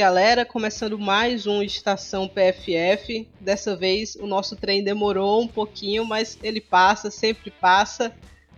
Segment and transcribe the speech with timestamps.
[0.00, 3.28] Galera, começando mais um Estação PFF.
[3.38, 8.10] Dessa vez o nosso trem demorou um pouquinho, mas ele passa, sempre passa.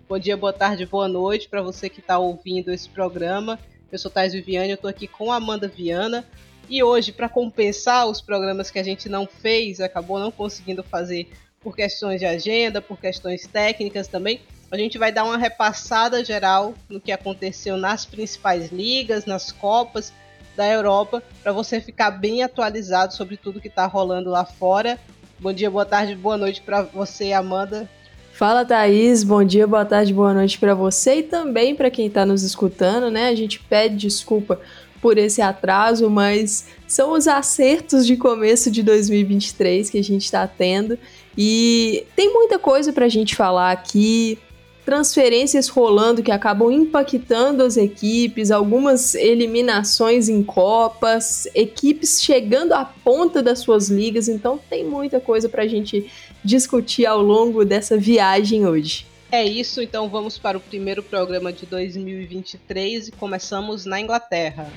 [0.09, 3.59] Bom dia, boa tarde, boa noite para você que está ouvindo esse programa.
[3.91, 6.25] Eu sou Thais Viviane, eu estou aqui com a Amanda Viana.
[6.71, 11.29] E hoje, para compensar os programas que a gente não fez, acabou não conseguindo fazer
[11.59, 16.73] por questões de agenda, por questões técnicas também, a gente vai dar uma repassada geral
[16.89, 20.13] no que aconteceu nas principais ligas, nas Copas
[20.57, 24.99] da Europa, para você ficar bem atualizado sobre tudo que está rolando lá fora.
[25.39, 27.89] Bom dia, boa tarde, boa noite para você, Amanda.
[28.33, 29.23] Fala, Thaís.
[29.23, 33.11] Bom dia, boa tarde, boa noite para você e também para quem está nos escutando,
[33.11, 33.29] né?
[33.29, 34.61] A gente pede desculpa
[35.01, 40.47] por esse atraso, mas são os acertos de começo de 2023 que a gente está
[40.47, 40.99] tendo
[41.37, 44.39] e tem muita coisa para a gente falar aqui
[44.85, 53.43] transferências rolando que acabam impactando as equipes, algumas eliminações em copas, equipes chegando à ponta
[53.43, 56.11] das suas ligas, então tem muita coisa para a gente
[56.45, 59.07] discutir ao longo dessa viagem hoje.
[59.31, 64.71] É isso, então vamos para o primeiro programa de 2023 e começamos na Inglaterra.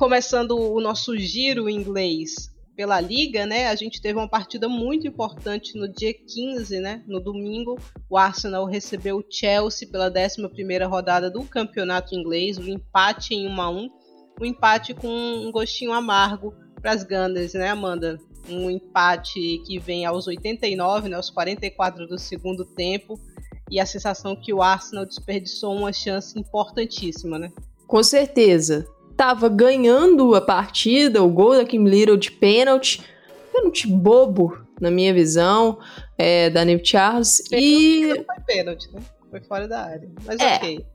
[0.00, 3.68] Começando o nosso giro inglês pela liga, né?
[3.68, 7.04] A gente teve uma partida muito importante no dia 15, né?
[7.06, 12.68] No domingo, o Arsenal recebeu o Chelsea pela 11ª rodada do campeonato inglês, o um
[12.68, 13.90] empate em 1 a 1,
[14.40, 18.18] um empate com um gostinho amargo para as Gunners, né, Amanda?
[18.48, 23.20] Um empate que vem aos 89, né, aos 44 do segundo tempo,
[23.70, 27.52] e a sensação que o Arsenal desperdiçou uma chance importantíssima, né?
[27.86, 28.88] Com certeza
[29.20, 33.04] estava ganhando a partida, o gol da Kim Little de pênalti,
[33.52, 35.78] pênalti bobo, na minha visão,
[36.16, 37.42] é, da Neve Charles.
[37.52, 39.00] e não foi pênalti, né?
[39.30, 40.10] Foi fora da área.
[40.24, 40.86] Mas é, ok.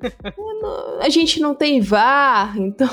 [1.02, 2.88] a gente não tem VAR, então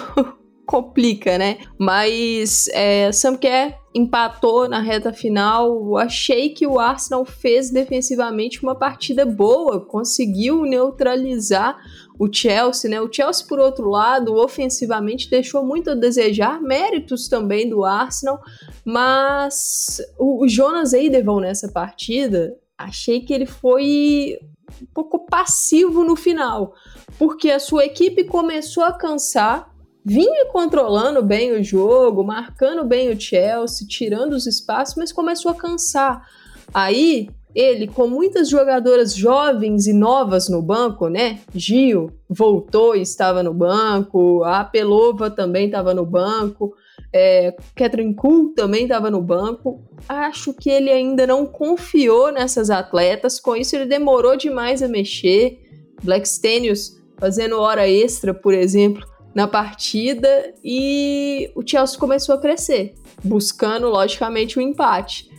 [0.71, 1.57] complica, né?
[1.77, 5.97] Mas é, Sam Kerr empatou na reta final.
[5.97, 11.77] Achei que o Arsenal fez defensivamente uma partida boa, conseguiu neutralizar
[12.17, 13.01] o Chelsea, né?
[13.01, 18.39] O Chelsea, por outro lado, ofensivamente deixou muito a desejar, méritos também do Arsenal,
[18.85, 24.37] mas o, Jonas Eidevall nessa partida, achei que ele foi
[24.81, 26.73] um pouco passivo no final,
[27.19, 29.70] porque a sua equipe começou a cansar,
[30.03, 35.55] vinha controlando bem o jogo, marcando bem o Chelsea, tirando os espaços, mas começou a
[35.55, 36.25] cansar.
[36.73, 41.39] Aí ele, com muitas jogadoras jovens e novas no banco, né?
[41.53, 46.73] Gil voltou e estava no banco, a Pelova também estava no banco,
[47.13, 49.81] é, Catherine Kuhl também estava no banco.
[50.07, 55.59] Acho que ele ainda não confiou nessas atletas, com isso ele demorou demais a mexer.
[56.01, 62.95] Black Stenius fazendo hora extra, por exemplo, na partida, e o Chelsea começou a crescer,
[63.23, 65.29] buscando, logicamente, o um empate.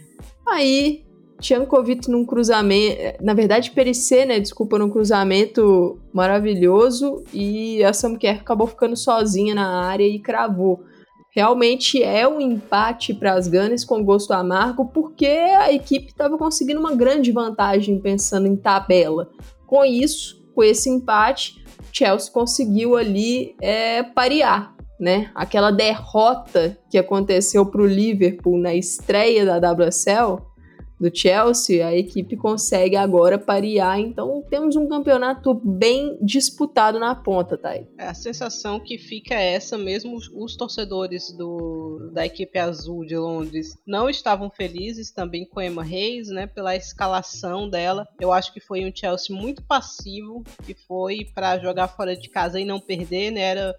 [0.47, 1.04] Aí
[1.42, 8.41] Tchankovic num cruzamento, na verdade Perissé, né, desculpa, num cruzamento maravilhoso e a Sam Kerr
[8.41, 10.84] acabou ficando sozinha na área e cravou.
[11.34, 16.78] Realmente é um empate para as Gunners com gosto amargo, porque a equipe estava conseguindo
[16.78, 19.31] uma grande vantagem pensando em tabela.
[19.66, 21.62] Com isso, com esse empate,
[21.92, 25.30] Chelsea conseguiu ali é, parear, né?
[25.34, 30.41] Aquela derrota que aconteceu para o Liverpool na estreia da WSL
[31.02, 33.98] do Chelsea, a equipe consegue agora parear.
[33.98, 37.88] Então temos um campeonato bem disputado na ponta, Thay.
[37.98, 40.16] É, a sensação que fica é essa mesmo.
[40.16, 45.82] Os torcedores do, da equipe azul de Londres não estavam felizes também com a Emma
[45.82, 46.46] Reis, né?
[46.46, 48.06] Pela escalação dela.
[48.20, 52.60] Eu acho que foi um Chelsea muito passivo, que foi para jogar fora de casa
[52.60, 53.40] e não perder, né?
[53.40, 53.76] Era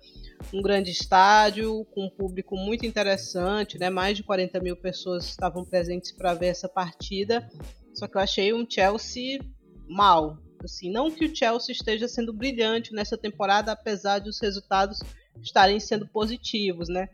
[0.52, 3.90] um grande estádio, com um público muito interessante, né?
[3.90, 7.48] Mais de 40 mil pessoas estavam presentes para ver essa partida.
[7.94, 9.40] Só que eu achei um Chelsea
[9.88, 10.38] mal.
[10.64, 15.00] Assim, não que o Chelsea esteja sendo brilhante nessa temporada, apesar de os resultados
[15.42, 17.10] estarem sendo positivos, né?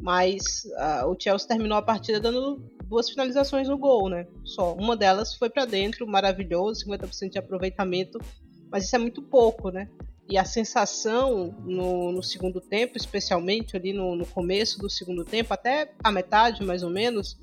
[0.00, 4.26] Mas uh, o Chelsea terminou a partida dando duas finalizações no gol, né?
[4.44, 8.20] Só uma delas foi para dentro, maravilhoso, 50% de aproveitamento,
[8.70, 9.88] mas isso é muito pouco, né?
[10.32, 15.52] E a sensação no, no segundo tempo, especialmente ali no, no, começo do segundo tempo,
[15.52, 17.36] até a metade mais ou menos,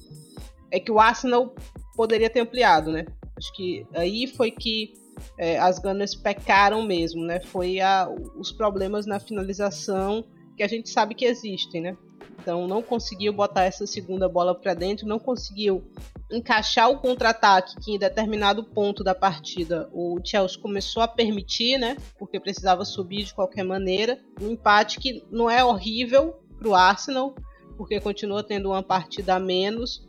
[0.71, 1.53] é que o Arsenal
[1.95, 3.05] poderia ter ampliado, né?
[3.37, 4.95] Acho que aí foi que
[5.37, 7.39] é, as Gunners pecaram mesmo, né?
[7.39, 10.25] Foi a, os problemas na finalização
[10.57, 11.97] que a gente sabe que existem, né?
[12.41, 15.83] Então não conseguiu botar essa segunda bola para dentro, não conseguiu
[16.31, 21.97] encaixar o contra-ataque que em determinado ponto da partida o Chelsea começou a permitir, né?
[22.17, 24.19] Porque precisava subir de qualquer maneira.
[24.41, 27.35] Um empate que não é horrível para o Arsenal,
[27.77, 30.05] porque continua tendo uma partida a menos,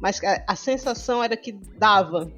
[0.00, 2.32] mas a, a sensação era que dava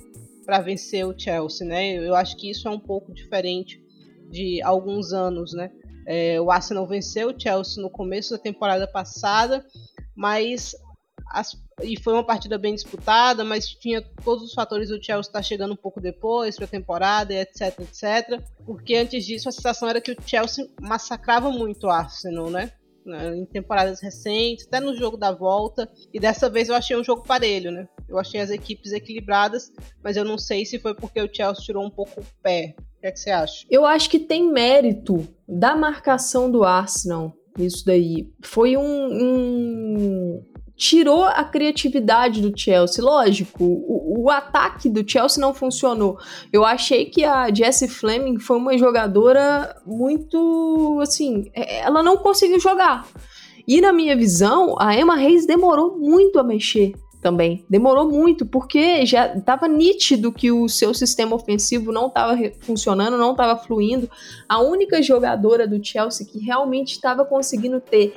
[0.45, 1.95] para vencer o Chelsea, né?
[1.97, 3.81] Eu acho que isso é um pouco diferente
[4.31, 5.71] de alguns anos, né?
[6.13, 9.65] É, o Arsenal venceu o Chelsea no começo da temporada passada,
[10.13, 10.75] mas
[11.31, 15.41] as, e foi uma partida bem disputada, mas tinha todos os fatores do Chelsea estar
[15.41, 18.43] chegando um pouco depois para a temporada, etc, etc.
[18.67, 22.73] Porque antes disso a sensação era que o Chelsea massacrava muito o Arsenal, né?
[23.37, 25.89] Em temporadas recentes, até no jogo da volta.
[26.13, 27.89] E dessa vez eu achei um jogo parelho, né?
[28.09, 29.71] Eu achei as equipes equilibradas,
[30.03, 33.03] mas eu não sei se foi porque o Chelsea tirou um pouco o pé o
[33.03, 33.67] que, é que você acha?
[33.71, 37.33] Eu acho que tem mérito da marcação do Arsenal.
[37.59, 38.29] Isso daí.
[38.43, 40.45] Foi um, um
[40.77, 43.03] tirou a criatividade do Chelsea.
[43.03, 46.19] Lógico, o, o, ataque do Chelsea não funcionou.
[46.53, 50.99] Eu achei que a Jessie Fleming foi uma jogadora muito.
[51.01, 53.09] Assim, é, ela não conseguiu jogar.
[53.67, 57.65] E na minha visão, a Emma Reis demorou muito a mexer também.
[57.69, 63.33] Demorou muito, porque já estava nítido que o seu sistema ofensivo não estava funcionando, não
[63.33, 64.11] estava fluindo.
[64.49, 68.15] A única jogadora do Chelsea que realmente estava conseguindo ter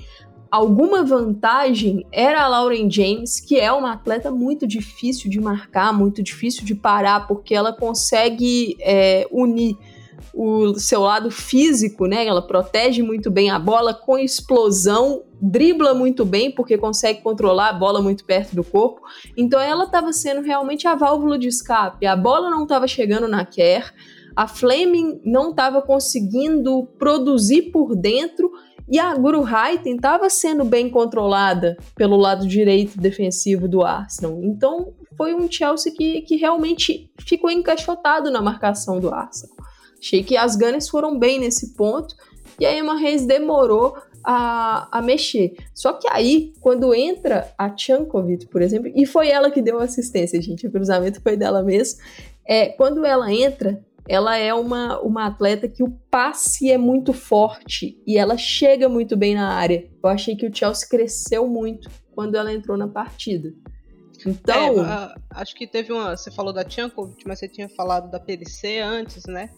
[0.49, 6.21] alguma vantagem era a Lauren James, que é uma atleta muito difícil de marcar, muito
[6.21, 9.75] difícil de parar, porque ela consegue é, unir
[10.33, 12.25] o seu lado físico, né?
[12.25, 17.73] Ela protege muito bem a bola com explosão, dribla muito bem porque consegue controlar a
[17.73, 19.01] bola muito perto do corpo.
[19.35, 22.05] Então ela estava sendo realmente a válvula de escape.
[22.05, 23.91] A bola não estava chegando na Kerr,
[24.35, 28.51] a Fleming não estava conseguindo produzir por dentro
[28.89, 34.39] e a Guru Haiten estava sendo bem controlada pelo lado direito defensivo do Arsenal.
[34.43, 39.55] Então foi um Chelsea que, que realmente ficou encaixotado na marcação do Arsenal.
[40.03, 42.13] Achei que as Gunners foram bem nesse ponto
[42.59, 45.55] e a Emma Reis demorou a, a mexer.
[45.73, 50.41] Só que aí, quando entra a Chankovic, por exemplo, e foi ela que deu assistência,
[50.41, 52.01] gente, o cruzamento foi dela mesmo.
[52.45, 57.97] É, quando ela entra, ela é uma, uma atleta que o passe é muito forte
[58.05, 59.87] e ela chega muito bem na área.
[60.03, 63.53] Eu achei que o Chelsea cresceu muito quando ela entrou na partida.
[64.25, 64.85] Então.
[64.85, 66.15] É, acho que teve uma.
[66.15, 69.49] Você falou da Chankovic, mas você tinha falado da PDC antes, né?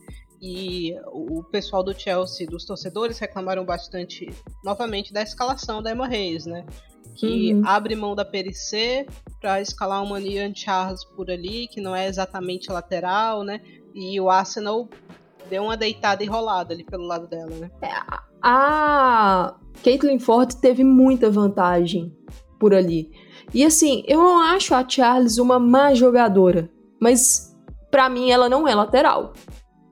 [0.47, 4.31] E o pessoal do Chelsea, dos torcedores, reclamaram bastante,
[4.63, 6.63] novamente, da escalação da Emma Reis, né?
[7.15, 7.63] Que uhum.
[7.65, 9.07] abre mão da PRC
[9.41, 13.59] para escalar uma Nian Charles por ali, que não é exatamente lateral, né?
[13.95, 14.87] E o Arsenal
[15.49, 17.71] deu uma deitada e rolada ali pelo lado dela, né?
[17.81, 17.89] É,
[18.39, 22.15] a Caitlyn Ford teve muita vantagem
[22.59, 23.09] por ali.
[23.51, 26.69] E assim, eu não acho a Charles uma má jogadora,
[27.01, 27.51] mas
[27.89, 29.33] para mim ela não é lateral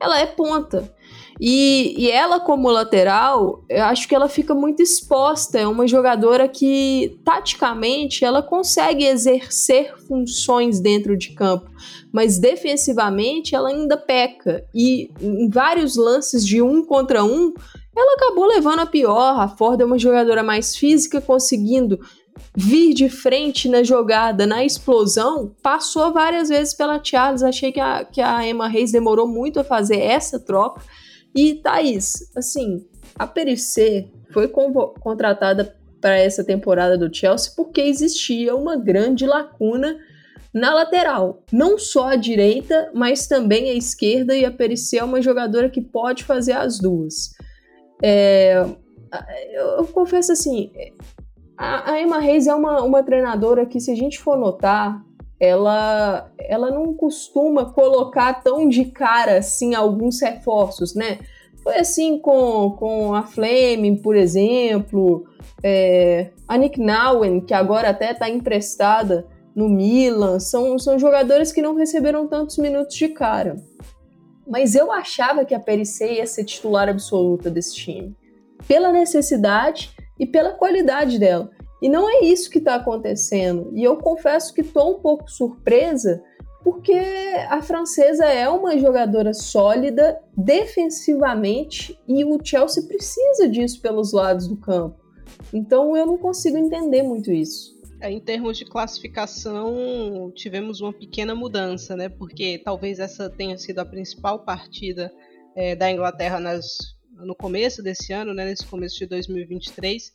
[0.03, 0.93] ela é ponta.
[1.39, 5.59] E, e, ela, como lateral, eu acho que ela fica muito exposta.
[5.59, 11.69] É uma jogadora que, taticamente, ela consegue exercer funções dentro de campo,
[12.11, 14.63] mas defensivamente ela ainda peca.
[14.75, 17.53] E em vários lances de um contra um,
[17.95, 19.39] ela acabou levando a pior.
[19.39, 21.99] A Ford é uma jogadora mais física, conseguindo
[22.55, 27.43] vir de frente na jogada, na explosão, passou várias vezes pela Charles.
[27.43, 30.81] Achei que a, que a Emma Reis demorou muito a fazer essa troca.
[31.35, 32.85] E Thaís, assim,
[33.17, 39.97] a Perissé foi contratada para essa temporada do Chelsea porque existia uma grande lacuna
[40.53, 41.43] na lateral.
[41.51, 45.81] Não só a direita, mas também a esquerda, e a Perissé é uma jogadora que
[45.81, 47.31] pode fazer as duas.
[48.03, 48.63] É,
[49.51, 50.71] eu, eu confesso assim,
[51.57, 55.03] a, a Emma Reis é uma, uma treinadora que, se a gente for notar,
[55.39, 61.19] ela, ela não costuma colocar tão de cara assim alguns reforços, né?
[61.61, 65.25] Foi assim com, com a Fleming, por exemplo,
[65.63, 71.61] é, a Nick Nowen, que agora até está emprestada no Milan, são, são jogadores que
[71.61, 73.55] não receberam tantos minutos de cara.
[74.47, 78.15] Mas eu achava que a Perissé ia ser titular absoluta desse time.
[78.67, 79.91] Pela necessidade
[80.23, 81.51] e pela qualidade dela.
[81.81, 83.73] E não é isso que está acontecendo.
[83.75, 86.23] E eu confesso que estou um pouco surpresa,
[86.63, 86.97] porque
[87.49, 94.55] a francesa é uma jogadora sólida defensivamente e o Chelsea precisa disso pelos lados do
[94.55, 94.97] campo.
[95.53, 97.73] Então eu não consigo entender muito isso.
[97.99, 102.07] É, em termos de classificação, tivemos uma pequena mudança, né?
[102.07, 105.11] Porque talvez essa tenha sido a principal partida
[105.53, 110.11] é, da Inglaterra nas no começo desse ano, né, nesse começo de 2023.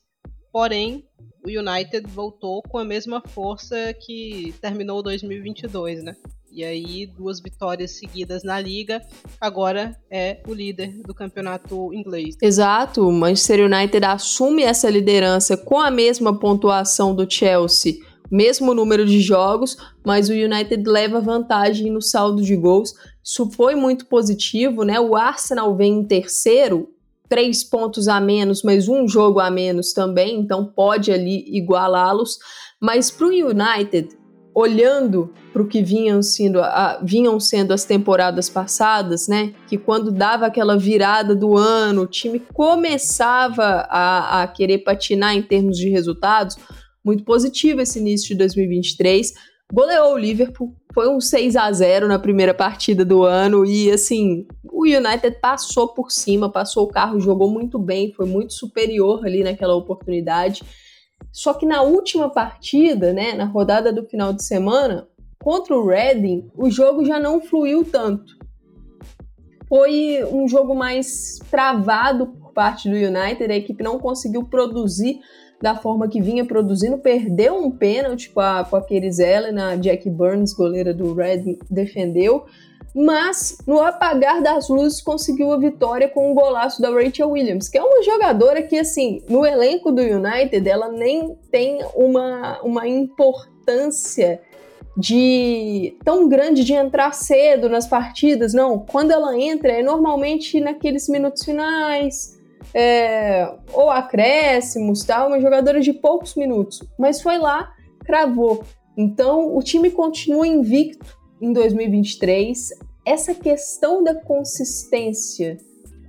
[0.52, 1.04] Porém,
[1.44, 6.16] o United voltou com a mesma força que terminou 2022, né?
[6.50, 9.02] E aí, duas vitórias seguidas na liga,
[9.40, 12.36] agora é o líder do campeonato inglês.
[12.40, 17.98] Exato, o Manchester United assume essa liderança com a mesma pontuação do Chelsea,
[18.30, 22.94] mesmo número de jogos, mas o United leva vantagem no saldo de gols.
[23.25, 25.00] Isso foi muito positivo, né?
[25.00, 26.90] O Arsenal vem em terceiro,
[27.28, 32.38] três pontos a menos, mas um jogo a menos também, então pode ali igualá-los.
[32.80, 34.16] Mas para o United,
[34.54, 39.54] olhando para o que vinham sendo, a, vinham sendo as temporadas passadas, né?
[39.68, 45.42] Que quando dava aquela virada do ano, o time começava a, a querer patinar em
[45.42, 46.56] termos de resultados.
[47.08, 49.32] Muito positivo esse início de 2023
[49.72, 54.46] goleou o Liverpool, foi um 6 a 0 na primeira partida do ano e assim,
[54.70, 59.42] o United passou por cima, passou o carro, jogou muito bem, foi muito superior ali
[59.42, 60.62] naquela oportunidade.
[61.32, 65.08] Só que na última partida, né, na rodada do final de semana,
[65.42, 68.36] contra o Reading, o jogo já não fluiu tanto.
[69.66, 75.20] Foi um jogo mais travado por parte do United, a equipe não conseguiu produzir
[75.60, 80.08] da forma que vinha produzindo, perdeu um pênalti com a, com a Kerizela, a Jack
[80.08, 82.46] Burns, goleira do Red, defendeu,
[82.94, 87.76] mas no apagar das luzes conseguiu a vitória com um golaço da Rachel Williams, que
[87.76, 94.40] é uma jogadora que, assim, no elenco do United, ela nem tem uma, uma importância
[94.96, 98.80] de tão grande de entrar cedo nas partidas, não.
[98.80, 102.38] Quando ela entra, é normalmente naqueles minutos finais,
[102.75, 107.72] é, ou acréscimos, tal, uma jogadora de poucos minutos, mas foi lá,
[108.04, 108.64] cravou.
[108.96, 112.70] Então o time continua invicto em 2023.
[113.04, 115.56] Essa questão da consistência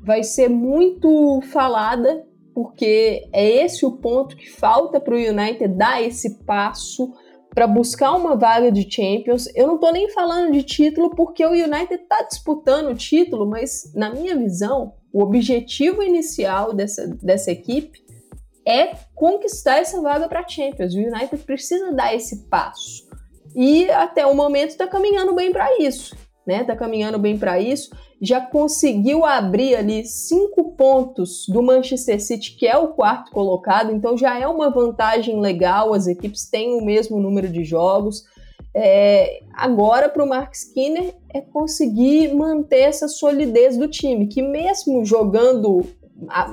[0.03, 6.01] vai ser muito falada, porque é esse o ponto que falta para o United dar
[6.01, 7.13] esse passo
[7.53, 9.47] para buscar uma vaga de Champions.
[9.55, 13.91] Eu não estou nem falando de título porque o United está disputando o título, mas
[13.93, 18.03] na minha visão, o objetivo inicial dessa, dessa equipe
[18.65, 20.93] é conquistar essa vaga para Champions.
[20.93, 23.07] O United precisa dar esse passo.
[23.55, 26.15] E até o momento está caminhando bem para isso.
[26.45, 26.63] Né?
[26.63, 27.89] Tá caminhando bem para isso.
[28.21, 34.17] Já conseguiu abrir ali cinco pontos do Manchester City, que é o quarto colocado, então
[34.17, 35.93] já é uma vantagem legal.
[35.93, 38.23] As equipes têm o mesmo número de jogos.
[38.73, 45.03] É, agora para o Mark Skinner é conseguir manter essa solidez do time, que mesmo
[45.03, 45.85] jogando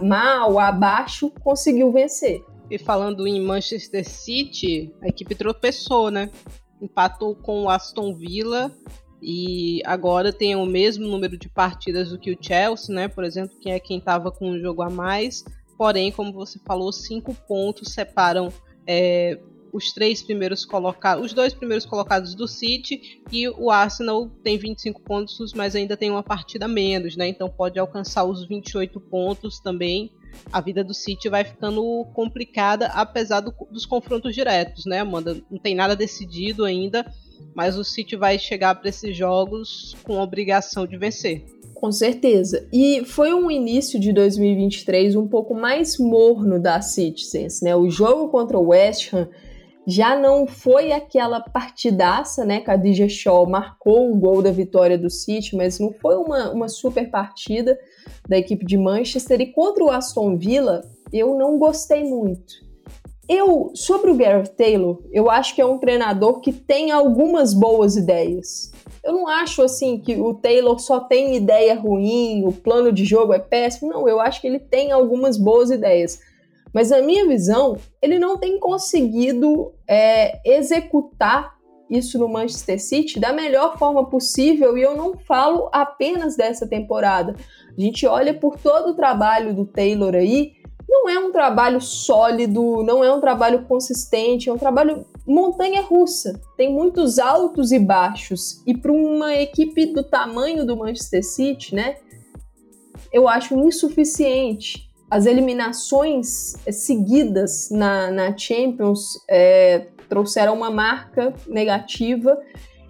[0.02, 2.42] mal, abaixo, conseguiu vencer.
[2.70, 6.30] E falando em Manchester City, a equipe tropeçou, né?
[6.80, 8.72] Empatou com o Aston Villa
[9.22, 13.08] e agora tem o mesmo número de partidas do que o Chelsea, né?
[13.08, 15.44] Por exemplo, que é quem estava com um jogo a mais.
[15.78, 18.52] Porém, como você falou, cinco pontos separam
[18.86, 19.38] é,
[19.72, 25.02] os três primeiros colocados, os dois primeiros colocados do City e o Arsenal tem 25
[25.02, 27.28] pontos, mas ainda tem uma partida menos, né?
[27.28, 30.10] Então pode alcançar os 28 pontos também.
[30.52, 35.40] A vida do City vai ficando complicada, apesar do, dos confrontos diretos, né, Amanda?
[35.50, 37.10] Não tem nada decidido ainda,
[37.54, 41.44] mas o City vai chegar para esses jogos com a obrigação de vencer.
[41.76, 42.66] Com certeza.
[42.72, 47.76] E foi um início de 2023 um pouco mais morno da Citizens, né?
[47.76, 49.28] O jogo contra o West Ham
[49.86, 52.60] já não foi aquela partidaça, né?
[52.60, 57.08] Khadija Shaw marcou o gol da vitória do City, mas não foi uma, uma super
[57.08, 57.78] partida
[58.28, 59.40] da equipe de Manchester.
[59.40, 62.66] E contra o Aston Villa, eu não gostei muito.
[63.28, 67.96] Eu, sobre o Gareth Taylor, eu acho que é um treinador que tem algumas boas
[67.96, 68.72] ideias.
[69.02, 73.32] Eu não acho assim que o Taylor só tem ideia ruim, o plano de jogo
[73.32, 73.90] é péssimo.
[73.90, 76.20] Não, eu acho que ele tem algumas boas ideias.
[76.76, 81.56] Mas na minha visão, ele não tem conseguido é, executar
[81.88, 87.34] isso no Manchester City da melhor forma possível, e eu não falo apenas dessa temporada.
[87.74, 90.52] A gente olha por todo o trabalho do Taylor aí,
[90.86, 96.38] não é um trabalho sólido, não é um trabalho consistente, é um trabalho montanha russa.
[96.58, 98.62] Tem muitos altos e baixos.
[98.66, 101.96] E para uma equipe do tamanho do Manchester City, né,
[103.10, 112.38] eu acho insuficiente as eliminações eh, seguidas na, na Champions é, trouxeram uma marca negativa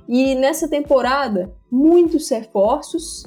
[0.08, 3.26] e nessa temporada muitos reforços,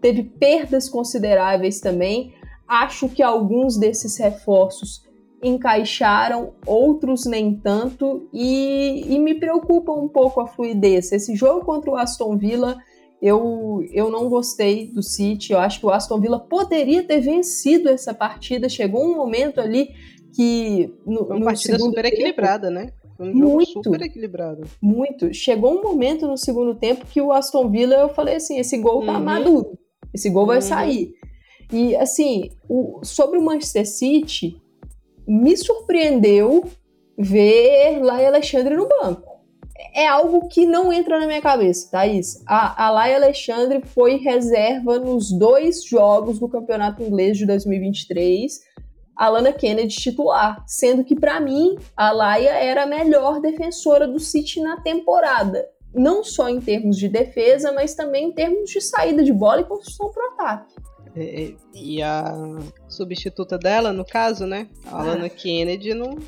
[0.00, 2.34] teve perdas consideráveis também.
[2.66, 5.04] Acho que alguns desses reforços
[5.42, 11.12] encaixaram, outros nem tanto, e, e me preocupa um pouco a fluidez.
[11.12, 12.78] Esse jogo contra o Aston Villa
[13.26, 15.54] Eu, eu não gostei do City.
[15.54, 18.68] Eu acho que o Aston Villa poderia ter vencido essa partida.
[18.68, 19.94] Chegou um momento ali
[20.34, 20.92] que.
[21.06, 22.92] No, uma partida super tempo, equilibrada, né?
[23.18, 24.68] Um muito, super equilibrado.
[24.78, 25.32] Muito.
[25.32, 29.06] Chegou um momento no segundo tempo que o Aston Villa, eu falei assim: esse gol
[29.06, 29.24] tá uhum.
[29.24, 29.78] maduro.
[30.12, 30.48] Esse gol uhum.
[30.48, 31.14] vai sair.
[31.72, 34.60] E assim, o, sobre o Manchester City,
[35.26, 36.64] me surpreendeu
[37.16, 39.33] ver Lai Alexandre no banco.
[39.94, 42.42] É algo que não entra na minha cabeça, Thaís.
[42.46, 48.74] A, a Lai Alexandre foi reserva nos dois jogos do Campeonato Inglês de 2023
[49.16, 54.18] a Lana Kennedy titular, sendo que para mim a Laia era a melhor defensora do
[54.18, 59.22] City na temporada, não só em termos de defesa, mas também em termos de saída
[59.22, 60.74] de bola e construção pro ataque.
[61.16, 62.34] É, é, e a
[62.88, 65.04] substituta dela, no caso, né, a ah.
[65.04, 66.18] Lana Kennedy não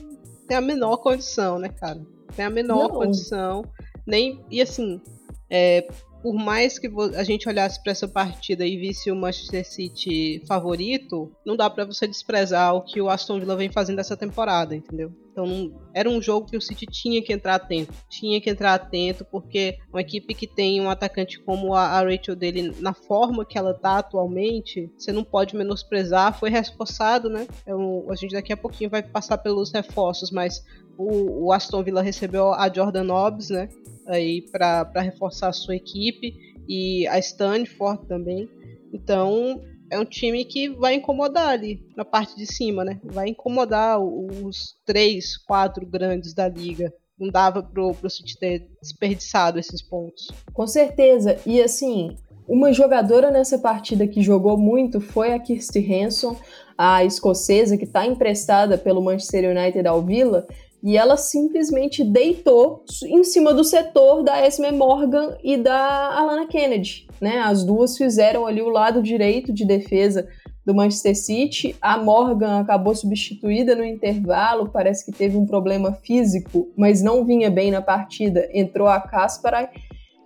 [0.47, 2.01] tem a menor condição, né, cara?
[2.35, 2.91] Tem a menor não.
[2.91, 3.65] condição,
[4.07, 5.01] nem e assim,
[5.49, 5.89] é,
[6.23, 11.31] por mais que a gente olhasse para essa partida e visse o Manchester City favorito,
[11.45, 15.13] não dá para você desprezar o que o Aston Villa vem fazendo essa temporada, entendeu?
[15.37, 19.23] Então era um jogo que o City tinha que entrar atento, tinha que entrar atento
[19.27, 23.75] porque uma equipe que tem um atacante como a, Rachel dele na forma que ela
[23.75, 26.39] tá atualmente, você não pode menosprezar.
[26.39, 27.47] Foi reforçado, né?
[27.67, 30.65] É um, a gente daqui a pouquinho vai passar pelos reforços, mas
[30.97, 33.69] o, o Aston Villa recebeu a Jordan Nobbs, né?
[34.07, 36.35] aí para reforçar a sua equipe
[36.69, 38.49] e a Stanford também.
[38.93, 43.01] Então é um time que vai incomodar ali na parte de cima, né?
[43.05, 46.93] Vai incomodar os três, quatro grandes da liga.
[47.19, 50.29] Não dava pro, pro City ter desperdiçado esses pontos.
[50.53, 51.39] Com certeza.
[51.47, 52.17] E assim,
[52.47, 56.37] uma jogadora nessa partida que jogou muito foi a Kirsty Hanson,
[56.77, 60.47] a escocesa que está emprestada pelo Manchester United ao Villa
[60.83, 67.07] e ela simplesmente deitou em cima do setor da Esme Morgan e da Alana Kennedy.
[67.21, 67.39] Né?
[67.39, 70.29] As duas fizeram ali o lado direito de defesa
[70.65, 71.77] do Manchester City.
[71.81, 77.51] A Morgan acabou substituída no intervalo, parece que teve um problema físico, mas não vinha
[77.51, 78.49] bem na partida.
[78.53, 79.71] Entrou a Kaspara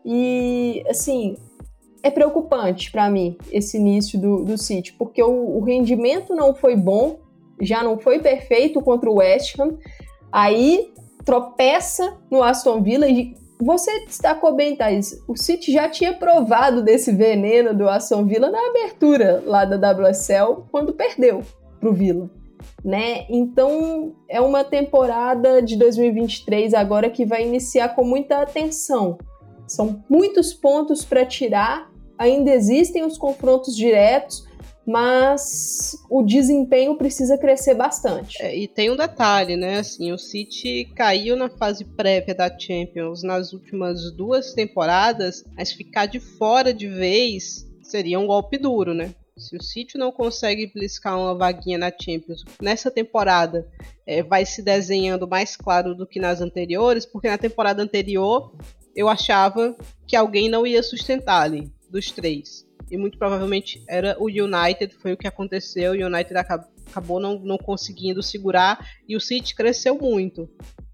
[0.04, 1.36] e, assim,
[2.02, 6.74] é preocupante para mim esse início do, do City, porque o, o rendimento não foi
[6.74, 7.18] bom,
[7.60, 9.76] já não foi perfeito contra o West Ham.
[10.32, 10.92] Aí
[11.24, 15.22] tropeça no Aston Villa e você destacou bem, Thaís.
[15.28, 20.64] O City já tinha provado desse veneno do Aston Villa na abertura lá da WSL,
[20.72, 21.42] quando perdeu
[21.78, 22.30] pro Villa.
[22.82, 23.26] Né?
[23.28, 29.18] Então é uma temporada de 2023 agora que vai iniciar com muita atenção.
[29.66, 34.48] São muitos pontos para tirar, ainda existem os confrontos diretos,
[34.86, 38.42] mas o desempenho precisa crescer bastante.
[38.42, 39.78] É, e tem um detalhe, né?
[39.78, 46.06] Assim, o City caiu na fase prévia da Champions nas últimas duas temporadas, mas ficar
[46.06, 49.14] de fora de vez seria um golpe duro, né?
[49.36, 53.66] Se o City não consegue bliscar uma vaguinha na Champions nessa temporada,
[54.06, 58.52] é, vai se desenhando mais claro do que nas anteriores, porque na temporada anterior
[58.94, 59.74] eu achava
[60.06, 65.12] que alguém não ia sustentar ali, dos três e muito provavelmente era o United, foi
[65.12, 70.48] o que aconteceu, o United acabou não, não conseguindo segurar e o City cresceu muito.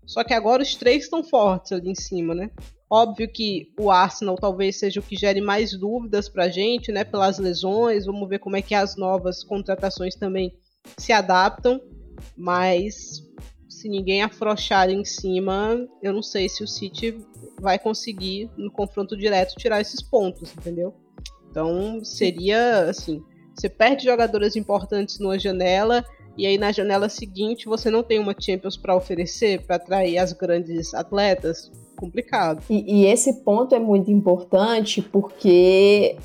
[0.04, 2.50] Só que agora os três estão fortes ali em cima, né?
[2.88, 7.02] Óbvio que o Arsenal talvez seja o que gere mais dúvidas pra gente, né?
[7.02, 10.54] Pelas lesões, vamos ver como é que as novas contratações também
[10.96, 11.80] se adaptam,
[12.36, 13.26] mas
[13.68, 17.18] se ninguém afrouxar em cima, eu não sei se o City
[17.60, 20.94] vai conseguir no confronto direto tirar esses pontos, entendeu?
[21.56, 23.22] Então seria assim:
[23.54, 26.04] você perde jogadoras importantes numa janela
[26.36, 30.34] e aí na janela seguinte você não tem uma Champions para oferecer para atrair as
[30.34, 31.72] grandes atletas.
[31.96, 32.62] Complicado.
[32.68, 36.16] E, e esse ponto é muito importante porque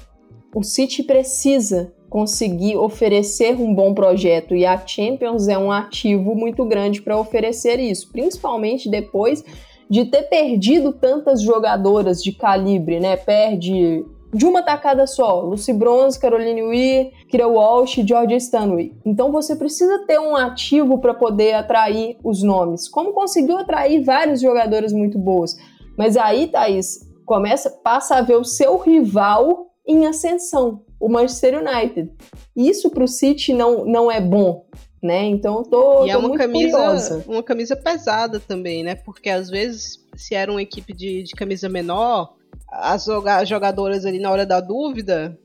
[0.54, 6.66] o City precisa conseguir oferecer um bom projeto e a Champions é um ativo muito
[6.66, 9.46] grande para oferecer isso, principalmente depois
[9.90, 13.16] de ter perdido tantas jogadoras de calibre, né?
[13.16, 15.42] Perde de uma tacada só.
[15.42, 18.96] Lucy Bronze, Caroline Weir, Kira Walsh e Georgia Stanley.
[19.06, 22.88] Então você precisa ter um ativo para poder atrair os nomes.
[22.88, 25.58] Como conseguiu atrair vários jogadores muito boas.
[25.98, 32.12] Mas aí, Thaís, começa, passa a ver o seu rival em ascensão, o Manchester United.
[32.56, 34.66] Isso para o City não, não é bom.
[35.02, 35.26] Né?
[35.26, 37.26] Então eu tô, e é tô é uma camisa, curiosa.
[37.28, 38.94] uma camisa pesada também, né?
[38.94, 42.36] Porque às vezes se era uma equipe de, de camisa menor,
[42.72, 43.06] as
[43.48, 45.38] jogadoras ali na hora da dúvida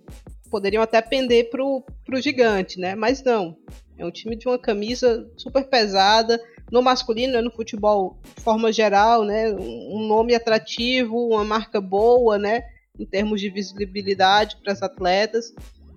[0.51, 2.95] poderiam até pender pro, pro gigante, né?
[2.95, 3.57] Mas não.
[3.99, 6.41] É um time de uma camisa super pesada.
[6.71, 7.41] No masculino, né?
[7.41, 9.51] no futebol de forma geral, né?
[9.53, 12.63] Um nome atrativo, uma marca boa, né?
[12.99, 15.55] em termos de visibilidade para as atletas.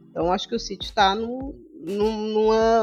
[0.09, 2.81] Então acho que o City está num, numa,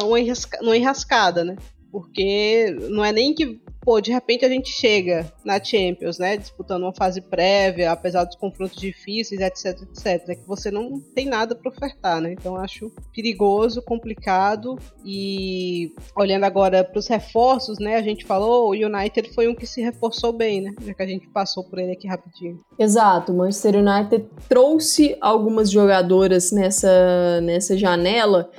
[0.63, 1.57] numa enrascada, né?
[1.91, 6.83] Porque não é nem que pô, de repente a gente chega na Champions, né, disputando
[6.83, 11.55] uma fase prévia, apesar dos confrontos difíceis, etc, etc, é que você não tem nada
[11.55, 12.33] para ofertar, né?
[12.33, 18.73] Então acho perigoso, complicado e olhando agora para os reforços, né, a gente falou, o
[18.73, 20.75] United foi um que se reforçou bem, né?
[20.85, 22.61] Já que a gente passou por ele aqui rapidinho.
[22.77, 28.51] Exato, o Manchester United trouxe algumas jogadoras nessa nessa janela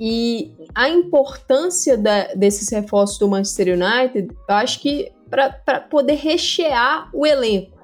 [0.00, 7.10] e a importância da, desses reforços do Manchester United, eu acho que para poder rechear
[7.12, 7.78] o elenco,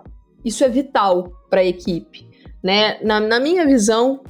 [0.44, 2.26] isso é vital para a equipe.
[2.62, 2.98] Né?
[3.02, 4.22] Na, na, minha visão,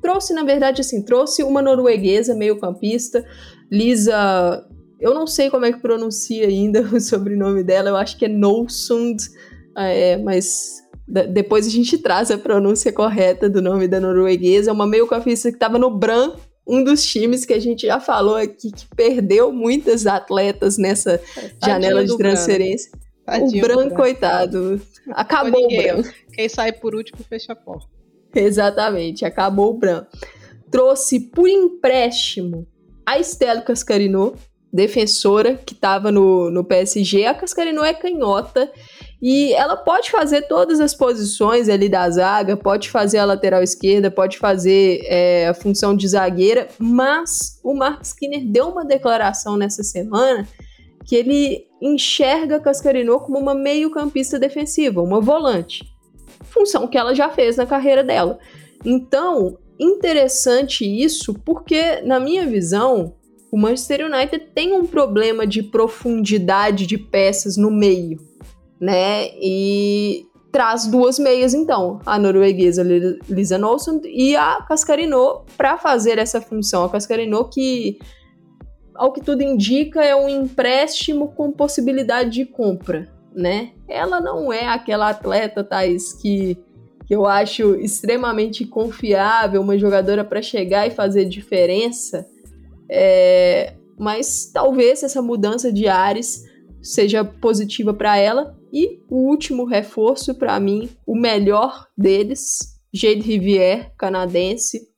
[0.00, 3.24] trouxe, na verdade, assim, trouxe uma norueguesa meio-campista,
[3.70, 4.66] Lisa.
[5.00, 8.28] Eu não sei como é que pronuncia ainda o sobrenome dela, eu acho que é
[8.28, 9.22] Nolsund,
[9.76, 14.70] é, mas depois a gente traz a pronúncia correta do nome da norueguesa.
[14.70, 16.32] É uma meio-campista que estava no Bran
[16.66, 21.58] um dos times que a gente já falou aqui que perdeu muitas atletas nessa Tadinho
[21.64, 22.92] janela de transferência.
[23.26, 24.80] o branco, coitado.
[25.10, 26.08] Acabou o branco.
[26.32, 27.88] Quem sai por último fecha a porta.
[28.34, 30.08] Exatamente, acabou o branco.
[30.70, 32.66] Trouxe por empréstimo
[33.04, 34.34] a Estela Cascarino,
[34.72, 37.26] defensora que estava no, no PSG.
[37.26, 38.72] A Cascarino é canhota
[39.22, 44.10] e ela pode fazer todas as posições ali da zaga, pode fazer a lateral esquerda,
[44.10, 49.84] pode fazer é, a função de zagueira, mas o Mark Skinner deu uma declaração nessa
[49.84, 50.48] semana
[51.04, 55.84] que ele enxerga Cascarino como uma meio-campista defensiva, uma volante.
[56.42, 58.40] Função que ela já fez na carreira dela.
[58.84, 63.14] Então, interessante isso, porque, na minha visão,
[63.52, 68.31] o Manchester United tem um problema de profundidade de peças no meio
[68.82, 69.28] né?
[69.40, 72.82] E traz duas meias, então, a norueguesa
[73.28, 76.84] Lisa Nolsson e a Cascarino para fazer essa função.
[76.84, 77.98] A Cascarino que,
[78.96, 83.70] ao que tudo indica, é um empréstimo com possibilidade de compra, né?
[83.88, 86.58] Ela não é aquela atleta, Thais, que,
[87.06, 92.26] que eu acho extremamente confiável, uma jogadora para chegar e fazer diferença,
[92.90, 96.44] é, mas talvez essa mudança de ares
[96.82, 103.92] seja positiva para ela e o último reforço, para mim, o melhor deles, Jade Rivière,
[103.98, 104.88] canadense.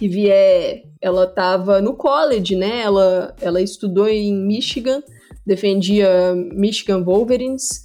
[0.00, 2.80] Rivière, ela estava no college, né?
[2.80, 5.02] Ela, ela estudou em Michigan,
[5.44, 7.82] defendia Michigan Wolverines.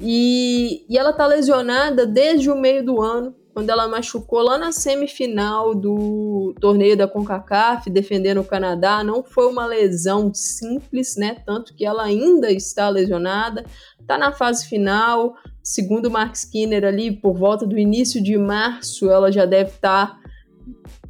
[0.00, 4.70] E, e ela tá lesionada desde o meio do ano quando ela machucou lá na
[4.70, 9.02] semifinal do torneio da CONCACAF, defendendo o Canadá.
[9.02, 11.38] Não foi uma lesão simples, né?
[11.44, 13.64] Tanto que ela ainda está lesionada,
[14.00, 15.34] está na fase final.
[15.60, 20.06] Segundo o Mark Skinner, ali por volta do início de março, ela já deve estar
[20.06, 20.20] tá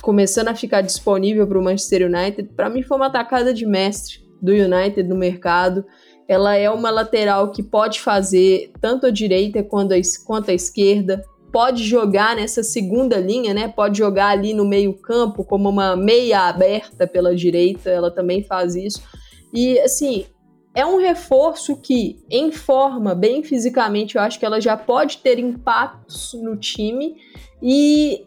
[0.00, 2.48] começando a ficar disponível para o Manchester United.
[2.56, 5.84] Para mim, foi uma atacada de mestre do United no mercado.
[6.26, 9.64] Ela é uma lateral que pode fazer tanto a direita a,
[10.24, 13.68] quanto a esquerda pode jogar nessa segunda linha, né?
[13.68, 19.02] Pode jogar ali no meio-campo como uma meia aberta pela direita, ela também faz isso.
[19.52, 20.26] E assim,
[20.74, 25.38] é um reforço que, em forma, bem fisicamente, eu acho que ela já pode ter
[25.38, 27.16] impactos no time
[27.62, 28.24] e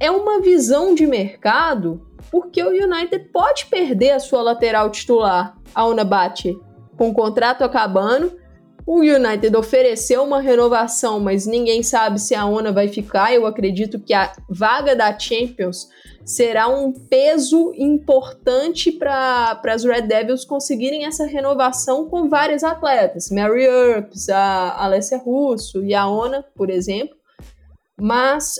[0.00, 5.86] é uma visão de mercado porque o United pode perder a sua lateral titular, a
[5.86, 6.56] Unabate,
[6.96, 8.32] com o contrato acabando
[8.86, 13.32] o United ofereceu uma renovação, mas ninguém sabe se a ONA vai ficar.
[13.32, 15.88] Eu acredito que a vaga da Champions
[16.24, 23.30] será um peso importante para as Red Devils conseguirem essa renovação com vários atletas.
[23.30, 27.16] Mary Earps, a Alessia Russo e a ONA, por exemplo.
[28.00, 28.56] Mas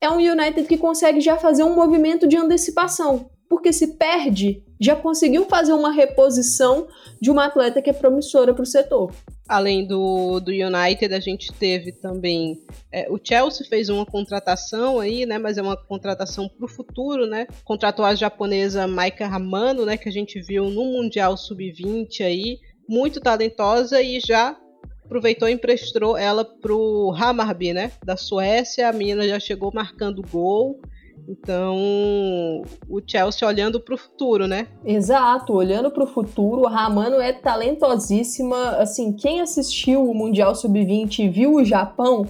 [0.00, 3.30] é um United que consegue já fazer um movimento de antecipação.
[3.48, 6.88] Porque se perde, já conseguiu fazer uma reposição
[7.20, 9.12] de uma atleta que é promissora para o setor.
[9.48, 12.62] Além do, do United, a gente teve também.
[12.90, 15.38] É, o Chelsea fez uma contratação aí, né?
[15.38, 17.46] Mas é uma contratação para o futuro, né?
[17.64, 19.96] Contratou a japonesa Maika Ramano, né?
[19.96, 22.60] Que a gente viu no Mundial Sub-20 aí.
[22.88, 24.56] Muito talentosa e já
[25.04, 27.92] aproveitou e emprestou ela pro Hammarby, né?
[28.04, 28.88] Da Suécia.
[28.88, 30.80] A menina já chegou marcando gol.
[31.28, 34.66] Então, o Chelsea olhando para o futuro, né?
[34.84, 38.70] Exato, olhando para o futuro, a Ramano é talentosíssima.
[38.72, 42.26] Assim, quem assistiu o Mundial Sub-20 e viu o Japão,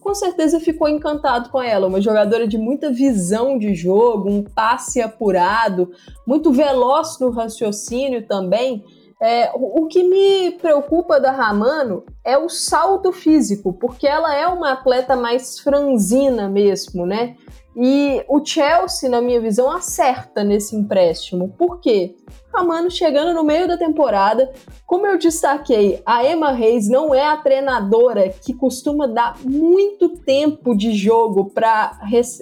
[0.00, 1.88] com certeza ficou encantado com ela.
[1.88, 5.90] Uma jogadora de muita visão de jogo, um passe apurado,
[6.24, 8.84] muito veloz no raciocínio também.
[9.20, 14.72] É, o que me preocupa da Ramano é o salto físico, porque ela é uma
[14.72, 17.34] atleta mais franzina mesmo, né?
[17.78, 21.52] E o Chelsea, na minha visão, acerta nesse empréstimo.
[21.58, 22.16] Por quê?
[22.50, 24.50] A Mano chegando no meio da temporada,
[24.86, 30.74] como eu destaquei, a Emma Reis não é a treinadora que costuma dar muito tempo
[30.74, 32.00] de jogo para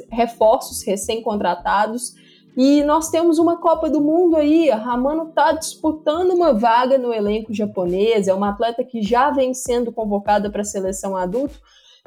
[0.09, 2.15] reforços recém-contratados.
[2.57, 7.13] E nós temos uma Copa do Mundo aí, a Ramano está disputando uma vaga no
[7.13, 11.59] elenco japonês, é uma atleta que já vem sendo convocada para a seleção adulto,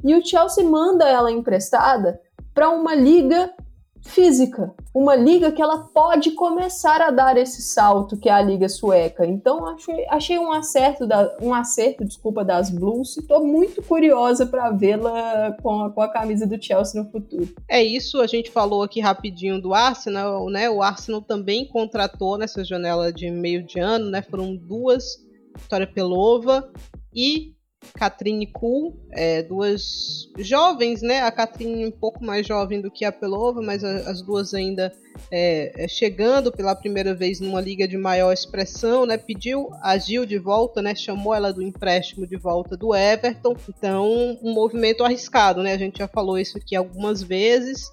[0.01, 2.21] e o Chelsea manda ela emprestada
[2.57, 3.53] para uma liga
[4.01, 8.67] física, uma liga que ela pode começar a dar esse salto que é a liga
[8.67, 9.27] sueca.
[9.27, 13.15] Então achei, achei um acerto da, um acerto, desculpa, das Blues.
[13.15, 17.47] Estou muito curiosa para vê-la com a, com a camisa do Chelsea no futuro.
[17.69, 20.67] É isso, a gente falou aqui rapidinho do Arsenal, né?
[20.67, 24.23] O Arsenal também contratou nessa janela de meio de ano, né?
[24.23, 25.23] Foram duas
[25.55, 26.71] Vitória Pelova
[27.13, 27.55] e
[27.93, 31.21] Katrine Kuhl, é, duas jovens, né?
[31.21, 34.91] A Katrine um pouco mais jovem do que a Pelova, mas a, as duas ainda
[35.31, 39.17] é, é, chegando pela primeira vez numa liga de maior expressão, né?
[39.17, 40.95] Pediu a Gil de volta, né?
[40.95, 43.55] Chamou ela do empréstimo de volta do Everton.
[43.69, 45.73] Então, um movimento arriscado, né?
[45.73, 47.91] A gente já falou isso aqui algumas vezes,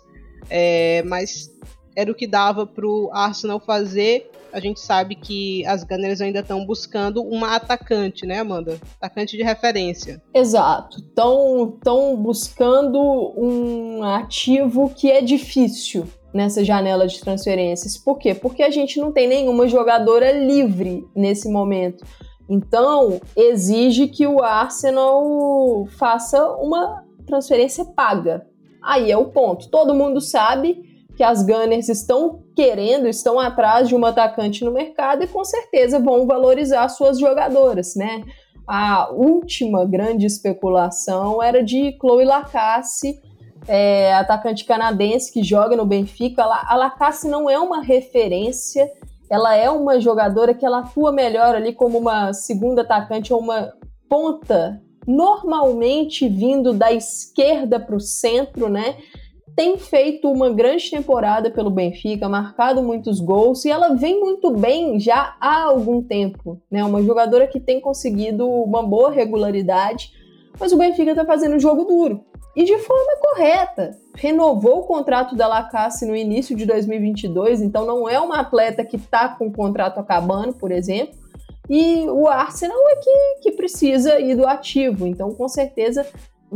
[0.48, 1.50] é, mas
[1.96, 6.38] era o que dava para o Arsenal fazer a gente sabe que as Gunners ainda
[6.38, 8.78] estão buscando uma atacante, né, Amanda?
[9.00, 10.22] Atacante de referência.
[10.32, 11.00] Exato.
[11.00, 13.00] Estão buscando
[13.36, 17.98] um ativo que é difícil nessa janela de transferências.
[17.98, 18.32] Por quê?
[18.32, 22.04] Porque a gente não tem nenhuma jogadora livre nesse momento.
[22.48, 28.46] Então, exige que o Arsenal faça uma transferência paga.
[28.80, 29.68] Aí é o ponto.
[29.68, 35.22] Todo mundo sabe que as Gunners estão querendo, estão atrás de um atacante no mercado
[35.22, 38.22] e com certeza vão valorizar suas jogadoras, né?
[38.66, 43.20] A última grande especulação era de Chloe Lacasse,
[43.68, 46.42] é, atacante canadense que joga no Benfica.
[46.42, 48.90] A Lacasse não é uma referência,
[49.30, 53.72] ela é uma jogadora que ela atua melhor ali como uma segunda atacante ou uma
[54.08, 58.96] ponta, normalmente vindo da esquerda para o centro, né?
[59.56, 64.98] Tem feito uma grande temporada pelo Benfica, marcado muitos gols e ela vem muito bem
[64.98, 66.84] já há algum tempo, né?
[66.84, 70.10] Uma jogadora que tem conseguido uma boa regularidade,
[70.58, 72.24] mas o Benfica está fazendo um jogo duro
[72.56, 73.96] e de forma correta.
[74.14, 78.96] Renovou o contrato da Lacasse no início de 2022, então não é uma atleta que
[78.96, 81.14] está com o contrato acabando, por exemplo.
[81.68, 86.06] E o Arsenal é que, que precisa ir do ativo, então com certeza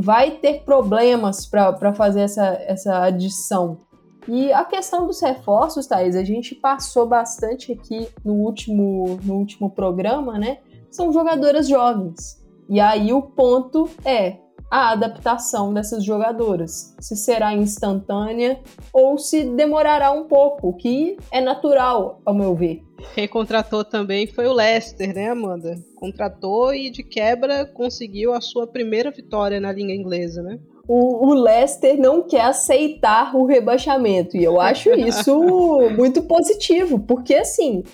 [0.01, 3.81] vai ter problemas para fazer essa, essa adição.
[4.29, 9.71] E a questão dos reforços, Thaís, a gente passou bastante aqui no último, no último
[9.71, 10.59] programa, né?
[10.91, 12.39] São jogadoras jovens.
[12.69, 14.37] E aí o ponto é
[14.71, 16.95] a adaptação dessas jogadoras.
[17.01, 18.61] Se será instantânea
[18.93, 22.83] ou se demorará um pouco, que é natural, ao meu ver.
[23.15, 25.77] Quem contratou também foi o Leicester, né, Amanda?
[25.95, 30.59] Contratou e de quebra conseguiu a sua primeira vitória na língua inglesa, né?
[30.87, 35.39] O, o Leicester não quer aceitar o rebaixamento e eu acho isso
[35.97, 37.85] muito positivo, porque assim,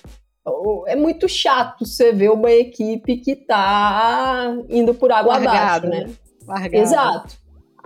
[0.87, 6.07] é muito chato você ver uma equipe que tá indo por água Largado, abaixo, né?
[6.07, 6.15] né?
[6.47, 6.77] Largado.
[6.77, 7.37] Exato.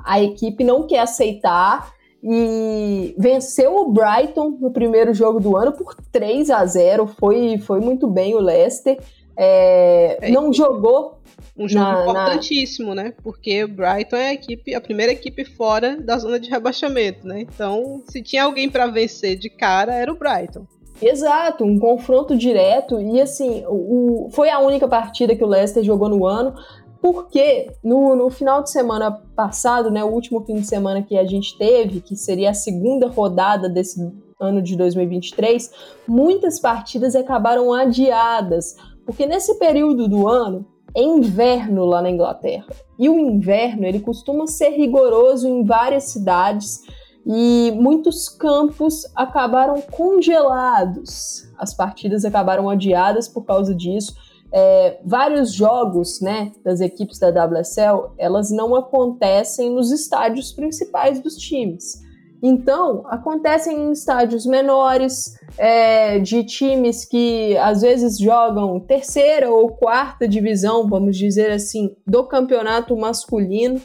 [0.04, 1.92] A equipe não quer aceitar
[2.22, 7.80] e venceu o Brighton no primeiro jogo do ano por 3 a 0 Foi, foi
[7.80, 8.98] muito bem o Leicester.
[9.36, 11.18] É, é, não jogou.
[11.56, 13.04] Um jogo na, importantíssimo, na...
[13.04, 13.14] né?
[13.22, 17.40] Porque o Brighton é a equipe, a primeira equipe fora da zona de rebaixamento, né?
[17.40, 20.66] Então, se tinha alguém para vencer de cara, era o Brighton.
[21.00, 26.08] Exato, um confronto direto e assim, o, foi a única partida que o Leicester jogou
[26.08, 26.54] no ano
[27.00, 31.24] porque no, no final de semana passado, né, o último fim de semana que a
[31.24, 34.00] gente teve, que seria a segunda rodada desse
[34.40, 35.70] ano de 2023,
[36.06, 42.66] muitas partidas acabaram adiadas, porque nesse período do ano é inverno lá na Inglaterra.
[42.98, 46.82] E o inverno, ele costuma ser rigoroso em várias cidades
[47.26, 51.48] e muitos campos acabaram congelados.
[51.58, 54.14] As partidas acabaram adiadas por causa disso
[54.52, 61.36] é, vários jogos né, das equipes da WSL, elas não acontecem nos estádios principais dos
[61.36, 62.06] times.
[62.42, 70.28] Então, acontecem em estádios menores, é, de times que às vezes jogam terceira ou quarta
[70.28, 73.80] divisão, vamos dizer assim, do campeonato masculino.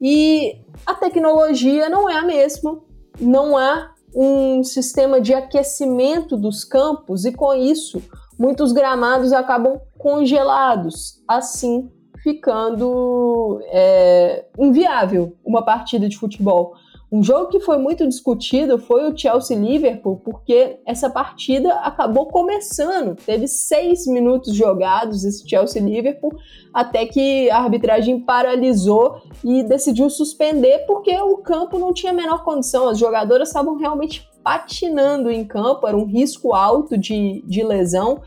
[0.00, 2.78] E a tecnologia não é a mesma,
[3.18, 8.02] não há um sistema de aquecimento dos campos, e com isso
[8.38, 11.22] muitos gramados acabam congelados.
[11.26, 11.90] Assim,
[12.22, 16.74] ficando é, inviável uma partida de futebol.
[17.10, 23.14] Um jogo que foi muito discutido foi o Chelsea-Liverpool, porque essa partida acabou começando.
[23.14, 26.36] Teve seis minutos jogados esse Chelsea-Liverpool,
[26.72, 32.42] até que a arbitragem paralisou e decidiu suspender, porque o campo não tinha a menor
[32.44, 32.88] condição.
[32.88, 38.20] As jogadoras estavam realmente patinando em campo, era um risco alto de, de lesão.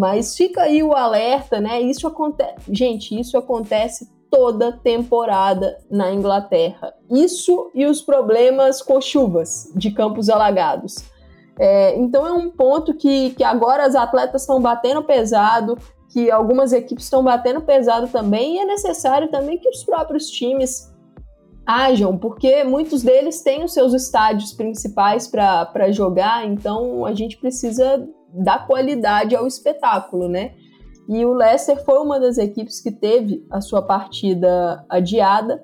[0.00, 1.78] Mas fica aí o alerta, né?
[1.78, 2.54] Isso acontece.
[2.70, 6.94] Gente, isso acontece toda temporada na Inglaterra.
[7.10, 11.04] Isso e os problemas com chuvas de campos alagados.
[11.58, 15.76] É, então é um ponto que, que agora as atletas estão batendo pesado,
[16.08, 20.90] que algumas equipes estão batendo pesado também, e é necessário também que os próprios times
[21.66, 28.08] ajam, porque muitos deles têm os seus estádios principais para jogar, então a gente precisa
[28.32, 30.52] dar qualidade ao espetáculo, né?
[31.08, 35.62] E o Leicester foi uma das equipes que teve a sua partida adiada.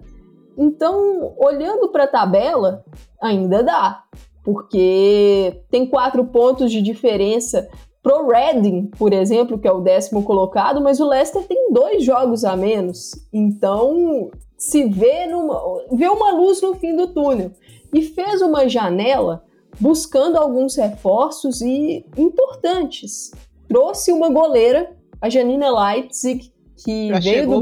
[0.59, 2.85] Então, olhando para a tabela,
[3.23, 4.03] ainda dá,
[4.43, 7.69] porque tem quatro pontos de diferença
[8.03, 12.45] pro Reading, por exemplo, que é o décimo colocado, mas o Leicester tem dois jogos
[12.45, 13.13] a menos.
[13.33, 15.61] Então, se vê, numa,
[15.93, 17.51] vê uma luz no fim do túnel.
[17.95, 19.45] E fez uma janela
[19.79, 23.31] buscando alguns reforços e importantes.
[23.69, 26.53] Trouxe uma goleira a Janina Leipzig,
[26.85, 27.61] que Já veio do,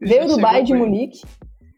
[0.00, 1.22] veio do Bayern de Munique,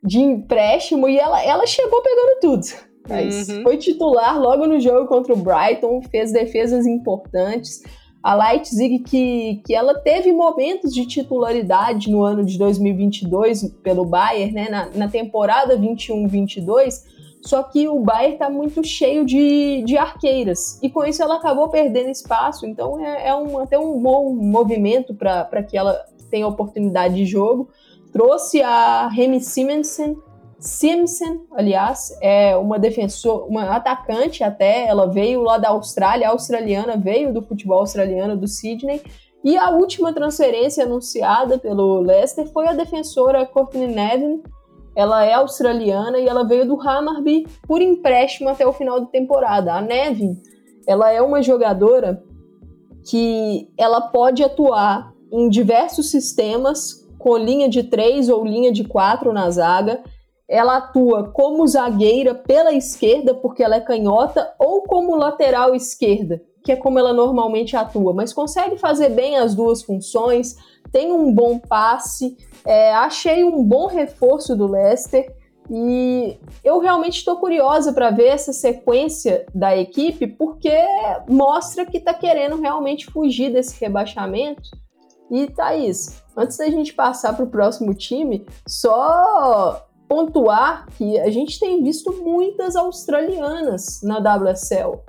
[0.03, 2.67] de empréstimo, e ela, ela chegou pegando tudo.
[3.09, 3.63] Mas uhum.
[3.63, 7.83] foi titular logo no jogo contra o Brighton, fez defesas importantes.
[8.23, 14.53] A Leipzig, que, que ela teve momentos de titularidade no ano de 2022 pelo Bayern,
[14.53, 17.05] né, na, na temporada 21-22,
[17.47, 20.81] só que o Bayern está muito cheio de, de arqueiras.
[20.83, 22.67] E com isso ela acabou perdendo espaço.
[22.67, 25.97] Então é, é um, até um bom movimento para que ela
[26.29, 27.71] tenha oportunidade de jogo.
[28.13, 30.17] Trouxe a Remy Simonsen,
[30.59, 37.33] Simpson, aliás, é uma defensora, uma atacante até, ela veio lá da Austrália, australiana, veio
[37.33, 39.03] do futebol australiano do Sydney.
[39.45, 44.43] E a última transferência anunciada pelo Leicester foi a defensora Courtney Nevin,
[44.97, 49.75] ela é australiana e ela veio do Hammarby por empréstimo até o final da temporada.
[49.75, 50.41] A Nevin,
[50.89, 52.25] ela é uma jogadora
[53.05, 59.35] que ela pode atuar em diversos sistemas com linha de três ou linha de quatro
[59.35, 60.03] na zaga.
[60.49, 66.73] Ela atua como zagueira pela esquerda, porque ela é canhota, ou como lateral esquerda, que
[66.73, 70.57] é como ela normalmente atua, mas consegue fazer bem as duas funções,
[70.93, 75.35] tem um bom passe, é, achei um bom reforço do Leicester
[75.71, 80.73] e eu realmente estou curiosa para ver essa sequência da equipe, porque
[81.29, 84.71] mostra que está querendo realmente fugir desse rebaixamento.
[85.31, 91.59] E Thaís, antes da gente passar para o próximo time, só pontuar que a gente
[91.59, 95.01] tem visto muitas australianas na WSL.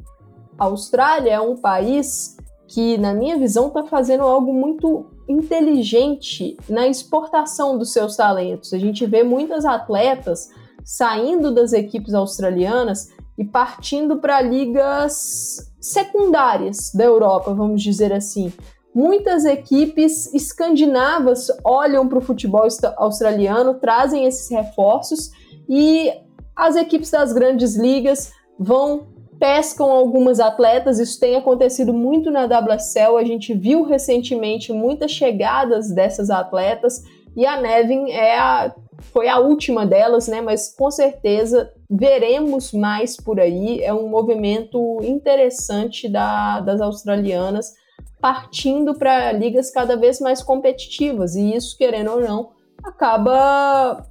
[0.57, 2.35] A Austrália é um país
[2.67, 8.73] que, na minha visão, está fazendo algo muito inteligente na exportação dos seus talentos.
[8.73, 10.49] A gente vê muitas atletas
[10.83, 18.51] saindo das equipes australianas e partindo para ligas secundárias da Europa, vamos dizer assim.
[18.95, 25.31] Muitas equipes escandinavas olham para o futebol australiano, trazem esses reforços
[25.69, 26.11] e
[26.55, 29.07] as equipes das grandes ligas vão
[29.39, 35.91] pescam algumas atletas, isso tem acontecido muito na WSL, a gente viu recentemente muitas chegadas
[35.91, 37.03] dessas atletas
[37.35, 38.75] e a Nevin é a,
[39.13, 40.41] foi a última delas, né?
[40.41, 43.81] Mas com certeza veremos mais por aí.
[43.81, 47.73] É um movimento interessante da, das australianas
[48.19, 52.49] partindo para ligas cada vez mais competitivas e isso, querendo ou não,
[52.83, 54.03] acaba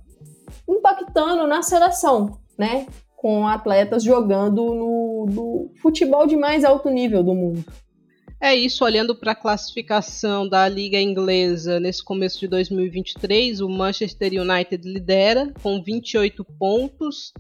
[0.69, 2.87] impactando na seleção, né?
[3.17, 7.65] Com atletas jogando no, futebol de mais alto nível do mundo.
[8.39, 14.33] É isso, olhando para a classificação da Liga Inglesa nesse começo de 2023, o Manchester
[14.41, 17.33] United lidera com 28 pontos,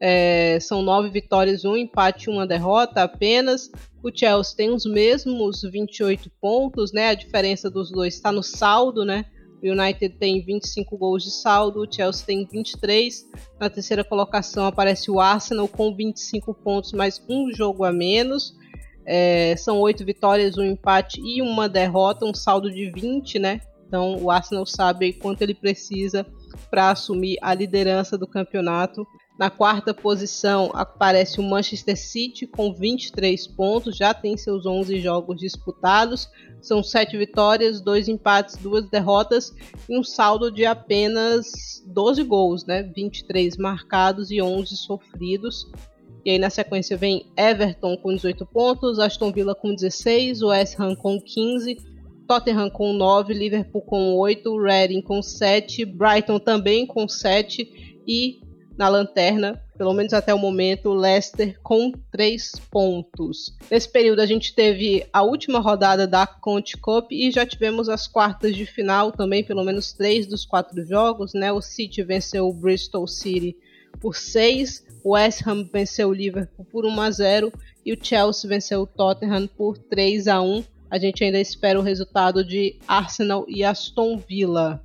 [0.00, 3.70] é, são nove vitórias, um empate, uma derrota apenas.
[4.02, 7.08] O Chelsea tem os mesmos 28 pontos, né?
[7.08, 9.24] A diferença dos dois está no saldo, né?
[9.64, 13.26] O United tem 25 gols de saldo, o Chelsea tem 23.
[13.58, 18.54] Na terceira colocação aparece o Arsenal com 25 pontos, mais um jogo a menos.
[19.06, 23.62] É, são oito vitórias, um empate e uma derrota, um saldo de 20, né?
[23.86, 26.26] Então o Arsenal sabe quanto ele precisa
[26.70, 29.06] para assumir a liderança do campeonato.
[29.36, 35.40] Na quarta posição aparece o Manchester City com 23 pontos, já tem seus 11 jogos
[35.40, 36.28] disputados.
[36.62, 39.52] São 7 vitórias, 2 empates, 2 derrotas
[39.88, 42.84] e um saldo de apenas 12 gols, né?
[42.84, 45.66] 23 marcados e 11 sofridos.
[46.24, 50.94] E aí na sequência vem Everton com 18 pontos, Aston Villa com 16, West Ham
[50.94, 51.76] com 15,
[52.26, 58.43] Tottenham com 9, Liverpool com 8, Reading com 7, Brighton também com 7 e
[58.76, 63.56] na lanterna, pelo menos até o momento, Leicester com 3 pontos.
[63.70, 68.06] Nesse período a gente teve a última rodada da Conte Cup e já tivemos as
[68.06, 71.52] quartas de final também, pelo menos três dos quatro jogos, né?
[71.52, 73.56] O City venceu o Bristol City
[74.00, 77.52] por 6, o West Ham venceu o Liverpool por 1 a 0
[77.84, 80.64] e o Chelsea venceu o Tottenham por 3 a 1.
[80.90, 84.84] A gente ainda espera o resultado de Arsenal e Aston Villa.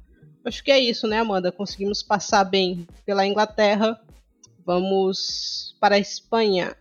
[0.49, 1.51] Acho que é isso, né, Amanda?
[1.51, 4.01] Conseguimos passar bem pela Inglaterra.
[4.65, 6.75] Vamos para a Espanha.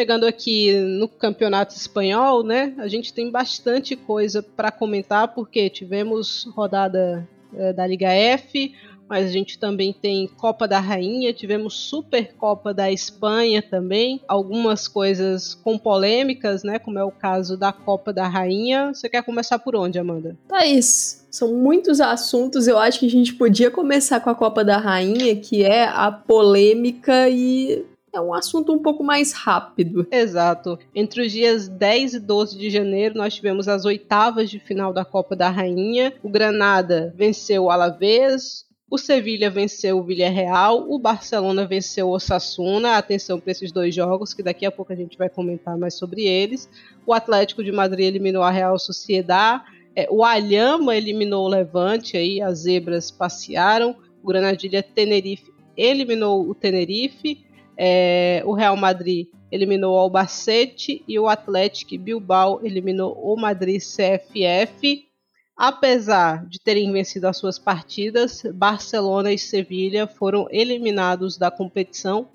[0.00, 2.72] Chegando aqui no Campeonato Espanhol, né?
[2.78, 8.74] A gente tem bastante coisa para comentar porque tivemos rodada é, da Liga F,
[9.06, 15.52] mas a gente também tem Copa da Rainha, tivemos Supercopa da Espanha também, algumas coisas
[15.52, 16.78] com polêmicas, né?
[16.78, 18.94] Como é o caso da Copa da Rainha.
[18.94, 20.34] Você quer começar por onde, Amanda?
[20.48, 22.66] Thaís, são muitos assuntos.
[22.66, 26.10] Eu acho que a gente podia começar com a Copa da Rainha, que é a
[26.10, 30.06] polêmica e é um assunto um pouco mais rápido.
[30.10, 30.78] Exato.
[30.94, 35.04] Entre os dias 10 e 12 de janeiro, nós tivemos as oitavas de final da
[35.04, 36.12] Copa da Rainha.
[36.22, 42.96] O Granada venceu o Alavés, o Sevilha venceu o Villarreal, o Barcelona venceu o Osasuna.
[42.96, 46.24] Atenção para esses dois jogos, que daqui a pouco a gente vai comentar mais sobre
[46.26, 46.68] eles.
[47.06, 49.62] O Atlético de Madrid eliminou a Real Sociedad.
[49.94, 53.94] É, o Alhama eliminou o Levante, aí as zebras passearam.
[54.22, 57.44] O Granadilha Tenerife eliminou o Tenerife.
[57.82, 65.08] É, o Real Madrid eliminou o Albacete e o Atlético Bilbao eliminou o Madrid CFF.
[65.56, 72.28] Apesar de terem vencido as suas partidas, Barcelona e Sevilha foram eliminados da competição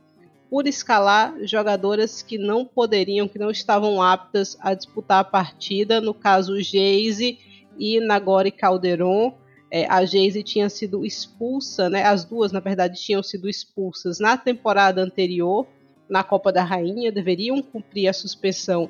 [0.49, 6.15] por escalar jogadoras que não poderiam, que não estavam aptas a disputar a partida, no
[6.15, 7.37] caso Geise
[7.77, 9.31] e Nagore Calderon.
[9.71, 12.03] É, a Geise tinha sido expulsa, né?
[12.03, 15.67] As duas, na verdade, tinham sido expulsas na temporada anterior,
[16.07, 18.89] na Copa da Rainha, deveriam cumprir a suspensão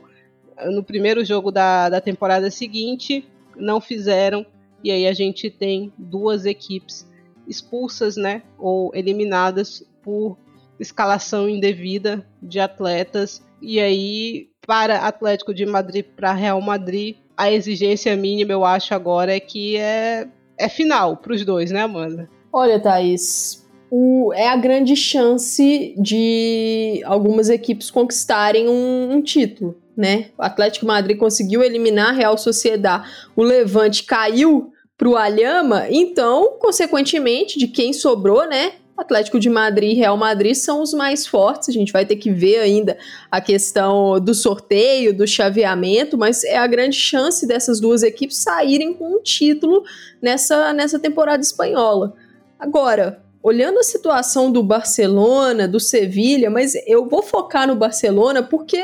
[0.58, 4.46] eh, no primeiro jogo da, da temporada seguinte, não fizeram,
[4.84, 7.10] e aí a gente tem duas equipes
[7.48, 8.44] expulsas, né?
[8.58, 10.38] Ou eliminadas por
[10.80, 13.44] escalação indevida de atletas.
[13.62, 19.36] E aí, para Atlético de Madrid, para Real Madrid, a exigência mínima, eu acho agora,
[19.36, 22.30] é que é é final para os dois, né, Amanda?
[22.52, 30.28] Olha, Thaís, o, é a grande chance de algumas equipes conquistarem um, um título, né?
[30.38, 36.58] O Atlético Madrid conseguiu eliminar a Real Sociedade, o Levante caiu para o Alhama, então,
[36.60, 38.74] consequentemente, de quem sobrou, né?
[38.98, 41.68] Atlético de Madrid e Real Madrid são os mais fortes.
[41.68, 42.98] A gente vai ter que ver ainda
[43.30, 48.94] a questão do sorteio, do chaveamento, mas é a grande chance dessas duas equipes saírem
[48.94, 49.84] com um título
[50.22, 52.14] nessa, nessa temporada espanhola.
[52.58, 58.78] Agora, olhando a situação do Barcelona, do Sevilha, mas eu vou focar no Barcelona porque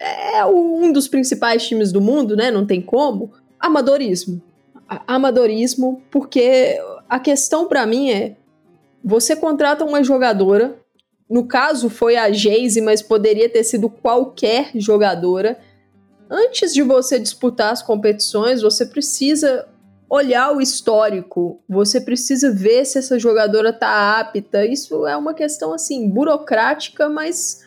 [0.00, 2.50] é um dos principais times do mundo, né?
[2.50, 3.30] Não tem como.
[3.60, 4.42] Amadorismo.
[5.06, 8.36] Amadorismo, porque a questão para mim é
[9.04, 10.78] você contrata uma jogadora,
[11.28, 15.58] no caso foi a Geise, mas poderia ter sido qualquer jogadora.
[16.30, 19.66] Antes de você disputar as competições, você precisa
[20.08, 24.64] olhar o histórico, você precisa ver se essa jogadora está apta.
[24.66, 27.64] Isso é uma questão assim burocrática, mas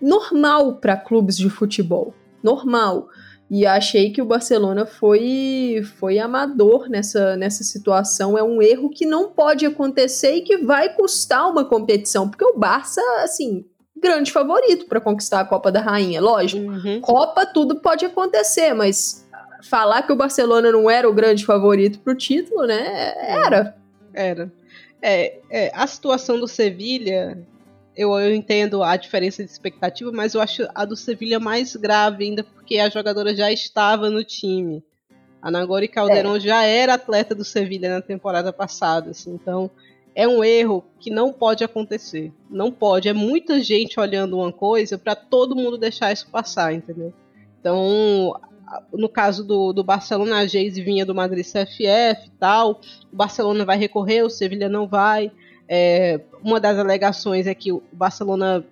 [0.00, 2.12] normal para clubes de futebol.
[2.42, 3.08] Normal.
[3.54, 8.38] E achei que o Barcelona foi foi amador nessa, nessa situação.
[8.38, 12.56] É um erro que não pode acontecer e que vai custar uma competição, porque o
[12.56, 16.66] Barça, assim, grande favorito para conquistar a Copa da Rainha, lógico.
[16.66, 17.02] Uhum.
[17.02, 19.28] Copa tudo pode acontecer, mas
[19.68, 23.12] falar que o Barcelona não era o grande favorito para o título, né?
[23.18, 23.76] Era.
[24.14, 24.52] Era.
[25.02, 27.46] É, é, a situação do Sevilha
[27.96, 32.24] eu, eu entendo a diferença de expectativa, mas eu acho a do Sevilha mais grave
[32.24, 34.82] ainda, porque a jogadora já estava no time.
[35.40, 36.40] A Nagori Calderon é.
[36.40, 39.70] já era atleta do Sevilha na temporada passada, assim, então
[40.14, 42.32] é um erro que não pode acontecer.
[42.50, 43.08] Não pode.
[43.08, 47.12] É muita gente olhando uma coisa para todo mundo deixar isso passar, entendeu?
[47.58, 48.38] Então,
[48.92, 52.80] no caso do, do Barcelona, a Geise vinha do Madrid CFF e tal.
[53.12, 55.32] O Barcelona vai recorrer, o Sevilha não vai.
[55.74, 58.62] É, uma das alegações é que o Barcelona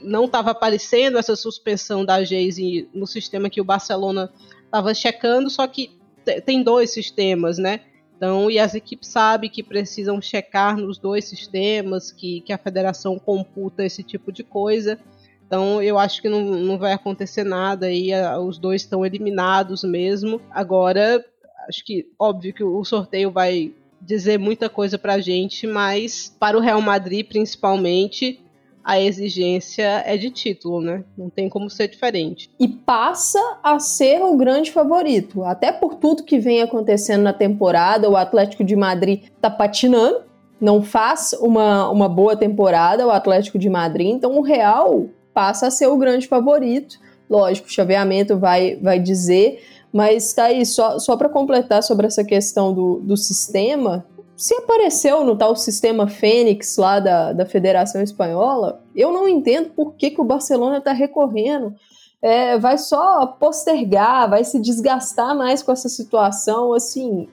[0.00, 4.32] não estava aparecendo essa suspensão da Geise no sistema que o Barcelona
[4.64, 5.98] estava checando, só que
[6.46, 7.80] tem dois sistemas, né?
[8.16, 13.18] Então, e as equipes sabem que precisam checar nos dois sistemas, que, que a federação
[13.18, 14.96] computa esse tipo de coisa.
[15.44, 18.10] Então, eu acho que não, não vai acontecer nada aí,
[18.46, 20.40] os dois estão eliminados mesmo.
[20.52, 21.24] Agora,
[21.68, 26.60] acho que, óbvio que o sorteio vai dizer muita coisa pra gente, mas para o
[26.60, 28.40] Real Madrid, principalmente,
[28.88, 31.04] a exigência é de título, né?
[31.16, 32.50] Não tem como ser diferente.
[32.58, 35.44] E passa a ser o grande favorito.
[35.44, 40.22] Até por tudo que vem acontecendo na temporada, o Atlético de Madrid tá patinando,
[40.58, 45.70] não faz uma, uma boa temporada, o Atlético de Madrid, então o Real passa a
[45.70, 46.98] ser o grande favorito.
[47.28, 49.62] Lógico, o chaveamento vai, vai dizer,
[49.92, 54.06] mas tá aí, só, só para completar sobre essa questão do, do sistema,
[54.38, 59.94] se apareceu no tal sistema Fênix lá da, da Federação Espanhola, eu não entendo por
[59.94, 61.74] que, que o Barcelona está recorrendo.
[62.22, 66.72] É, vai só postergar, vai se desgastar mais com essa situação.
[66.72, 67.28] Assim,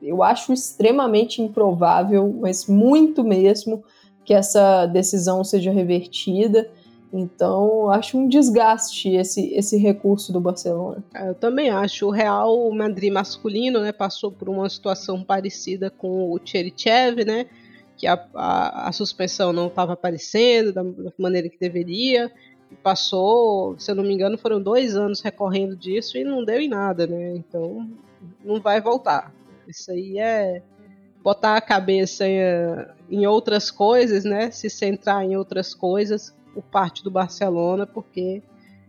[0.00, 3.82] eu acho extremamente improvável, mas muito mesmo,
[4.24, 6.70] que essa decisão seja revertida.
[7.16, 11.00] Então, acho um desgaste esse, esse recurso do Barcelona.
[11.14, 12.08] É, eu também acho.
[12.08, 17.46] O Real Madrid masculino né, passou por uma situação parecida com o Cherichev, né?
[17.96, 22.32] Que a, a, a suspensão não estava aparecendo da, da, maneira que deveria.
[22.82, 26.68] Passou, se eu não me engano, foram dois anos recorrendo disso e não deu em
[26.68, 27.36] nada, né?
[27.36, 27.88] Então,
[28.44, 29.32] não vai voltar.
[29.68, 30.60] Isso aí é
[31.22, 32.40] botar a cabeça em,
[33.08, 34.50] em outras coisas, né?
[34.50, 38.40] Se centrar em outras coisas por parte do Barcelona, porque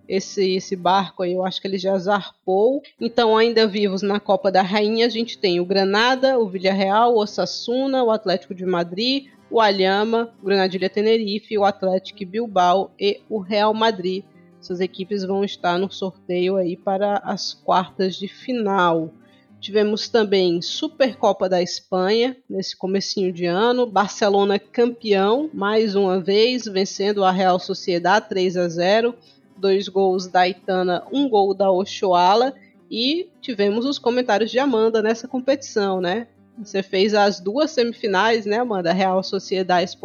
[0.07, 2.81] esse, esse barco aí eu acho que ele já zarpou.
[3.01, 7.19] Então, ainda vivos na Copa da Rainha, a gente tem o Granada, o Villarreal, o
[7.19, 13.39] Osasuna, o Atlético de Madrid, o Alhama, o Granadilha Tenerife, o Atlético Bilbao e o
[13.39, 14.23] Real Madrid.
[14.59, 19.11] Essas equipes vão estar no sorteio aí para as quartas de final.
[19.59, 27.23] Tivemos também Supercopa da Espanha nesse comecinho de ano, Barcelona campeão mais uma vez, vencendo
[27.23, 29.15] a Real Sociedade 3 a 0,
[29.57, 32.53] dois gols da Itana, um gol da Ochoala
[32.91, 36.27] e tivemos os comentários de Amanda nessa competição, né?
[36.57, 38.93] Você fez as duas semifinais, né, Amanda?
[38.93, 39.97] Real Sociedade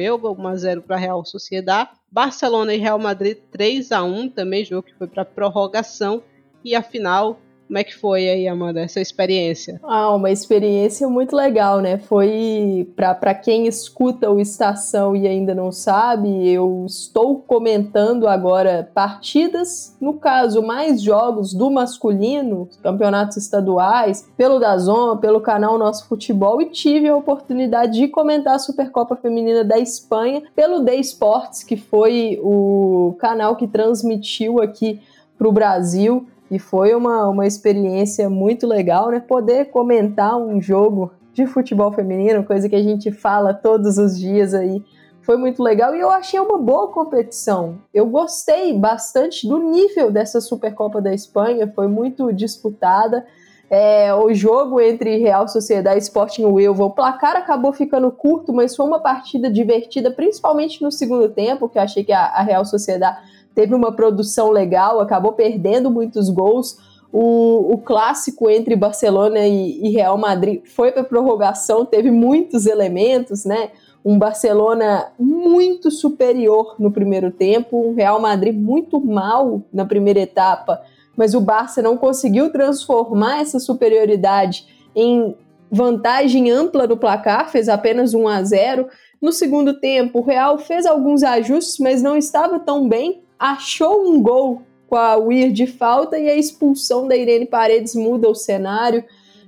[0.00, 4.64] Elba, 1 a 0 para Real Sociedade, Barcelona e Real Madrid 3 a 1, também
[4.64, 6.22] jogo que foi para prorrogação.
[6.64, 7.38] E a final
[7.68, 9.78] como é que foi aí, Amanda, essa experiência?
[9.84, 11.98] Ah, uma experiência muito legal, né?
[11.98, 19.94] Foi para quem escuta o Estação e ainda não sabe, eu estou comentando agora partidas,
[20.00, 26.70] no caso, mais jogos do masculino, campeonatos estaduais, pelo Dazon, pelo canal Nosso Futebol e
[26.70, 32.40] tive a oportunidade de comentar a Supercopa Feminina da Espanha pelo The Sports, que foi
[32.42, 35.00] o canal que transmitiu aqui
[35.36, 39.20] para o Brasil e foi uma, uma experiência muito legal, né?
[39.20, 44.54] Poder comentar um jogo de futebol feminino, coisa que a gente fala todos os dias
[44.54, 44.82] aí.
[45.22, 47.78] Foi muito legal e eu achei uma boa competição.
[47.92, 53.26] Eu gostei bastante do nível dessa Supercopa da Espanha, foi muito disputada.
[53.70, 58.74] É, o jogo entre Real Sociedade e Sporting Huelva, o placar acabou ficando curto, mas
[58.74, 62.64] foi uma partida divertida, principalmente no segundo tempo, que eu achei que a, a Real
[62.64, 63.18] Sociedade
[63.58, 66.78] teve uma produção legal, acabou perdendo muitos gols.
[67.12, 73.44] O, o clássico entre Barcelona e, e Real Madrid foi para prorrogação, teve muitos elementos,
[73.44, 73.70] né?
[74.04, 80.80] Um Barcelona muito superior no primeiro tempo, um Real Madrid muito mal na primeira etapa,
[81.16, 85.34] mas o Barça não conseguiu transformar essa superioridade em
[85.68, 88.86] vantagem ampla no placar, fez apenas 1 a 0.
[89.20, 94.20] No segundo tempo, o Real fez alguns ajustes, mas não estava tão bem achou um
[94.20, 99.04] gol com a Weir de falta e a expulsão da Irene Paredes muda o cenário.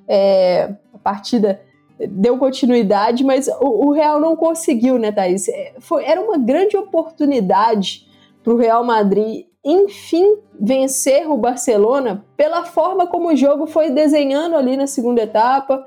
[0.07, 1.61] É, a partida
[2.09, 5.49] deu continuidade, mas o, o, Real não conseguiu, né, Thaís?
[5.49, 8.07] É, foi, era uma grande oportunidade
[8.43, 14.57] para o Real Madrid, enfim, vencer o Barcelona pela forma como o jogo foi desenhando
[14.57, 15.87] ali na segunda etapa.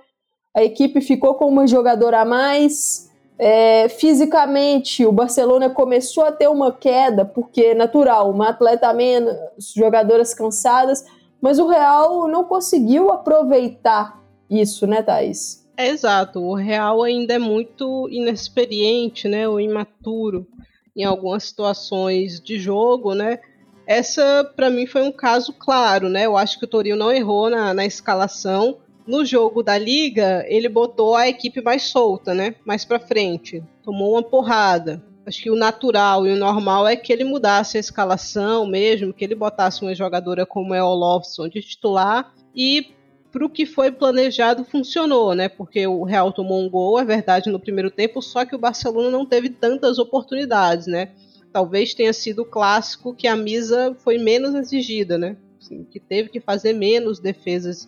[0.55, 6.47] A equipe ficou com uma jogadora a mais, É, fisicamente, o Barcelona começou a ter
[6.47, 9.35] uma queda, porque é natural, uma atleta menos,
[9.75, 11.03] jogadoras cansadas,
[11.41, 15.67] mas o Real não conseguiu aproveitar isso, né, Thaís?
[15.75, 20.47] É, exato, o Real ainda é muito inexperiente, né, ou imaturo
[20.95, 23.39] em algumas situações de jogo, né?
[23.85, 26.25] Essa, para mim, foi um caso claro, né?
[26.25, 28.77] Eu acho que o Torino não errou na, na escalação.
[29.05, 32.55] No jogo da Liga, ele botou a equipe mais solta, né?
[32.65, 33.61] Mais para frente.
[33.83, 35.03] Tomou uma porrada.
[35.25, 39.23] Acho que o natural e o normal é que ele mudasse a escalação mesmo, que
[39.23, 42.93] ele botasse uma jogadora como é o Lofson de titular e
[43.31, 45.49] para o que foi planejado funcionou, né?
[45.49, 49.09] Porque o Real tomou um gol, é verdade, no primeiro tempo, só que o Barcelona
[49.09, 51.09] não teve tantas oportunidades, né?
[51.51, 55.35] Talvez tenha sido o clássico que a Misa foi menos exigida, né?
[55.59, 57.87] Assim, que teve que fazer menos defesas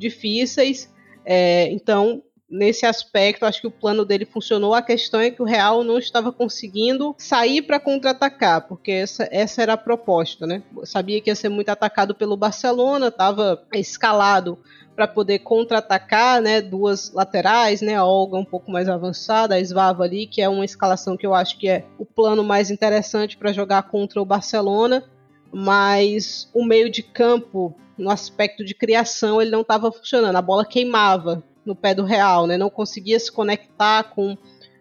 [0.00, 0.92] difíceis.
[1.24, 4.74] É, então, nesse aspecto, acho que o plano dele funcionou.
[4.74, 9.62] A questão é que o Real não estava conseguindo sair para contra-atacar, porque essa, essa
[9.62, 10.62] era a proposta, né?
[10.84, 14.58] sabia que ia ser muito atacado pelo Barcelona, estava escalado
[14.96, 16.60] para poder contra-atacar, né?
[16.60, 17.94] Duas laterais, né?
[17.94, 21.32] A Olga um pouco mais avançada, a Svava ali, que é uma escalação que eu
[21.32, 25.04] acho que é o plano mais interessante para jogar contra o Barcelona.
[25.52, 30.36] Mas o meio de campo, no aspecto de criação, ele não estava funcionando.
[30.36, 32.56] A bola queimava no pé do Real, né?
[32.56, 34.36] Não conseguia se conectar com,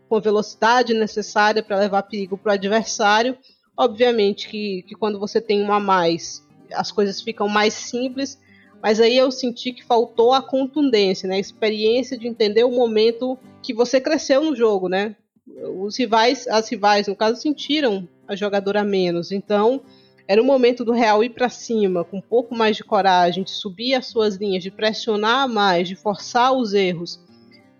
[0.07, 3.37] com a velocidade necessária para levar perigo para o adversário.
[3.77, 8.39] Obviamente que, que quando você tem uma a mais, as coisas ficam mais simples,
[8.81, 11.35] mas aí eu senti que faltou a contundência, né?
[11.35, 15.15] A experiência de entender o momento que você cresceu no jogo, né?
[15.77, 19.31] Os rivais, as rivais, no caso, sentiram a jogadora menos.
[19.31, 19.81] Então,
[20.29, 23.49] era o momento do Real ir para cima, com um pouco mais de coragem, de
[23.49, 27.19] subir as suas linhas, de pressionar mais, de forçar os erros.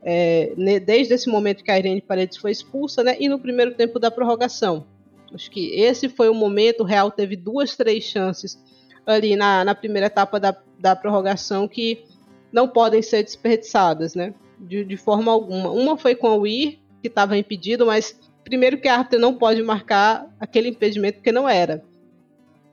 [0.02, 0.52] É,
[0.84, 3.16] desde esse momento que a Irene Paredes foi expulsa, né?
[3.20, 4.88] E no primeiro tempo da prorrogação.
[5.32, 6.80] Acho que esse foi o momento.
[6.82, 8.60] O Real teve duas, três chances
[9.06, 12.04] ali na, na primeira etapa da, da prorrogação que
[12.52, 14.34] não podem ser desperdiçadas, né?
[14.60, 15.70] De, de forma alguma.
[15.70, 19.62] Uma foi com o Ir, que estava impedido, mas primeiro que a árbitra não pode
[19.62, 21.88] marcar aquele impedimento porque não era.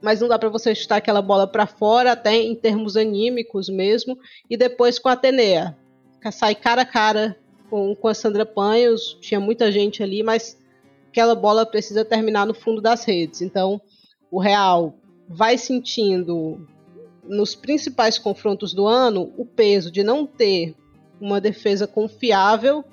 [0.00, 4.18] Mas não dá para você chutar aquela bola para fora, até em termos anímicos mesmo.
[4.48, 5.76] E depois com a Atenea,
[6.30, 7.36] sai cara a cara
[7.70, 9.16] com, com a Sandra Panhos.
[9.20, 10.58] Tinha muita gente ali, mas
[11.08, 13.40] aquela bola precisa terminar no fundo das redes.
[13.40, 13.80] Então,
[14.30, 14.94] o Real
[15.28, 16.66] vai sentindo
[17.24, 20.74] nos principais confrontos do ano o peso de não ter
[21.20, 22.84] uma defesa confiável,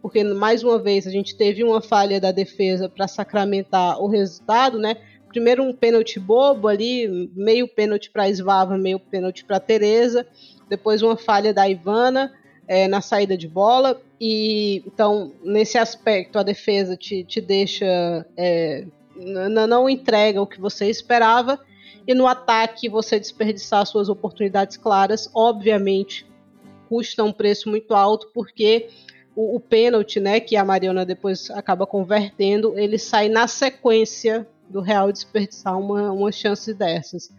[0.00, 4.78] porque mais uma vez a gente teve uma falha da defesa para sacramentar o resultado,
[4.78, 4.96] né?
[5.28, 10.26] Primeiro um pênalti bobo ali, meio pênalti para Svava, meio pênalti para Teresa,
[10.68, 12.32] depois uma falha da Ivana
[12.66, 14.00] é, na saída de bola.
[14.20, 18.84] E então nesse aspecto a defesa te, te deixa é,
[19.16, 21.58] não entrega o que você esperava.
[22.06, 26.26] E no ataque você desperdiçar suas oportunidades claras, obviamente
[26.88, 28.88] custa um preço muito alto, porque
[29.36, 34.80] o, o pênalti, né, que a Mariana depois acaba convertendo, ele sai na sequência do
[34.80, 37.30] Real desperdiçar uma, uma chance dessas.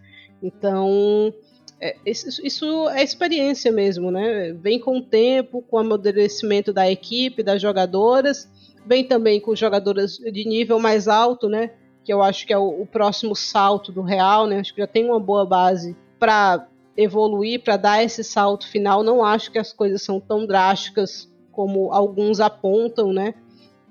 [0.42, 1.32] Então,
[1.80, 4.52] é, isso, isso, é experiência mesmo, né?
[4.52, 8.48] Vem com o tempo, com o amadurecimento da equipe, das jogadoras,
[8.86, 11.70] vem também com jogadoras de nível mais alto, né?
[12.10, 14.58] que eu acho que é o, o próximo salto do Real, né?
[14.58, 16.66] Acho que já tem uma boa base para
[16.96, 19.02] evoluir, para dar esse salto final.
[19.02, 23.34] Não acho que as coisas são tão drásticas como alguns apontam, né?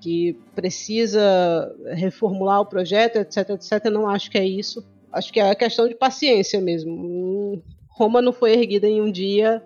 [0.00, 3.84] Que precisa reformular o projeto, etc, etc.
[3.90, 4.84] Não acho que é isso.
[5.12, 7.62] Acho que é questão de paciência mesmo.
[7.88, 9.62] Roma não foi erguida em um dia,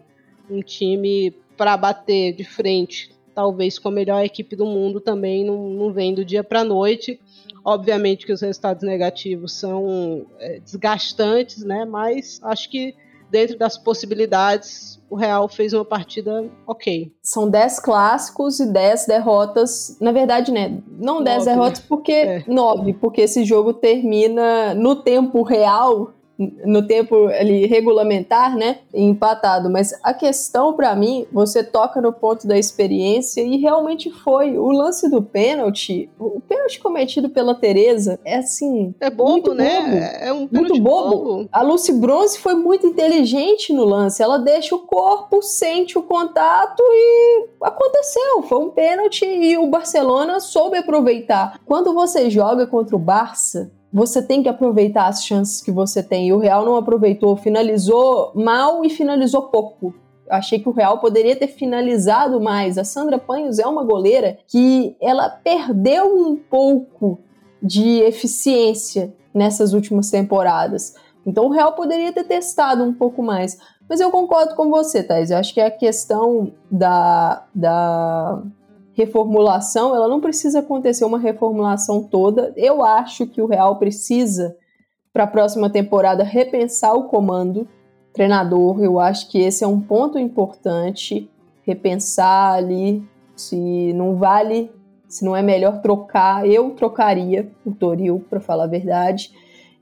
[0.51, 5.68] um time para bater de frente, talvez com a melhor equipe do mundo também não,
[5.70, 7.20] não vem do dia para noite.
[7.64, 11.85] Obviamente que os resultados negativos são é, desgastantes, né?
[11.85, 12.95] Mas acho que
[13.35, 17.12] dentro das possibilidades, o Real fez uma partida ok.
[17.20, 19.97] São 10 clássicos e 10 derrotas.
[20.01, 20.78] Na verdade, né?
[20.89, 22.45] Não 10 derrotas, porque.
[22.47, 22.95] 9, é.
[22.95, 30.12] porque esse jogo termina no tempo real no tempo ali regulamentar, né, empatado, mas a
[30.12, 35.22] questão para mim, você toca no ponto da experiência e realmente foi o lance do
[35.22, 39.80] pênalti, o pênalti cometido pela Teresa é assim, é bobo, né?
[39.80, 41.11] Bobo, é um muito bobo.
[41.11, 41.49] bobo.
[41.53, 46.82] A Lucy Bronze foi muito inteligente no lance, ela deixa o corpo, sente o contato
[46.82, 51.61] e aconteceu, foi um pênalti e o Barcelona soube aproveitar.
[51.64, 56.27] Quando você joga contra o Barça, você tem que aproveitar as chances que você tem.
[56.27, 59.95] E o Real não aproveitou, finalizou mal e finalizou pouco.
[60.29, 62.77] achei que o Real poderia ter finalizado mais.
[62.77, 67.21] A Sandra Panhos é uma goleira que ela perdeu um pouco
[67.63, 70.97] de eficiência nessas últimas temporadas.
[71.25, 73.59] Então o Real poderia ter testado um pouco mais.
[73.89, 75.31] Mas eu concordo com você, Thais.
[75.31, 78.43] Eu acho que a questão da, da
[78.95, 82.53] reformulação, ela não precisa acontecer uma reformulação toda.
[82.57, 84.57] Eu acho que o Real precisa,
[85.13, 87.69] para a próxima temporada, repensar o comando
[88.13, 88.83] treinador.
[88.83, 91.29] Eu acho que esse é um ponto importante.
[91.65, 94.71] Repensar ali se não vale,
[95.09, 96.47] se não é melhor trocar.
[96.49, 99.33] Eu trocaria o Toril, para falar a verdade.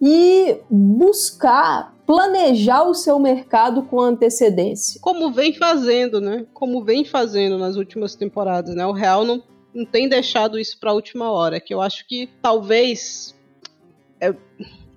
[0.01, 5.00] E buscar planejar o seu mercado com antecedência.
[5.00, 6.46] Como vem fazendo, né?
[6.53, 8.84] Como vem fazendo nas últimas temporadas, né?
[8.86, 9.42] O Real não,
[9.74, 13.34] não tem deixado isso para a última hora, que eu acho que talvez
[14.20, 14.34] é,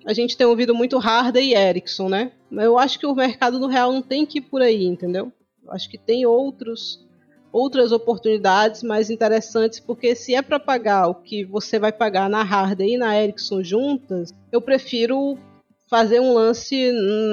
[0.04, 2.32] a gente tem ouvido muito Harden e Erickson, né?
[2.50, 5.32] Eu acho que o mercado do Real não tem que ir por aí, entendeu?
[5.64, 7.04] Eu acho que tem outros
[7.52, 12.42] outras oportunidades mais interessantes, porque se é para pagar o que você vai pagar na
[12.42, 15.38] Harden e na Ericsson juntas, eu prefiro
[15.88, 16.90] fazer um lance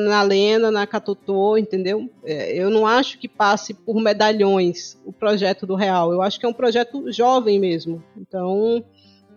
[0.07, 2.09] na Lena, na Catotô, entendeu?
[2.23, 6.13] É, eu não acho que passe por medalhões o projeto do Real.
[6.13, 8.03] Eu acho que é um projeto jovem mesmo.
[8.15, 8.83] Então,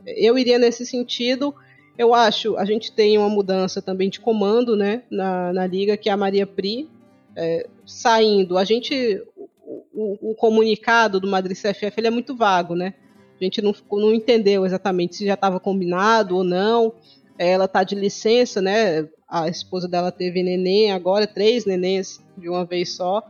[0.07, 1.55] eu iria nesse sentido.
[1.97, 6.11] Eu acho, a gente tem uma mudança também de comando, né, na, na liga, que
[6.11, 6.89] é a Maria Pri
[7.35, 8.59] é, saindo.
[8.59, 9.23] A gente,
[9.95, 12.93] o, o, comunicado do Madrid CFF ele é muito vago, né?
[13.41, 16.95] A gente não, não entendeu exatamente se já estava combinado ou não.
[17.39, 19.07] Ela tá de licença, né?
[19.28, 23.22] A esposa dela teve neném agora, três nenéns de uma vez só.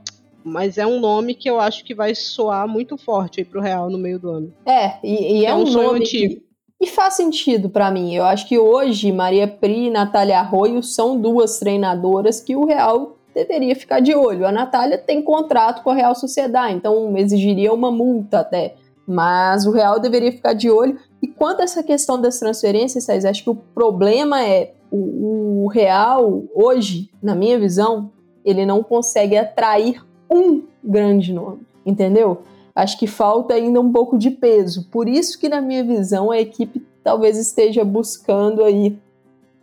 [0.44, 3.90] Mas é um nome que eu acho que vai soar muito forte aí pro Real
[3.90, 4.54] no meio do ano.
[4.64, 6.34] É, e, e é, é, um, um nome antigo.
[6.36, 6.46] Que,
[6.80, 8.14] e faz sentido para mim.
[8.14, 13.16] Eu acho que hoje Maria Pri e Natália Arroio são duas treinadoras que o Real
[13.34, 14.46] deveria ficar de olho.
[14.46, 18.76] A Natália tem contrato com a Real Sociedade, então exigiria uma multa até.
[19.06, 20.98] Mas o Real deveria ficar de olho.
[21.22, 25.68] E quanto a essa questão das transferências, Thais, acho que o problema é o, o
[25.68, 28.10] Real, hoje, na minha visão,
[28.44, 32.42] ele não consegue atrair um grande nome, entendeu?
[32.74, 34.88] Acho que falta ainda um pouco de peso.
[34.90, 38.98] Por isso que, na minha visão, a equipe talvez esteja buscando aí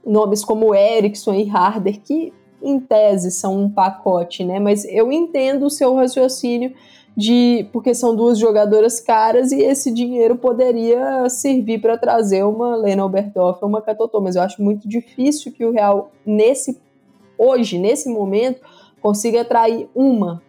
[0.05, 4.59] nomes como Erickson e Harder, que em tese são um pacote, né?
[4.59, 6.73] Mas eu entendo o seu raciocínio
[7.16, 13.05] de porque são duas jogadoras caras e esse dinheiro poderia servir para trazer uma Lena
[13.05, 16.82] Oberdoff ou uma Catotô, mas eu acho muito difícil que o Real nesse
[17.38, 18.61] hoje, nesse momento,
[19.01, 20.41] consiga atrair uma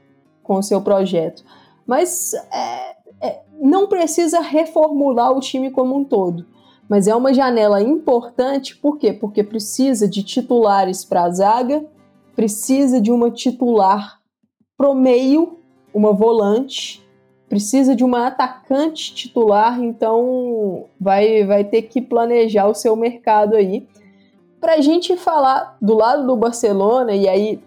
[0.42, 1.44] com o seu projeto.
[1.86, 6.46] Mas é, é, não precisa reformular o time como um todo.
[6.88, 9.12] Mas é uma janela importante, por quê?
[9.12, 11.84] Porque precisa de titulares para a zaga,
[12.36, 14.20] precisa de uma titular
[14.76, 15.63] pro meio
[15.94, 17.02] uma volante,
[17.48, 23.86] precisa de uma atacante titular, então vai, vai ter que planejar o seu mercado aí.
[24.60, 27.62] Para a gente falar do lado do Barcelona, e aí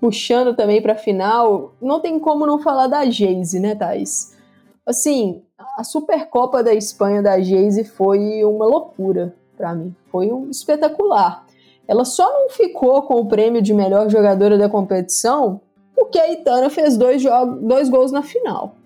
[0.00, 4.36] puxando também para a final, não tem como não falar da Geise, né, Thais?
[4.84, 5.42] Assim,
[5.76, 11.44] a Supercopa da Espanha da Geise foi uma loucura para mim, foi um espetacular.
[11.88, 15.60] Ela só não ficou com o prêmio de melhor jogadora da competição
[15.96, 17.22] porque a Itana fez dois,
[17.60, 18.76] dois gols na final.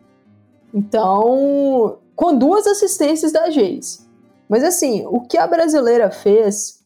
[0.73, 4.09] Então, com duas assistências da Geise.
[4.49, 6.81] Mas assim, o que a brasileira fez,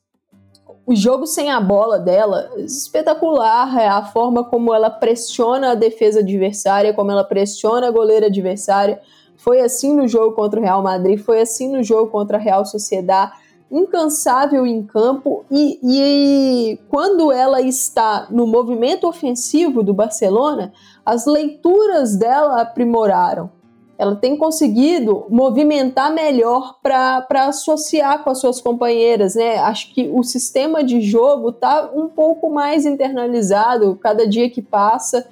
[0.87, 3.79] o jogo sem a bola dela, espetacular.
[3.79, 9.01] É a forma como ela pressiona a defesa adversária, como ela pressiona a goleira adversária.
[9.37, 12.65] Foi assim no jogo contra o Real Madrid, foi assim no jogo contra a Real
[12.65, 13.33] Sociedade
[13.75, 20.73] incansável em campo e, e quando ela está no movimento ofensivo do Barcelona,
[21.05, 23.51] as leituras dela aprimoraram.
[23.99, 29.59] Ela tem conseguido movimentar melhor para associar com as suas companheiras, né?
[29.59, 35.27] Acho que o sistema de jogo está um pouco mais internalizado cada dia que passa.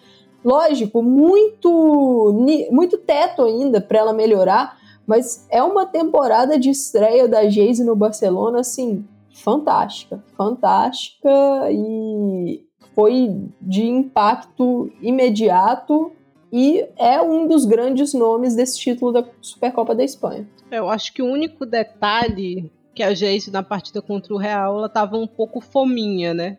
[0.44, 2.32] Lógico, muito,
[2.70, 4.76] muito teto ainda para ela melhorar,
[5.12, 10.24] mas é uma temporada de estreia da Geise no Barcelona, assim, fantástica.
[10.38, 11.28] Fantástica
[11.70, 16.12] e foi de impacto imediato
[16.50, 20.48] e é um dos grandes nomes desse título da Supercopa da Espanha.
[20.70, 24.88] Eu acho que o único detalhe que a Geise na partida contra o Real, ela
[24.88, 26.56] tava um pouco fominha, né?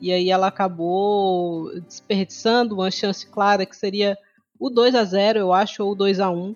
[0.00, 4.16] E aí ela acabou desperdiçando uma chance clara que seria
[4.60, 6.54] o 2 a 0 eu acho, ou o 2 a 1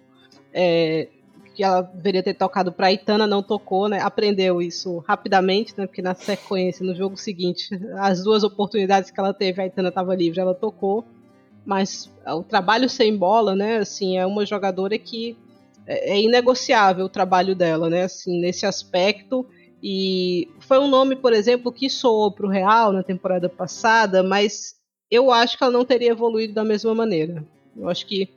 [0.56, 1.08] é,
[1.54, 4.00] que ela deveria ter tocado para Itana, não tocou, né?
[4.00, 5.86] Aprendeu isso rapidamente, né?
[5.86, 10.14] Porque na sequência, no jogo seguinte, as duas oportunidades que ela teve, a Itana estava
[10.14, 11.04] livre, ela tocou.
[11.64, 15.36] mas o trabalho sem bola, né, assim, é uma jogadora que
[15.86, 19.46] é, é inegociável o trabalho dela, né, assim, nesse aspecto.
[19.82, 24.76] E foi um nome, por exemplo, que soou para o Real na temporada passada, mas
[25.10, 27.44] eu acho que ela não teria evoluído da mesma maneira.
[27.76, 28.28] Eu acho que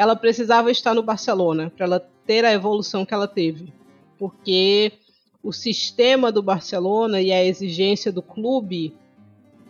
[0.00, 3.70] ela precisava estar no Barcelona para ela ter a evolução que ela teve,
[4.18, 4.92] porque
[5.42, 8.96] o sistema do Barcelona e a exigência do clube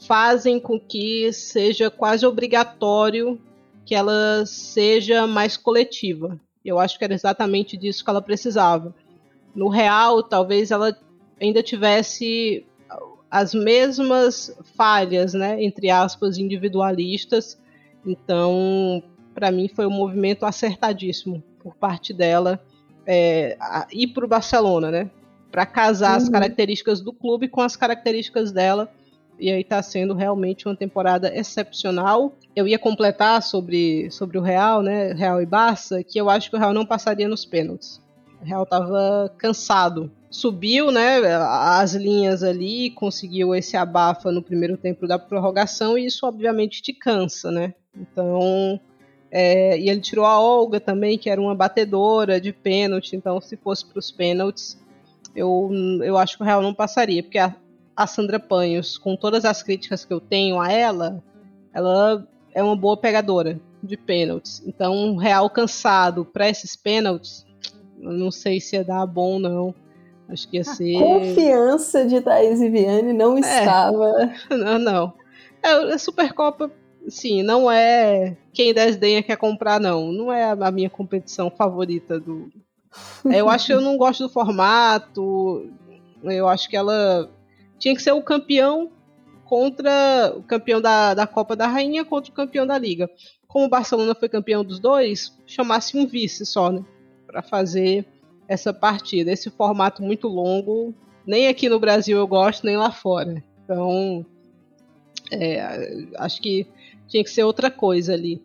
[0.07, 3.41] fazem com que seja quase obrigatório
[3.85, 6.39] que ela seja mais coletiva.
[6.65, 8.95] Eu acho que era exatamente disso que ela precisava.
[9.53, 10.97] No Real, talvez ela
[11.41, 12.65] ainda tivesse
[13.29, 17.61] as mesmas falhas, né, entre aspas, individualistas.
[18.07, 19.03] Então,
[19.35, 22.61] para mim, foi um movimento acertadíssimo por parte dela
[23.07, 23.57] é,
[23.93, 25.11] ir para o Barcelona, né,
[25.51, 26.17] para casar uhum.
[26.17, 28.91] as características do clube com as características dela
[29.41, 32.35] e aí está sendo realmente uma temporada excepcional.
[32.55, 36.57] Eu ia completar sobre, sobre o Real, né, Real e Barça, que eu acho que
[36.57, 38.01] o Real não passaria nos pênaltis.
[38.41, 40.11] O Real estava cansado.
[40.31, 46.27] Subiu, né, as linhas ali, conseguiu esse abafa no primeiro tempo da prorrogação e isso
[46.27, 47.75] obviamente te cansa, né?
[47.97, 48.79] Então,
[49.31, 53.15] é, e ele tirou a Olga também, que era uma batedora de pênalti.
[53.15, 54.77] Então, se fosse para os pênaltis,
[55.35, 55.71] eu,
[56.03, 57.55] eu acho que o Real não passaria, porque a,
[57.97, 61.23] a Sandra Panhos, com todas as críticas que eu tenho a ela,
[61.73, 64.63] ela é uma boa pegadora de pênaltis.
[64.67, 67.47] Então, um Real cansado para esses pênaltis,
[68.01, 69.75] eu não sei se ia dar bom, não.
[70.29, 70.97] Acho que ia ser.
[70.97, 74.33] A confiança de Thaís Viviane não é, estava.
[74.51, 75.13] Não, não.
[75.63, 76.71] É, a Supercopa,
[77.09, 80.13] sim, não é quem desdenha quer comprar, não.
[80.13, 82.51] Não é a minha competição favorita do.
[83.31, 85.71] É, eu acho que eu não gosto do formato.
[86.23, 87.31] Eu acho que ela
[87.79, 88.91] tinha que ser o campeão
[89.45, 93.11] contra o campeão da, da Copa da Rainha contra o campeão da Liga.
[93.49, 96.85] Como o Barcelona foi campeão dos dois, chamasse um vice só, né?
[97.27, 98.07] Para fazer
[98.47, 99.33] essa partida.
[99.33, 100.95] Esse formato muito longo,
[101.27, 103.43] nem aqui no Brasil eu gosto, nem lá fora.
[103.65, 104.25] Então,
[105.31, 106.67] é, acho que
[107.09, 108.43] tinha que ser outra coisa ali.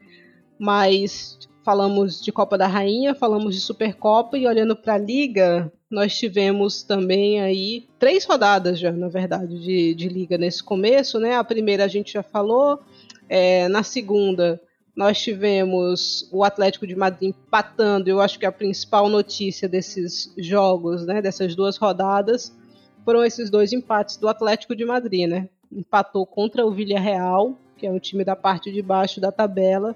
[0.58, 6.16] Mas falamos de Copa da Rainha, falamos de Supercopa e olhando para a Liga, nós
[6.18, 11.36] tivemos também aí três rodadas já, na verdade, de, de liga nesse começo, né?
[11.36, 12.80] A primeira a gente já falou,
[13.28, 14.62] é, na segunda
[14.96, 18.10] nós tivemos o Atlético de Madrid empatando.
[18.10, 22.56] Eu acho que a principal notícia desses jogos, né, dessas duas rodadas,
[23.04, 25.50] foram esses dois empates do Atlético de Madrid, né?
[25.76, 29.96] Empatou contra o Villarreal, que é um time da parte de baixo da tabela,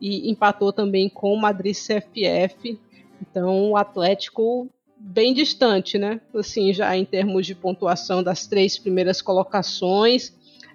[0.00, 2.78] e empatou também com o Madrid CFF.
[3.20, 4.68] Então, o Atlético
[4.98, 6.20] bem distante, né?
[6.34, 10.32] Assim, já em termos de pontuação das três primeiras colocações.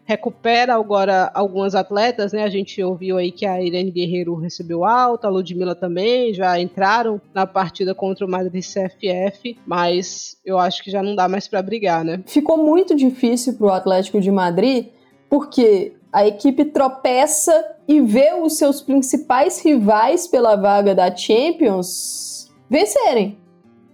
[0.07, 2.43] Recupera agora algumas atletas, né?
[2.43, 7.19] A gente ouviu aí que a Irene Guerreiro recebeu alta, a Ludmilla também, já entraram
[7.33, 11.61] na partida contra o Madrid CFF, mas eu acho que já não dá mais para
[11.61, 12.23] brigar, né?
[12.25, 14.87] Ficou muito difícil para o Atlético de Madrid,
[15.29, 23.37] porque a equipe tropeça e vê os seus principais rivais pela vaga da Champions vencerem.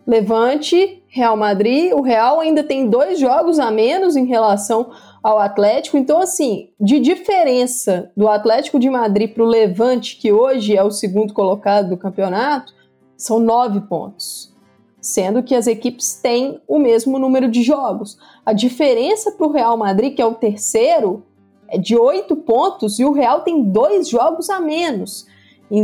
[0.06, 1.94] Levante, Real Madrid.
[1.94, 4.92] O Real ainda tem dois jogos a menos em relação
[5.24, 5.98] ao Atlético.
[5.98, 10.92] Então, assim, de diferença do Atlético de Madrid para o Levante, que hoje é o
[10.92, 12.74] segundo colocado do campeonato,
[13.16, 14.54] são nove pontos.
[15.00, 18.18] Sendo que as equipes têm o mesmo número de jogos.
[18.46, 21.24] A diferença para o Real Madrid, que é o terceiro,
[21.68, 25.26] é de oito pontos e o Real tem dois jogos a menos.
[25.72, 25.80] E,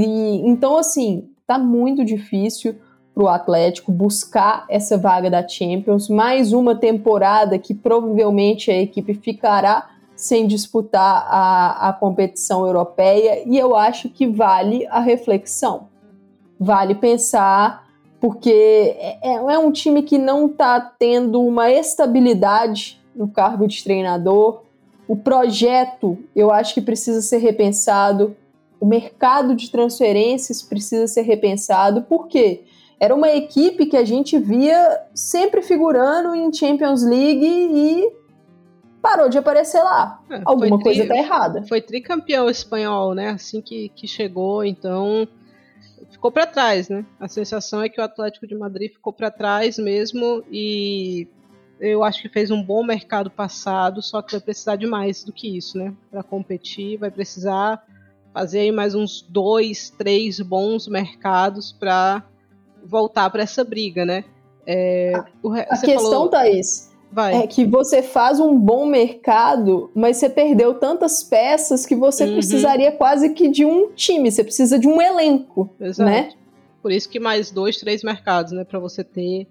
[0.47, 2.75] então, assim, tá muito difícil
[3.20, 9.13] para o Atlético buscar essa vaga da Champions, mais uma temporada que provavelmente a equipe
[9.13, 15.89] ficará sem disputar a, a competição europeia, e eu acho que vale a reflexão.
[16.57, 17.89] Vale pensar,
[18.22, 23.84] porque é, é, é um time que não está tendo uma estabilidade no cargo de
[23.84, 24.61] treinador.
[25.09, 28.36] O projeto, eu acho que precisa ser repensado.
[28.80, 32.03] O mercado de transferências precisa ser repensado.
[32.03, 32.63] Por quê?
[33.00, 38.12] Era uma equipe que a gente via sempre figurando em Champions League e
[39.02, 40.22] parou de aparecer lá.
[40.30, 41.64] É, Alguma tri, coisa tá errada.
[41.68, 43.30] Foi tricampeão espanhol, né?
[43.30, 45.28] Assim que, que chegou, então
[46.12, 47.06] ficou para trás, né?
[47.20, 51.28] A sensação é que o Atlético de Madrid ficou para trás mesmo e
[51.80, 55.32] eu acho que fez um bom mercado passado, só que vai precisar de mais do
[55.32, 55.93] que isso, né?
[56.12, 57.82] Para competir, vai precisar
[58.34, 62.24] fazer aí mais uns dois, três bons mercados para
[62.89, 64.23] voltar para essa briga, né?
[64.65, 66.27] É, a, a questão, falou...
[66.29, 67.35] Thaís, Vai.
[67.35, 72.33] É que você faz um bom mercado, mas você perdeu tantas peças que você uhum.
[72.33, 76.09] precisaria quase que de um time, você precisa de um elenco, Exato.
[76.09, 76.29] né?
[76.81, 79.47] Por isso que mais dois, três mercados, né, para você ter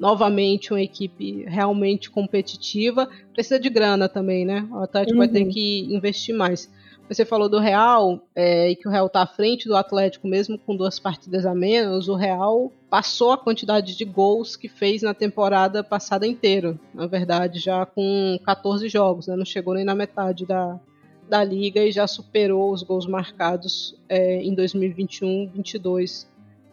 [0.00, 3.08] novamente uma equipe realmente competitiva.
[3.32, 4.66] Precisa de grana também, né?
[4.72, 5.18] O Atlético uhum.
[5.18, 5.50] vai ter uhum.
[5.50, 6.70] que investir mais.
[7.08, 10.58] Você falou do Real é, e que o Real está à frente do Atlético mesmo
[10.58, 12.08] com duas partidas a menos.
[12.08, 16.78] O Real passou a quantidade de gols que fez na temporada passada inteira.
[16.94, 19.36] Na verdade, já com 14 jogos, né?
[19.36, 20.80] não chegou nem na metade da,
[21.28, 26.26] da liga e já superou os gols marcados é, em 2021-22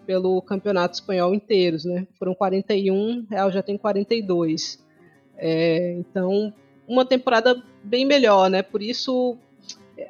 [0.05, 2.07] pelo campeonato espanhol inteiros, né?
[2.17, 4.83] Foram 41, Real já tem 42.
[5.37, 6.51] É, então,
[6.87, 8.63] uma temporada bem melhor, né?
[8.63, 9.37] Por isso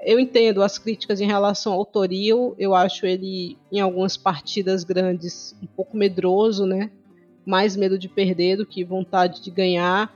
[0.03, 5.55] eu entendo as críticas em relação ao Toril, eu acho ele em algumas partidas grandes
[5.61, 6.91] um pouco medroso, né?
[7.45, 10.13] Mais medo de perder do que vontade de ganhar.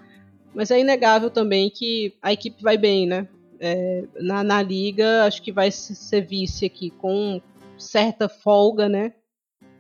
[0.53, 3.27] Mas é inegável também que a equipe vai bem, né?
[3.59, 7.41] É, na, na liga, acho que vai ser vice aqui com
[7.77, 9.13] certa folga, né?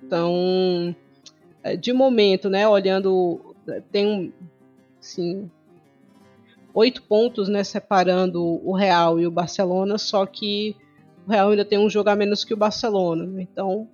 [0.01, 0.95] Então,
[1.63, 2.67] é, de momento, né?
[2.67, 3.55] Olhando,
[3.91, 4.33] tem um,
[4.99, 5.49] assim,
[6.73, 10.75] oito pontos, né, separando o Real e o Barcelona, só que
[11.27, 13.41] o Real ainda tem um jogo a menos que o Barcelona.
[13.41, 13.87] Então,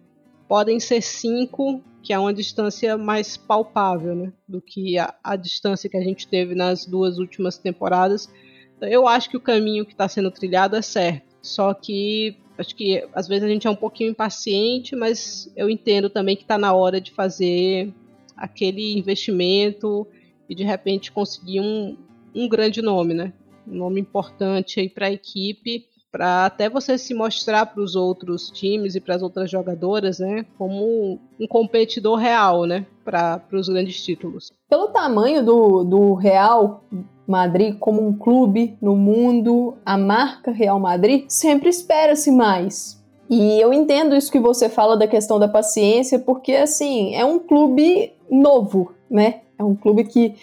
[0.47, 5.89] podem ser cinco, que é uma distância mais palpável né, do que a, a distância
[5.89, 8.29] que a gente teve nas duas últimas temporadas.
[8.77, 11.27] Então, eu acho que o caminho que está sendo trilhado é certo.
[11.41, 16.09] Só que acho que às vezes a gente é um pouquinho impaciente, mas eu entendo
[16.09, 17.93] também que está na hora de fazer
[18.35, 20.05] aquele investimento
[20.49, 21.97] e de repente conseguir um,
[22.35, 23.33] um grande nome, né?
[23.67, 28.49] Um nome importante aí para a equipe, para até você se mostrar para os outros
[28.49, 30.45] times e para as outras jogadoras, né?
[30.57, 32.85] Como um competidor real, né?
[33.05, 34.51] Para os grandes títulos.
[34.67, 36.83] Pelo tamanho do, do Real
[37.27, 42.99] Madrid como um clube no mundo, a marca Real Madrid, sempre espera-se mais.
[43.29, 47.37] E eu entendo isso que você fala da questão da paciência, porque assim, é um
[47.37, 49.41] clube novo, né?
[49.59, 50.35] É um clube que, que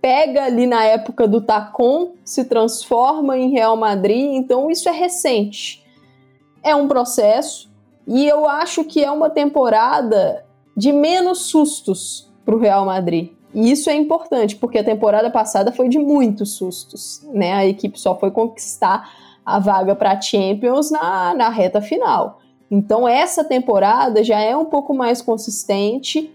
[0.00, 5.84] pega ali na época do Tacon, se transforma em Real Madrid, então isso é recente.
[6.62, 7.70] É um processo
[8.06, 10.44] e eu acho que é uma temporada
[10.76, 13.32] de menos sustos para o Real Madrid.
[13.52, 17.52] E isso é importante, porque a temporada passada foi de muitos sustos, né?
[17.52, 19.10] A equipe só foi conquistar
[19.44, 22.40] a vaga para Champions na, na reta final.
[22.70, 26.32] Então essa temporada já é um pouco mais consistente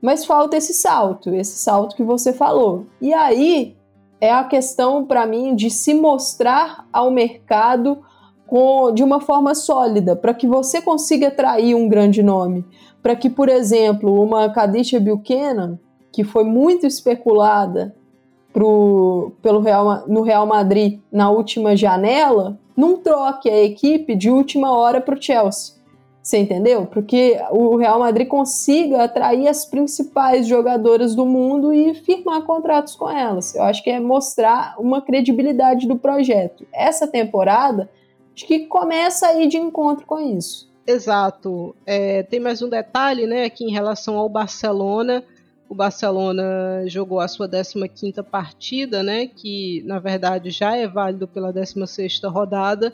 [0.00, 2.86] mas falta esse salto, esse salto que você falou.
[3.00, 3.76] E aí
[4.20, 7.98] é a questão para mim de se mostrar ao mercado
[8.46, 12.64] com, de uma forma sólida, para que você consiga atrair um grande nome.
[13.02, 15.78] Para que, por exemplo, uma Kadisha Buchanan,
[16.12, 17.94] que foi muito especulada
[18.52, 24.72] pro, pelo Real, no Real Madrid na última janela, não troque a equipe de última
[24.72, 25.75] hora para o Chelsea.
[26.26, 26.86] Você entendeu?
[26.86, 33.08] Porque o Real Madrid consiga atrair as principais jogadoras do mundo e firmar contratos com
[33.08, 33.54] elas.
[33.54, 36.66] Eu acho que é mostrar uma credibilidade do projeto.
[36.72, 37.88] Essa temporada,
[38.34, 40.68] acho que começa aí de encontro com isso.
[40.84, 41.76] Exato.
[41.86, 45.22] É, tem mais um detalhe, né, aqui em relação ao Barcelona.
[45.68, 51.52] O Barcelona jogou a sua 15ª partida, né, que na verdade já é válido pela
[51.52, 52.92] 16ª rodada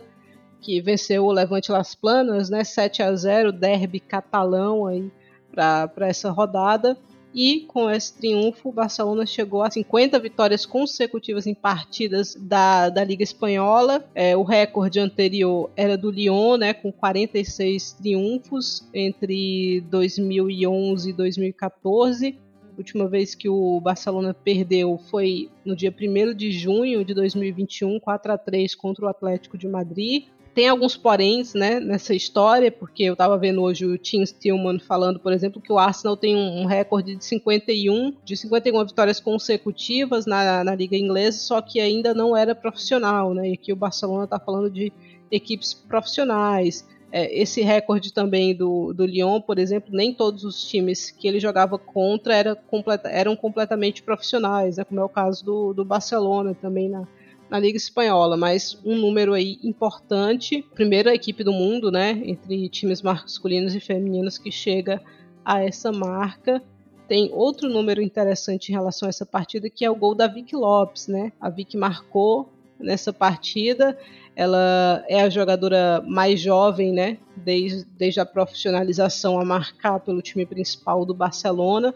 [0.62, 5.10] que venceu o Levante Las Planas, né, 7 a 0, derby catalão aí
[5.50, 6.96] para essa rodada.
[7.34, 13.02] E com esse triunfo, o Barcelona chegou a 50 vitórias consecutivas em partidas da, da
[13.02, 14.04] Liga Espanhola.
[14.14, 22.38] É, o recorde anterior era do Lyon, né, com 46 triunfos entre 2011 e 2014.
[22.74, 27.98] A última vez que o Barcelona perdeu foi no dia 1 de junho de 2021,
[27.98, 30.24] 4 a 3 contra o Atlético de Madrid.
[30.54, 35.18] Tem alguns poréns né, nessa história, porque eu estava vendo hoje o Tim Stillman falando,
[35.18, 40.62] por exemplo, que o Arsenal tem um, recorde de 51, de 51 vitórias consecutivas na,
[40.62, 43.48] na Liga Inglesa, só que ainda não era profissional, né?
[43.48, 44.92] E aqui o Barcelona está falando de
[45.30, 46.86] equipes profissionais.
[47.10, 51.40] É, esse recorde também do, do Lyon, por exemplo, nem todos os times que ele
[51.40, 54.84] jogava contra era completa, eram completamente profissionais, né?
[54.84, 57.06] como é o caso do, do Barcelona também na,
[57.52, 60.64] na Liga Espanhola, mas um número aí importante.
[60.74, 65.02] Primeira equipe do mundo, né, entre times masculinos e femininos que chega
[65.44, 66.62] a essa marca.
[67.06, 70.56] Tem outro número interessante em relação a essa partida, que é o gol da Vicky
[70.56, 71.30] Lopes, né?
[71.38, 72.50] A Vicky marcou
[72.80, 73.98] nessa partida.
[74.34, 77.18] Ela é a jogadora mais jovem, né?
[77.36, 81.94] Desde, desde a profissionalização a marcar pelo time principal do Barcelona.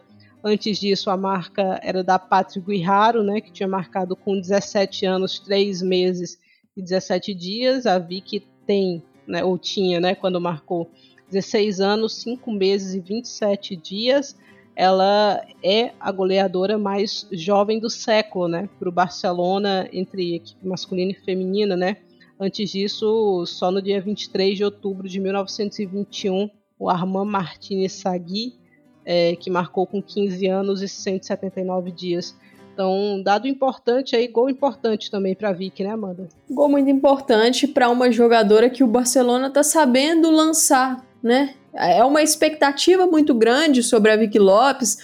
[0.49, 5.41] Antes disso, a marca era da Patrick Guiharo, né, que tinha marcado com 17 anos,
[5.41, 6.39] 3 meses
[6.77, 7.85] e 17 dias.
[7.85, 10.89] A Vicky tem, né, ou tinha, né, quando marcou
[11.29, 14.37] 16 anos, 5 meses e 27 dias.
[14.77, 21.11] Ela é a goleadora mais jovem do século, né, para o Barcelona entre equipe masculina
[21.11, 21.97] e feminina, né.
[22.39, 28.65] Antes disso, só no dia 23 de outubro de 1921, o Armand Martinez Sagui
[29.07, 32.37] é, que marcou com 15 anos e 179 dias.
[32.75, 36.29] Então, dado importante aí, gol importante também para Vicky, né, Amanda?
[36.51, 41.55] Gol muito importante para uma jogadora que o Barcelona está sabendo lançar, né?
[41.73, 44.99] É uma expectativa muito grande sobre a Vicky Lopes,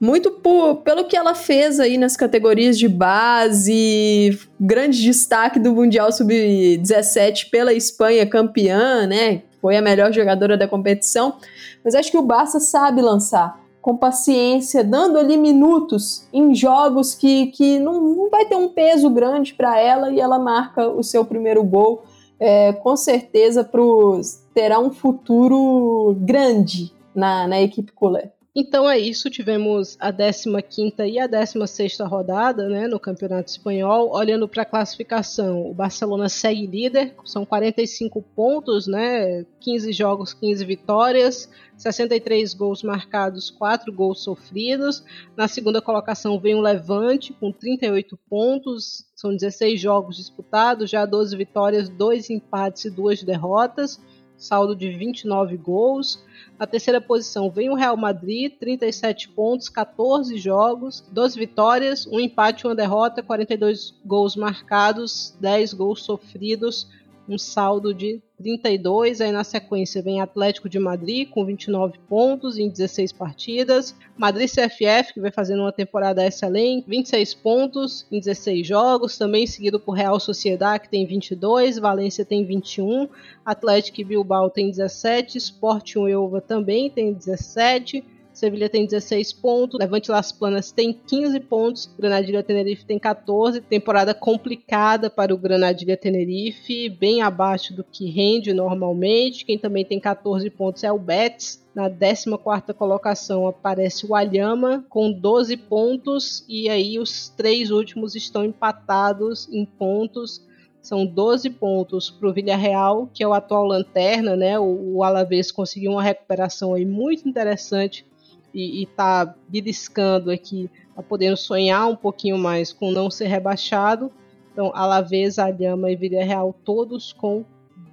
[0.00, 6.12] muito por, pelo que ela fez aí nas categorias de base, grande destaque do Mundial
[6.12, 9.42] Sub-17 pela Espanha campeã, né?
[9.60, 11.36] Foi a melhor jogadora da competição.
[11.84, 17.46] Mas acho que o Barça sabe lançar com paciência, dando ali minutos em jogos que,
[17.46, 21.24] que não, não vai ter um peso grande para ela e ela marca o seu
[21.24, 22.02] primeiro gol.
[22.40, 28.30] É, com certeza pros, terá um futuro grande na, na equipe culé.
[28.60, 34.10] Então é isso, tivemos a 15ª e a 16ª rodada né, no Campeonato Espanhol.
[34.10, 40.64] Olhando para a classificação, o Barcelona segue líder, são 45 pontos, né, 15 jogos, 15
[40.64, 45.04] vitórias, 63 gols marcados, 4 gols sofridos.
[45.36, 51.36] Na segunda colocação vem o Levante com 38 pontos, são 16 jogos disputados, já 12
[51.36, 54.00] vitórias, 2 empates e 2 derrotas,
[54.38, 56.24] saldo de 29 gols.
[56.58, 62.66] Na terceira posição vem o Real Madrid, 37 pontos, 14 jogos, 12 vitórias, um empate,
[62.66, 66.88] uma derrota, 42 gols marcados, 10 gols sofridos,
[67.28, 69.20] um saldo de 32.
[69.20, 73.94] Aí na sequência vem Atlético de Madrid com 29 pontos em 16 partidas.
[74.16, 79.18] Madrid CFF, que vai fazendo uma temporada excelente, 26 pontos em 16 jogos.
[79.18, 81.78] Também seguido por Real Sociedade, que tem 22.
[81.78, 83.08] Valência tem 21.
[83.44, 85.38] Atlético Bilbao tem 17.
[85.38, 88.04] Sporting Uelva também tem 17.
[88.38, 93.60] Sevilha tem 16 pontos, Levante Las Planas tem 15 pontos, Granadilha Tenerife tem 14.
[93.62, 99.44] Temporada complicada para o Granadilha Tenerife, bem abaixo do que rende normalmente.
[99.44, 101.66] Quem também tem 14 pontos é o Betis.
[101.74, 108.44] Na 14 colocação aparece o Alhama com 12 pontos e aí os três últimos estão
[108.44, 110.46] empatados em pontos.
[110.80, 114.56] São 12 pontos para o Villarreal, que é o atual lanterna, né?
[114.60, 118.06] O, o Alavés conseguiu uma recuperação aí muito interessante
[118.52, 124.10] e está beliscando aqui, tá podendo sonhar um pouquinho mais com não ser rebaixado.
[124.52, 127.44] Então, Alavés, Alhama e Vila Real, todos com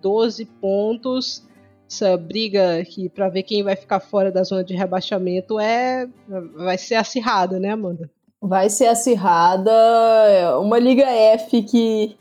[0.01, 1.43] 12 pontos.
[1.87, 6.07] Essa briga aqui para ver quem vai ficar fora da zona de rebaixamento é
[6.55, 8.09] vai ser acirrada, né, Amanda?
[8.41, 9.71] Vai ser acirrada.
[10.59, 12.17] Uma Liga F que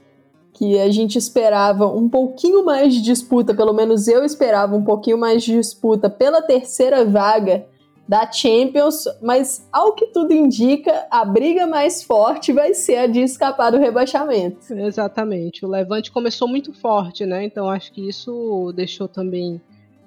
[0.55, 5.18] que a gente esperava um pouquinho mais de disputa, pelo menos eu esperava um pouquinho
[5.18, 7.66] mais de disputa pela terceira vaga
[8.07, 13.20] da Champions, mas ao que tudo indica, a briga mais forte vai ser a de
[13.20, 14.72] escapar do rebaixamento.
[14.74, 15.64] Exatamente.
[15.64, 17.44] O Levante começou muito forte, né?
[17.44, 19.61] Então acho que isso deixou também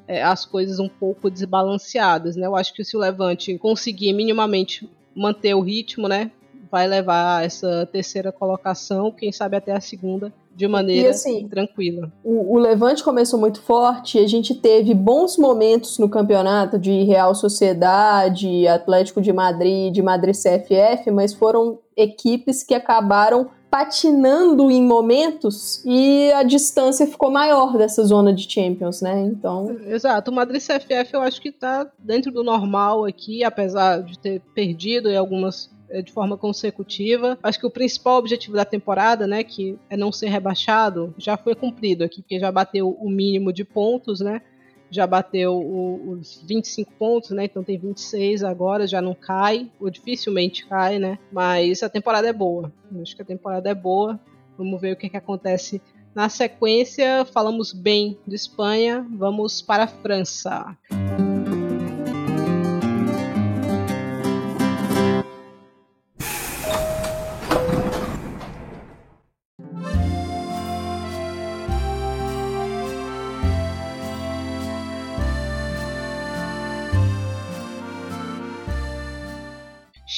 [0.07, 2.45] é, as coisas um pouco desbalanceadas, né?
[2.45, 6.31] Eu acho que se o Levante conseguir minimamente manter o ritmo, né?
[6.72, 12.11] Vai levar essa terceira colocação, quem sabe até a segunda, de maneira e, assim, tranquila.
[12.24, 17.36] O, o, Levante começou muito forte, a gente teve bons momentos no campeonato de Real
[17.36, 25.83] Sociedade, Atlético de Madrid, de Madrid CFF, mas foram equipes que acabaram patinando em momentos
[25.86, 29.21] e a distância ficou maior dessa zona de Champions, né?
[29.21, 29.78] Então.
[29.86, 30.32] Exato.
[30.32, 35.09] O Madrid CFF eu acho que tá dentro do normal aqui, apesar de ter perdido
[35.09, 35.70] em algumas
[36.04, 37.38] de forma consecutiva.
[37.42, 41.55] Acho que o principal objetivo da temporada, né, que é não ser rebaixado, já foi
[41.55, 44.42] cumprido aqui, porque já bateu o mínimo de pontos, né?
[44.89, 47.46] Já bateu os 25 pontos, né?
[47.46, 51.20] Então tem 26 agora, já não cai, ou dificilmente cai, né?
[51.32, 52.72] Mas a temporada é boa.
[53.01, 54.20] Acho que a temporada é boa.
[54.58, 55.82] Vamos ver o que, que acontece
[56.16, 57.26] na sequência.
[57.26, 60.76] Falamos bem de Espanha, vamos para a França.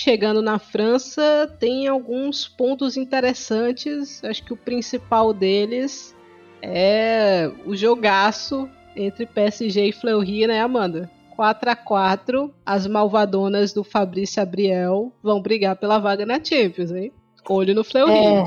[0.10, 4.24] Chegando na França, tem alguns pontos interessantes.
[4.24, 6.16] Acho que o principal deles
[6.64, 11.12] é o jogaço entre PSG e Fleury, né, Amanda?
[11.36, 17.14] 4 a 4 as malvadonas do Fabrício Abriel vão brigar pela vaga na Champions, hein?
[17.48, 18.12] Olho no Fleury.
[18.12, 18.46] É.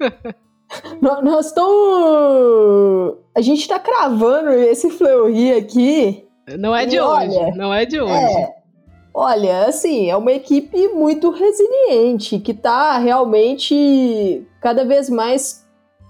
[1.00, 3.18] Nós estamos.
[3.32, 6.26] A gente tá cravando esse Fleury aqui.
[6.58, 7.36] Não é de hoje.
[7.36, 8.12] Olha, não é de hoje.
[8.12, 8.55] É,
[9.16, 15.66] olha, assim, é uma equipe muito resiliente, que tá realmente cada vez mais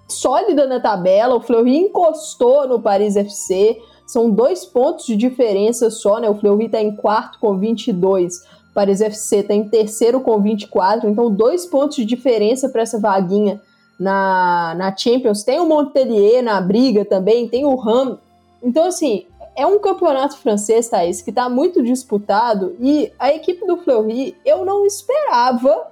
[0.08, 1.36] sólida na tabela.
[1.36, 3.80] O Fleury encostou no Paris FC.
[4.08, 6.28] São dois pontos de diferença só, né?
[6.28, 8.38] O Fleury tá em quarto com 22.
[8.70, 11.08] O Paris FC tá em terceiro com 24.
[11.08, 13.60] Então, dois pontos de diferença para essa vaguinha
[14.00, 15.44] na, na Champions.
[15.44, 18.18] Tem o Montpellier na briga também, tem o Ram.
[18.60, 19.26] Então, assim,
[19.56, 24.64] é um campeonato francês, Thaís, que está muito disputado e a equipe do Fleury, eu
[24.64, 25.88] não esperava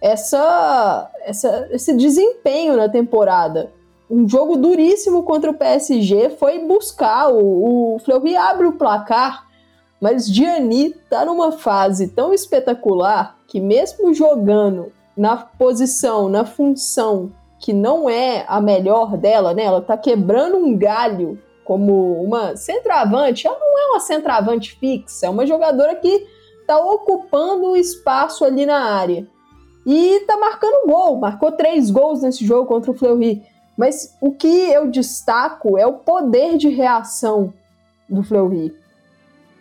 [0.00, 3.72] essa, essa, esse desempenho na temporada.
[4.10, 9.46] Um jogo duríssimo contra o PSG foi buscar, o, o Fleury abre o placar,
[10.00, 17.72] mas Gianni tá numa fase tão espetacular que mesmo jogando na posição, na função que
[17.72, 19.64] não é a melhor dela, né?
[19.64, 23.46] Ela tá quebrando um galho como uma centroavante.
[23.46, 26.26] Ela não é uma centroavante fixa, é uma jogadora que
[26.66, 29.26] tá ocupando o espaço ali na área.
[29.84, 33.42] E tá marcando gol, marcou três gols nesse jogo contra o Fleury.
[33.76, 37.52] Mas o que eu destaco é o poder de reação
[38.08, 38.74] do Fleury.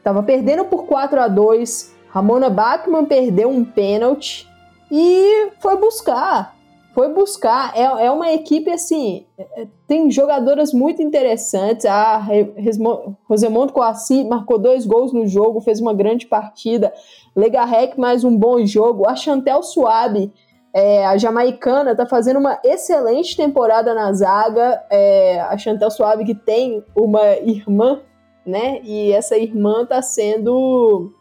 [0.02, 4.48] Tava perdendo por 4 a 2 Ramona Bachmann perdeu um pênalti
[4.90, 6.56] e foi buscar
[6.98, 7.78] foi buscar.
[7.78, 9.28] É, é uma equipe assim.
[9.38, 11.86] É, tem jogadoras muito interessantes.
[11.86, 12.26] A
[13.30, 16.92] Rosemont Coassi marcou dois gols no jogo, fez uma grande partida.
[17.36, 19.08] Legarrec mais um bom jogo.
[19.08, 20.34] A Chantel Suabe,
[20.74, 24.84] é, a jamaicana, está fazendo uma excelente temporada na zaga.
[24.90, 28.02] É, a Chantel Suabe que tem uma irmã,
[28.44, 28.82] né?
[28.84, 31.14] E essa irmã está sendo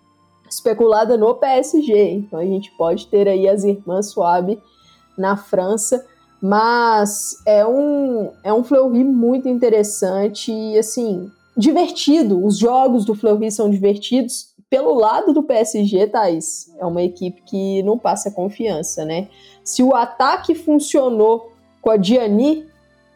[0.48, 2.12] especulada no PSG.
[2.12, 4.58] Então a gente pode ter aí as irmãs Suabe
[5.16, 6.04] na França,
[6.40, 12.44] mas é um, é um Fleury muito interessante e, assim, divertido.
[12.44, 14.54] Os jogos do Fleury são divertidos.
[14.68, 19.28] Pelo lado do PSG, Thaís, é uma equipe que não passa confiança, né?
[19.64, 22.66] Se o ataque funcionou com a Diani,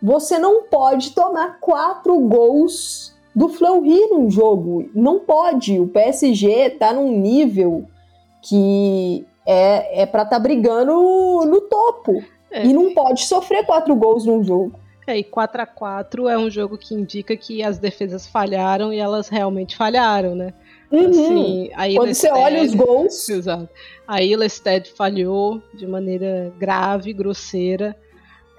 [0.03, 4.89] você não pode tomar quatro gols do Fleury num jogo.
[4.95, 5.79] Não pode.
[5.79, 7.85] O PSG tá num nível
[8.43, 10.93] que é, é para estar tá brigando
[11.45, 12.23] no topo.
[12.53, 12.65] É.
[12.65, 14.79] E não pode sofrer quatro gols num jogo.
[15.09, 18.99] É, e 4 a 4 é um jogo que indica que as defesas falharam e
[18.99, 20.55] elas realmente falharam, né?
[20.93, 21.11] Uhum.
[21.11, 23.29] Assim, Quando você olha os gols.
[23.29, 23.69] Exato.
[24.07, 27.97] A Ilested falhou de maneira grave, grosseira.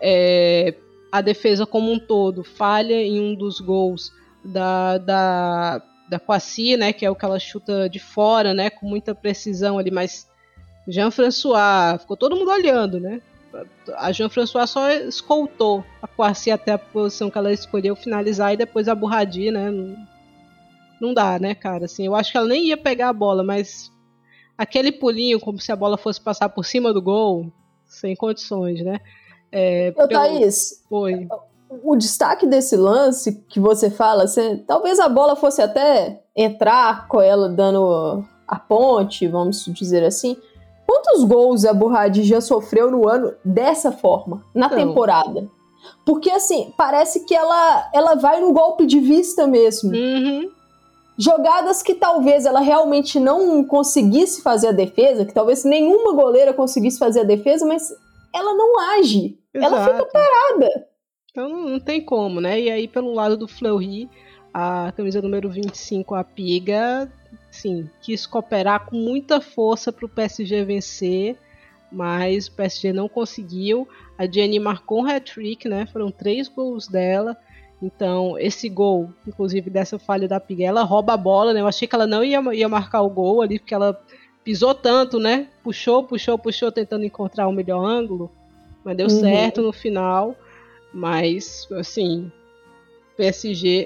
[0.01, 0.73] É,
[1.09, 4.11] a defesa como um todo falha em um dos gols
[4.43, 6.91] da, da, da Quassi, né?
[6.91, 8.69] Que é o que ela chuta de fora, né?
[8.69, 10.30] Com muita precisão ali, mas
[10.87, 13.21] Jean-François, ficou todo mundo olhando, né?
[13.97, 18.87] A Jean-François só escoltou a Quarcy até a posição que ela escolheu finalizar e depois
[18.87, 19.69] a Burradi, né?
[20.99, 21.85] Não dá, né, cara?
[21.85, 23.91] Assim, eu acho que ela nem ia pegar a bola, mas
[24.57, 27.51] aquele pulinho, como se a bola fosse passar por cima do gol,
[27.85, 28.99] sem condições, né?
[29.51, 30.21] É, Ô, pelo...
[30.21, 31.27] Thaís, Oi.
[31.83, 37.19] o destaque desse lance que você fala, assim, talvez a bola fosse até entrar com
[37.19, 40.37] ela dando a ponte, vamos dizer assim,
[40.91, 45.49] Quantos gols a Burradi já sofreu no ano dessa forma, na temporada?
[46.05, 49.95] Porque, assim, parece que ela, ela vai no golpe de vista mesmo.
[49.95, 50.51] Uhum.
[51.17, 56.99] Jogadas que talvez ela realmente não conseguisse fazer a defesa, que talvez nenhuma goleira conseguisse
[56.99, 57.89] fazer a defesa, mas
[58.35, 59.39] ela não age.
[59.53, 59.73] Exato.
[59.73, 60.87] Ela fica parada.
[61.31, 62.59] Então não tem como, né?
[62.59, 64.09] E aí, pelo lado do Fleury,
[64.53, 67.09] a camisa número 25, a Piga,
[67.51, 71.37] sim, quis cooperar com muita força para o PSG vencer,
[71.91, 73.87] mas o PSG não conseguiu.
[74.17, 75.85] A Jenny marcou um hat-trick, né?
[75.85, 77.37] Foram três gols dela.
[77.81, 81.59] Então, esse gol, inclusive dessa falha da Piga, ela rouba a bola, né?
[81.59, 83.99] Eu achei que ela não ia, ia marcar o gol ali, porque ela
[84.43, 85.47] pisou tanto, né?
[85.63, 88.31] Puxou, puxou, puxou, tentando encontrar o melhor ângulo.
[88.83, 89.19] Mas deu uhum.
[89.19, 90.35] certo no final.
[90.93, 92.31] Mas, assim,
[93.17, 93.85] PSG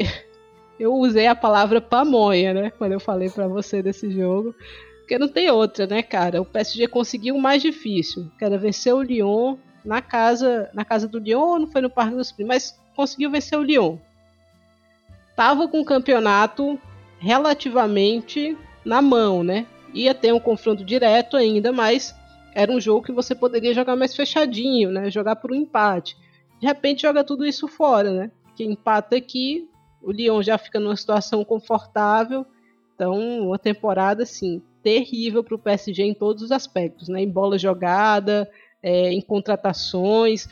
[0.80, 2.72] eu usei a palavra pamonha, né?
[2.72, 4.54] Quando eu falei para você desse jogo.
[5.00, 6.42] Porque não tem outra, né, cara?
[6.42, 11.08] O PSG conseguiu o mais difícil, que era vencer o Lyon na casa, na casa
[11.08, 13.98] do Lyon ou não foi no Parque dos Príncipes, mas conseguiu vencer o Lyon.
[15.36, 16.80] Tava com o campeonato
[17.20, 19.68] relativamente na mão, né?
[19.94, 22.16] Ia ter um confronto direto ainda, mas
[22.54, 25.12] era um jogo que você poderia jogar mais fechadinho, né?
[25.12, 26.18] Jogar por um empate.
[26.60, 28.32] De repente joga tudo isso fora, né?
[28.56, 29.70] Que empata aqui,
[30.06, 32.46] o Lyon já fica numa situação confortável
[32.94, 33.18] Então,
[33.48, 37.22] uma temporada assim terrível para o PSG em todos os aspectos, né?
[37.22, 38.50] Em bola jogada,
[38.84, 40.48] é, em contratações.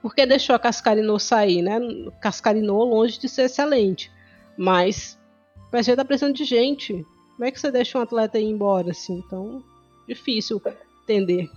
[0.00, 1.78] Porque deixou a Cascarino sair, né?
[2.20, 4.10] Cascarino longe de ser excelente,
[4.56, 5.18] mas
[5.68, 7.06] o PSG está precisando de gente.
[7.36, 9.22] Como é que você deixa um atleta ir embora assim?
[9.24, 9.62] Então,
[10.08, 10.60] difícil
[11.02, 11.50] entender.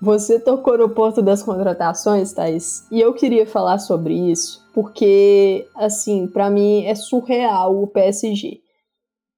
[0.00, 6.26] Você tocou no ponto das contratações, Thaís, e eu queria falar sobre isso, porque, assim,
[6.26, 8.60] para mim é surreal o PSG.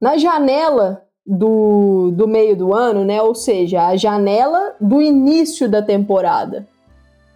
[0.01, 3.21] Na janela do, do meio do ano, né?
[3.23, 6.69] Ou seja, a janela do início da temporada.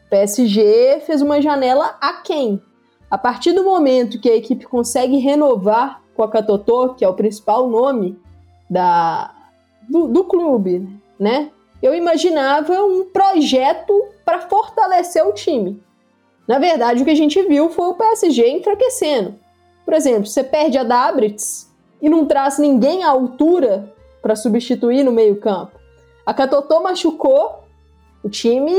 [0.07, 2.63] O PSG fez uma janela a quem?
[3.11, 7.15] A partir do momento que a equipe consegue renovar com a Catotô, que é o
[7.15, 8.19] principal nome
[8.69, 9.35] da,
[9.89, 10.87] do, do clube,
[11.19, 11.51] né?
[11.83, 15.83] eu imaginava um projeto para fortalecer o time.
[16.49, 19.35] Na verdade, o que a gente viu foi o PSG enfraquecendo.
[19.85, 21.71] Por exemplo, você perde a Dabritz
[22.01, 23.93] e não traz ninguém à altura
[24.23, 25.79] para substituir no meio-campo.
[26.25, 27.65] A Catotô machucou,
[28.25, 28.73] o time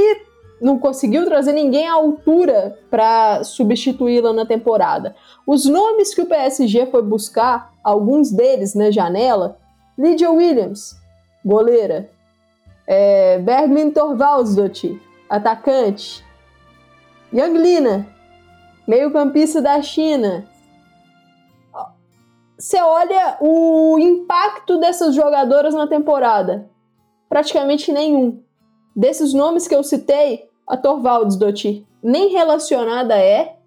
[0.61, 5.15] não conseguiu trazer ninguém à altura para substituí-la na temporada.
[5.47, 9.57] Os nomes que o PSG foi buscar, alguns deles na janela,
[9.97, 10.95] Lydia Williams,
[11.45, 12.09] goleira,
[12.85, 16.23] é, Berglin Torvaldsdottir, atacante.
[17.31, 18.07] Yang Lina,
[18.87, 20.45] meio-campista da China.
[22.57, 26.69] Você olha o impacto dessas jogadoras na temporada.
[27.29, 28.41] Praticamente nenhum.
[28.95, 33.57] Desses nomes que eu citei, a Torvaldsdottir nem relacionada é.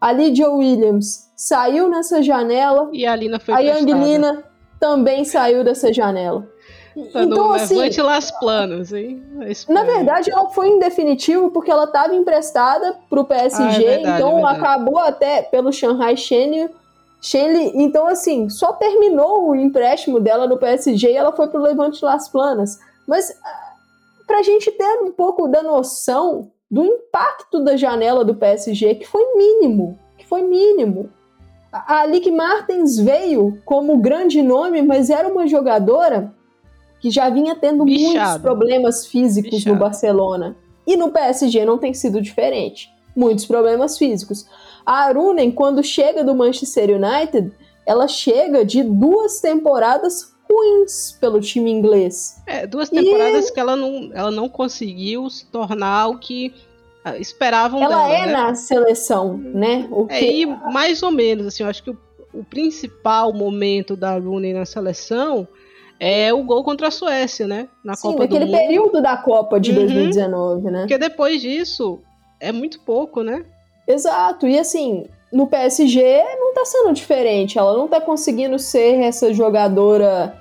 [0.00, 2.88] A Lydia Williams saiu nessa janela.
[2.92, 4.44] E a Lina foi A Yang Lina
[4.78, 6.48] também saiu dessa janela.
[7.12, 9.22] Tá então, assim, levante las planos, hein?
[9.68, 13.96] Na verdade, ela foi em definitivo porque ela estava emprestada para o PSG, ah, é
[13.96, 16.16] verdade, então é acabou até pelo Shanghai.
[17.20, 21.62] Shenli, então assim, só terminou o empréstimo dela no PSG e ela foi para o
[21.62, 22.78] Levante Las Planas.
[23.06, 23.74] Mas ah,
[24.26, 29.06] para a gente ter um pouco da noção do impacto da janela do PSG, que
[29.06, 31.10] foi mínimo, que foi mínimo.
[31.72, 36.32] A Lick Martens veio como grande nome, mas era uma jogadora
[37.00, 38.14] que já vinha tendo Bichado.
[38.14, 39.74] muitos problemas físicos Bichado.
[39.74, 40.56] no Barcelona.
[40.86, 42.88] E no PSG não tem sido diferente.
[43.14, 44.46] Muitos problemas físicos.
[44.86, 47.52] A Arunen, quando chega do Manchester United,
[47.84, 52.40] ela chega de duas temporadas ruins pelo time inglês.
[52.46, 53.52] É, duas temporadas e...
[53.52, 56.54] que ela não, ela não conseguiu se tornar o que
[57.04, 58.14] ah, esperavam ela dela.
[58.14, 58.32] Ela é né?
[58.32, 59.86] na seleção, né?
[59.90, 60.42] O é, que...
[60.42, 61.98] e mais ou menos, assim, eu acho que o,
[62.32, 65.46] o principal momento da Rooney na seleção
[66.00, 67.68] é o gol contra a Suécia, né?
[67.84, 68.60] Na Sim, Copa naquele do Mundo.
[68.60, 70.80] período da Copa de uhum, 2019, né?
[70.80, 72.00] Porque depois disso
[72.40, 73.44] é muito pouco, né?
[73.86, 74.46] Exato.
[74.46, 76.02] E assim, no PSG
[76.38, 77.58] não tá sendo diferente.
[77.58, 80.36] Ela não tá conseguindo ser essa jogadora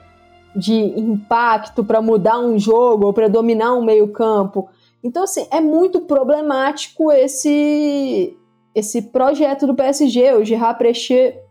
[0.56, 4.70] de impacto para mudar um jogo ou para dominar um meio-campo.
[5.04, 8.36] Então, assim, é muito problemático esse
[8.76, 10.34] esse projeto do PSG.
[10.34, 11.47] O Gerard Precher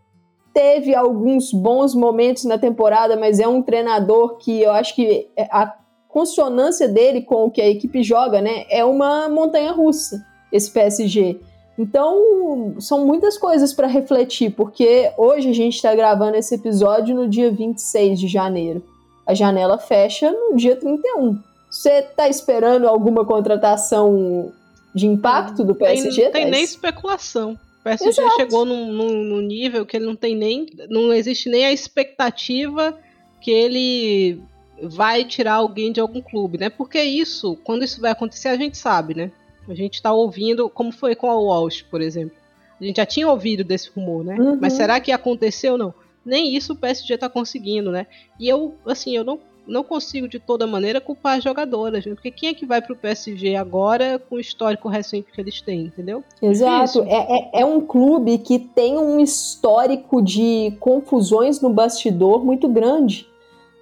[0.57, 5.75] teve alguns bons momentos na temporada, mas é um treinador que eu acho que a
[6.07, 10.19] consonância dele com o que a equipe joga, né, é uma montanha russa,
[10.51, 11.39] esse PSG.
[11.77, 17.29] Então, são muitas coisas para refletir, porque hoje a gente está gravando esse episódio no
[17.29, 18.83] dia 26 de janeiro.
[19.27, 21.37] A janela fecha no dia 31.
[21.69, 24.51] Você está esperando alguma contratação
[24.95, 26.23] de impacto do PSG?
[26.23, 27.55] Não tem nem especulação.
[27.87, 28.35] PSG Exato.
[28.35, 30.65] chegou num, num, num, nível que ele não tem nem.
[30.89, 32.97] Não existe nem a expectativa
[33.39, 34.41] que ele
[34.81, 36.69] vai tirar alguém de algum clube, né?
[36.69, 39.31] Porque isso, quando isso vai acontecer, a gente sabe, né?
[39.67, 42.35] A gente está ouvindo, como foi com a Walsh, por exemplo.
[42.79, 44.35] A gente já tinha ouvido desse rumor, né?
[44.39, 44.57] Uhum.
[44.61, 45.93] Mas será que aconteceu não?
[46.23, 48.05] Nem isso o PSG está conseguindo, né?
[48.39, 52.13] E eu, assim, eu não não consigo de toda maneira culpar as jogadoras, né?
[52.13, 55.85] porque quem é que vai pro PSG agora com o histórico recente que eles têm,
[55.85, 56.23] entendeu?
[56.41, 62.67] Exato, é, é, é, um clube que tem um histórico de confusões no bastidor muito
[62.67, 63.27] grande,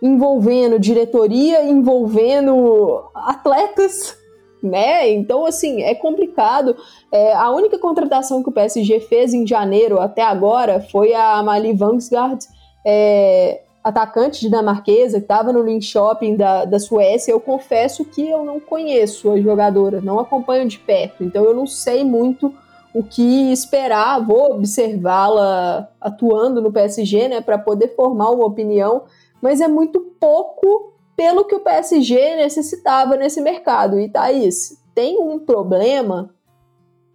[0.01, 4.17] envolvendo diretoria, envolvendo atletas,
[4.61, 5.09] né?
[5.11, 6.75] Então, assim, é complicado.
[7.11, 11.73] É, a única contratação que o PSG fez em janeiro até agora foi a Mali
[11.73, 12.45] Vangsgaard,
[12.85, 18.43] é, atacante dinamarquesa que estava no Link Shopping da, da Suécia, eu confesso que eu
[18.43, 22.51] não conheço a jogadora, não acompanho de perto, então eu não sei muito
[22.95, 29.03] o que esperar, vou observá-la atuando no PSG, né, para poder formar uma opinião,
[29.39, 33.99] mas é muito pouco pelo que o PSG necessitava nesse mercado.
[33.99, 36.33] E Thaís, tem um problema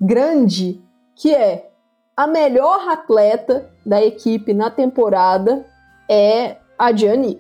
[0.01, 0.81] grande
[1.17, 1.69] que é
[2.17, 5.67] a melhor atleta da equipe na temporada
[6.09, 7.39] é a Diani.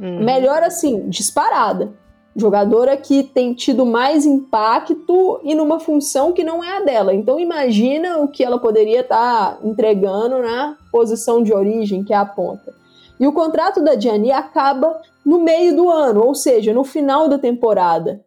[0.00, 0.24] Uhum.
[0.24, 1.92] Melhor assim, disparada.
[2.34, 7.12] Jogadora que tem tido mais impacto e numa função que não é a dela.
[7.12, 12.16] Então imagina o que ela poderia estar tá entregando na posição de origem, que é
[12.16, 12.72] a ponta.
[13.18, 17.38] E o contrato da Diani acaba no meio do ano, ou seja, no final da
[17.38, 18.24] temporada.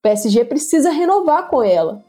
[0.00, 2.02] O PSG precisa renovar com ela.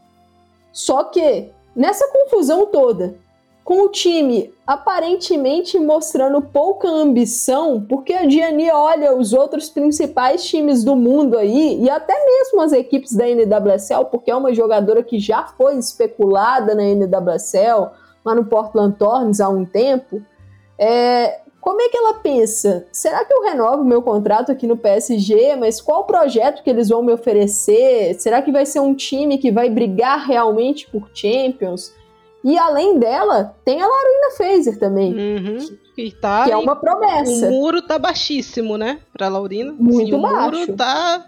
[0.71, 3.15] Só que, nessa confusão toda,
[3.63, 10.83] com o time aparentemente mostrando pouca ambição, porque a Diani olha os outros principais times
[10.83, 15.19] do mundo aí, e até mesmo as equipes da NWSL, porque é uma jogadora que
[15.19, 17.89] já foi especulada na NWSL,
[18.23, 20.21] lá no Portland Thorns há um tempo,
[20.77, 22.85] é, como é que ela pensa?
[22.91, 25.55] Será que eu renovo meu contrato aqui no PSG?
[25.55, 28.15] Mas qual projeto que eles vão me oferecer?
[28.15, 31.93] Será que vai ser um time que vai brigar realmente por Champions?
[32.43, 35.13] E além dela, tem a Larina Fraser também.
[35.13, 35.77] Uhum.
[35.95, 37.47] Que, tá que é uma promessa.
[37.47, 38.99] O muro tá baixíssimo, né?
[39.13, 39.71] Pra Laurina.
[39.71, 40.37] Muito assim, baixo.
[40.37, 41.25] O muro tá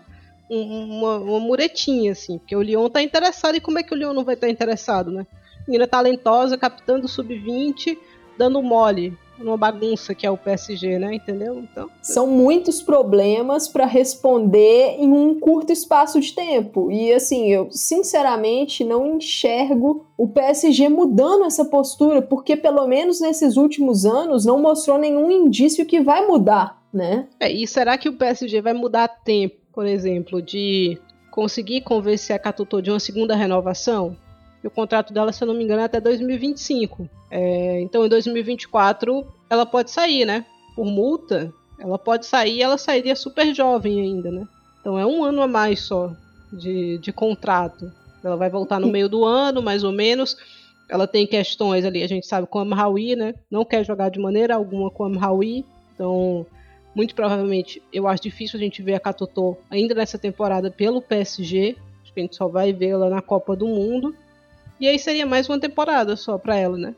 [0.50, 2.38] uma, uma muretinha, assim.
[2.38, 3.56] Porque o Lyon tá interessado.
[3.56, 5.26] E como é que o Lyon não vai estar tá interessado, né?
[5.66, 7.98] Menina talentosa, capitã do sub-20,
[8.38, 11.16] dando mole uma bagunça que é o PSG, né?
[11.16, 11.60] Entendeu?
[11.60, 16.92] Então, são muitos problemas para responder em um curto espaço de tempo.
[16.92, 23.58] E assim, eu sinceramente não enxergo o PSG mudando essa postura, porque pelo menos nesses
[23.58, 27.28] últimos anos não mostrou nenhum indício que vai mudar, né?
[27.40, 30.98] É, e será que o PSG vai mudar a tempo, por exemplo, de
[31.32, 34.16] conseguir convencer a Catuto de uma segunda renovação?
[34.66, 37.08] E o contrato dela, se eu não me engano, é até 2025.
[37.30, 40.44] É, então, em 2024, ela pode sair, né?
[40.76, 44.48] Por multa, ela pode sair ela sairia super jovem ainda, né?
[44.82, 46.12] Então, é um ano a mais só
[46.52, 47.92] de, de contrato.
[48.24, 50.36] Ela vai voltar no meio do ano, mais ou menos.
[50.90, 53.36] Ela tem questões ali, a gente sabe, com a Amraoui, né?
[53.52, 55.64] Não quer jogar de maneira alguma com a Amraoui.
[55.94, 56.44] Então,
[56.96, 61.76] muito provavelmente, eu acho difícil a gente ver a Katotô ainda nessa temporada pelo PSG.
[62.02, 64.16] Acho que a gente só vai vê-la na Copa do Mundo.
[64.80, 66.96] E aí seria mais uma temporada só para ela, né?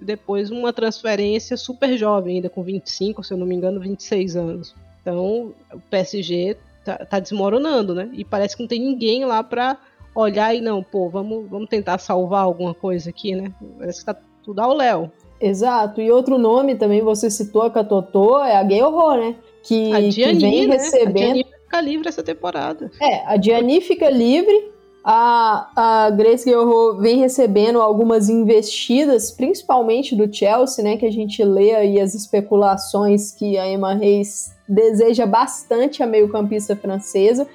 [0.00, 4.74] Depois uma transferência super jovem, ainda com 25, se eu não me engano, 26 anos.
[5.00, 8.10] Então o PSG tá, tá desmoronando, né?
[8.12, 9.78] E parece que não tem ninguém lá para
[10.14, 13.52] olhar e não, pô, vamos, vamos tentar salvar alguma coisa aqui, né?
[13.78, 15.10] Parece que tá tudo ao Léo.
[15.40, 16.00] Exato.
[16.00, 19.36] E outro nome também, você citou a Catotô, é a Gale né?
[19.62, 20.76] Que, a Diani, que vem né?
[20.76, 21.08] recebendo.
[21.08, 22.90] A Diani fica livre essa temporada.
[23.00, 24.72] É, a Diani fica livre
[25.08, 30.96] a, a Grace Guerrero vem recebendo algumas investidas, principalmente do Chelsea, né?
[30.96, 36.74] Que a gente lê aí as especulações que a Emma Reis deseja bastante a meio-campista
[36.74, 37.46] francesa,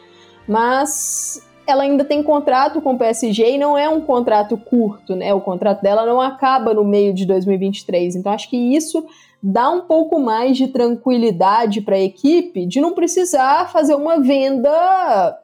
[0.48, 5.34] mas ela ainda tem contrato com o PSG e não é um contrato curto, né?
[5.34, 8.15] O contrato dela não acaba no meio de 2023.
[8.15, 9.06] Então acho que isso
[9.44, 15.38] dá um pouco mais de tranquilidade para a equipe de não precisar fazer uma venda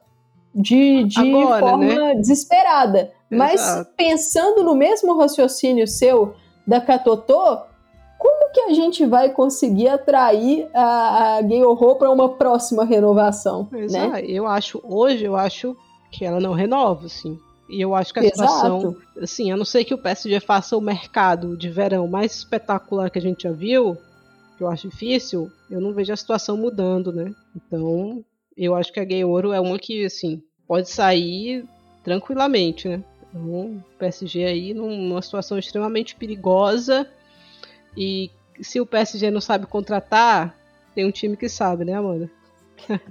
[0.58, 2.14] de, de Agora, forma né?
[2.16, 3.12] desesperada.
[3.30, 3.90] Mas Exato.
[3.96, 6.34] pensando no mesmo raciocínio seu
[6.66, 7.58] da Catotô,
[8.18, 13.68] como que a gente vai conseguir atrair a, a Gayoro para uma próxima renovação?
[13.72, 14.12] Exato.
[14.12, 14.24] Né?
[14.26, 15.76] Eu acho, hoje eu acho
[16.10, 17.38] que ela não renova, assim.
[17.70, 18.52] E eu acho que a Exato.
[18.52, 23.10] situação, assim, a não ser que o PSG faça o mercado de verão mais espetacular
[23.10, 23.96] que a gente já viu,
[24.56, 27.32] que eu acho difícil, eu não vejo a situação mudando, né?
[27.54, 28.24] Então,
[28.56, 31.64] eu acho que a Gay Ouro é uma que, assim, pode sair
[32.04, 33.02] tranquilamente, né?
[33.34, 37.08] O PSG aí numa situação extremamente perigosa
[37.96, 38.30] e
[38.60, 40.56] se o PSG não sabe contratar,
[40.94, 42.30] tem um time que sabe, né, Amanda?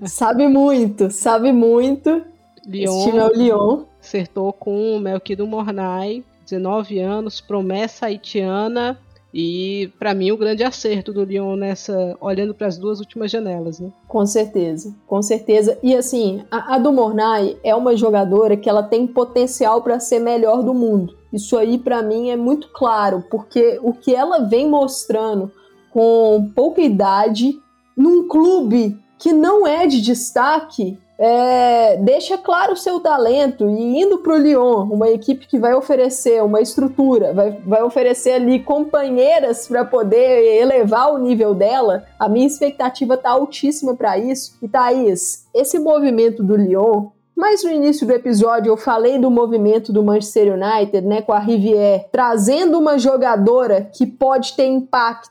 [0.05, 2.23] Sabe muito, sabe muito.
[2.65, 3.85] Lyon, Esse time é o Lyon.
[3.99, 8.99] Acertou com o Melquido Mornay, 19 anos, promessa haitiana,
[9.39, 13.79] e para mim o grande acerto do Lyon nessa, olhando para as duas últimas janelas,
[13.79, 13.91] né?
[14.07, 15.77] Com certeza, com certeza.
[15.83, 20.17] E assim, a, a do Mornay é uma jogadora que ela tem potencial para ser
[20.17, 21.15] melhor do mundo.
[21.31, 25.51] Isso aí para mim é muito claro, porque o que ela vem mostrando
[25.91, 27.53] com pouca idade
[27.95, 34.19] num clube que não é de destaque, é, deixa claro o seu talento e indo
[34.19, 39.67] para o Lyon, uma equipe que vai oferecer uma estrutura, vai, vai oferecer ali companheiras
[39.67, 44.57] para poder elevar o nível dela, a minha expectativa está altíssima para isso.
[44.61, 47.07] E Thaís, esse movimento do Lyon
[47.37, 51.37] mas no início do episódio eu falei do movimento do Manchester United, né, com a
[51.37, 55.29] Rivière, trazendo uma jogadora que pode ter impacto,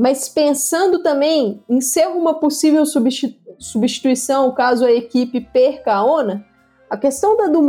[0.00, 6.42] mas pensando também em ser uma possível substitu substituição caso a equipe perca a ONA,
[6.88, 7.60] a questão da do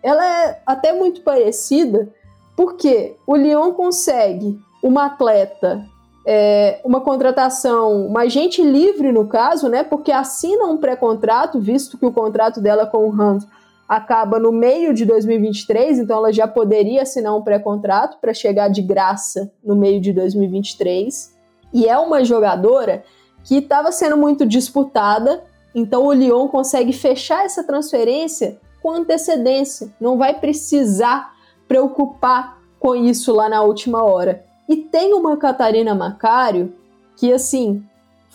[0.00, 2.08] ela é até muito parecida,
[2.56, 5.84] porque o Lyon consegue uma atleta
[6.24, 9.82] é, uma contratação, uma agente livre no caso, né?
[9.82, 13.44] Porque assina um pré-contrato, visto que o contrato dela com o Rams
[13.88, 18.80] acaba no meio de 2023, então ela já poderia assinar um pré-contrato para chegar de
[18.80, 21.39] graça no meio de 2023.
[21.72, 23.04] E é uma jogadora
[23.44, 25.44] que estava sendo muito disputada,
[25.74, 31.32] então o Lyon consegue fechar essa transferência com antecedência, não vai precisar
[31.68, 34.44] preocupar com isso lá na última hora.
[34.68, 36.72] E tem uma Catarina Macário
[37.16, 37.84] que, assim,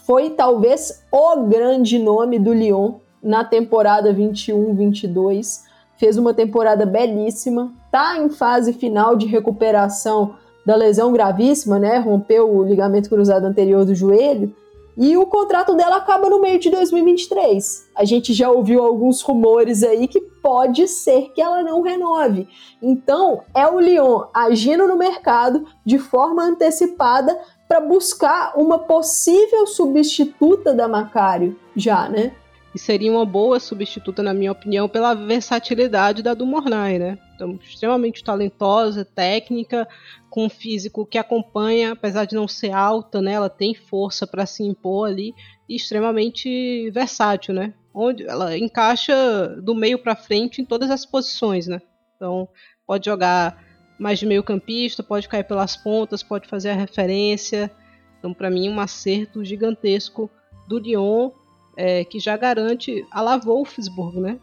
[0.06, 5.64] foi talvez o grande nome do Lyon na temporada 21-22.
[5.98, 11.98] Fez uma temporada belíssima, tá em fase final de recuperação da lesão gravíssima, né?
[11.98, 14.54] Rompeu o ligamento cruzado anterior do joelho.
[14.98, 17.90] E o contrato dela acaba no meio de 2023.
[17.96, 22.48] A gente já ouviu alguns rumores aí que pode ser que ela não renove.
[22.82, 27.38] Então, é o Lyon agindo no mercado de forma antecipada
[27.68, 32.32] para buscar uma possível substituta da Macário já, né?
[32.76, 37.18] E seria uma boa substituta, na minha opinião, pela versatilidade da do Mornay, né?
[37.34, 39.88] Então, extremamente talentosa, técnica,
[40.30, 43.32] com um físico que acompanha, apesar de não ser alta, né?
[43.32, 45.34] Ela tem força para se impor ali
[45.70, 47.74] e extremamente versátil, né?
[47.94, 49.16] Onde ela encaixa
[49.64, 51.82] do meio para frente em todas as posições, né?
[52.18, 52.46] Então,
[52.86, 53.58] pode jogar
[53.98, 57.72] mais de meio campista, pode cair pelas pontas, pode fazer a referência.
[58.20, 60.30] Então, para mim, um acerto gigantesco
[60.68, 61.32] do Lyon
[61.76, 64.40] é, que já garante a La Wolfsburg, né?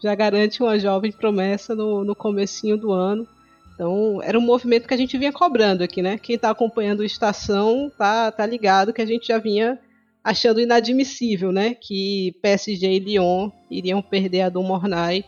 [0.00, 3.26] Já garante uma jovem promessa no, no comecinho do ano.
[3.74, 6.18] Então, era um movimento que a gente vinha cobrando aqui, né?
[6.18, 9.78] Quem está acompanhando o Estação tá, tá ligado que a gente já vinha
[10.22, 11.74] achando inadmissível, né?
[11.74, 15.24] Que PSG e Lyon iriam perder a do Mornay.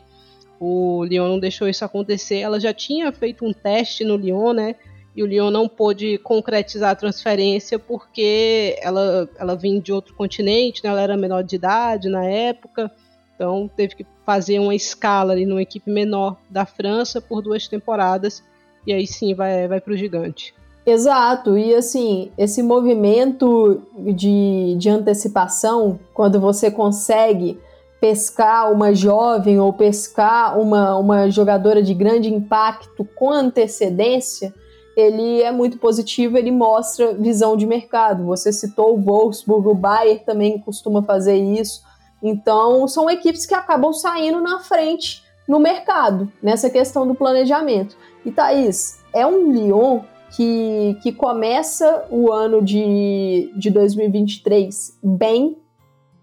[0.60, 2.38] O Lyon não deixou isso acontecer.
[2.38, 4.76] Ela já tinha feito um teste no Lyon, né?
[5.16, 10.82] E o Lyon não pôde concretizar a transferência porque ela, ela vinha de outro continente,
[10.82, 10.90] né?
[10.90, 12.90] ela era menor de idade na época,
[13.34, 18.42] então teve que fazer uma escala ali numa equipe menor da França por duas temporadas
[18.86, 20.54] e aí sim vai, vai para o gigante.
[20.86, 27.58] Exato, e assim, esse movimento de, de antecipação, quando você consegue
[27.98, 34.52] pescar uma jovem ou pescar uma, uma jogadora de grande impacto com antecedência,
[34.96, 38.24] ele é muito positivo, ele mostra visão de mercado.
[38.26, 41.82] Você citou o Wolfsburg, o Bayern também costuma fazer isso.
[42.22, 47.96] Então, são equipes que acabam saindo na frente no mercado, nessa questão do planejamento.
[48.24, 50.00] E Thaís, é um Lyon
[50.34, 55.58] que, que começa o ano de, de 2023 bem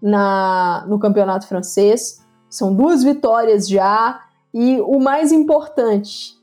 [0.00, 2.20] na, no campeonato francês.
[2.50, 4.20] São duas vitórias já.
[4.52, 6.34] E o mais importante,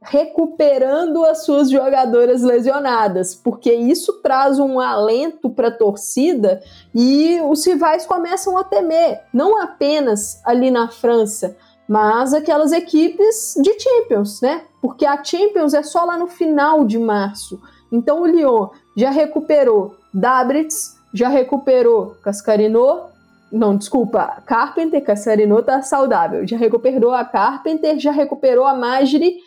[0.00, 6.62] recuperando as suas jogadoras lesionadas, porque isso traz um alento para a torcida
[6.94, 11.56] e os rivais começam a temer, não apenas ali na França,
[11.88, 14.62] mas aquelas equipes de Champions, né?
[14.80, 17.60] Porque a Champions é só lá no final de março.
[17.90, 23.08] Então o Lyon já recuperou Dabritz, já recuperou Cascarino,
[23.50, 29.38] não, desculpa, Carpenter, Cascarino tá saudável, já recuperou a Carpenter, já recuperou a Magri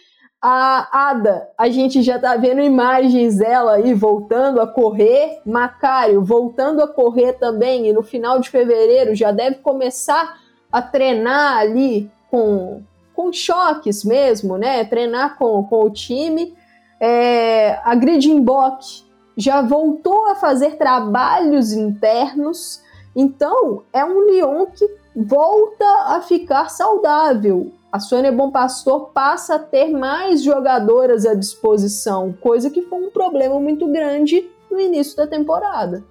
[0.42, 5.40] a Ada, a gente já tá vendo imagens dela aí voltando a correr.
[5.46, 7.88] Macário voltando a correr também.
[7.88, 10.40] E no final de fevereiro já deve começar
[10.72, 12.82] a treinar ali com,
[13.14, 14.84] com choques mesmo, né?
[14.84, 16.56] Treinar com, com o time.
[17.00, 19.04] É, a Gridinbock
[19.38, 22.82] já voltou a fazer trabalhos internos.
[23.16, 25.86] Então, é um Lyon que volta
[26.16, 32.70] a ficar saudável a Sônia Bom Pastor passa a ter mais jogadoras à disposição, coisa
[32.70, 36.04] que foi um problema muito grande no início da temporada.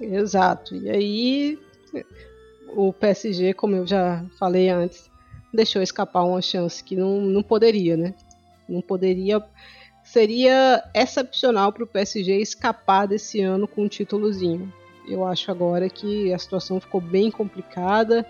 [0.00, 0.74] Exato.
[0.74, 1.58] E aí
[2.74, 5.10] o PSG, como eu já falei antes,
[5.52, 8.14] deixou escapar uma chance que não, não poderia, né?
[8.68, 9.42] Não poderia.
[10.02, 14.72] Seria excepcional para o PSG escapar desse ano com um títulozinho.
[15.08, 18.26] Eu acho agora que a situação ficou bem complicada.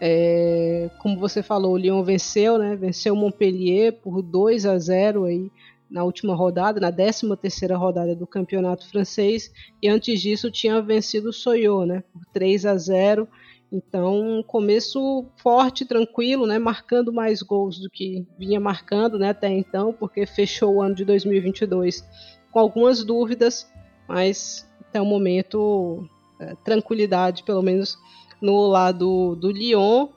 [0.00, 2.74] É, como você falou, o Lyon venceu, né?
[2.74, 5.50] Venceu o Montpellier por 2 a 0 aí
[5.90, 9.52] na última rodada, na 13 terceira rodada do campeonato francês,
[9.82, 12.04] e antes disso tinha vencido o Soyot, né?
[12.12, 13.28] Por 3 a 0.
[13.72, 16.58] Então, um começo forte, tranquilo, né?
[16.58, 19.30] Marcando mais gols do que vinha marcando, né?
[19.30, 22.04] Até então, porque fechou o ano de 2022
[22.50, 23.70] com algumas dúvidas,
[24.08, 26.08] mas até o momento,
[26.40, 27.96] é, tranquilidade, pelo menos
[28.40, 30.08] no lado do Lyon.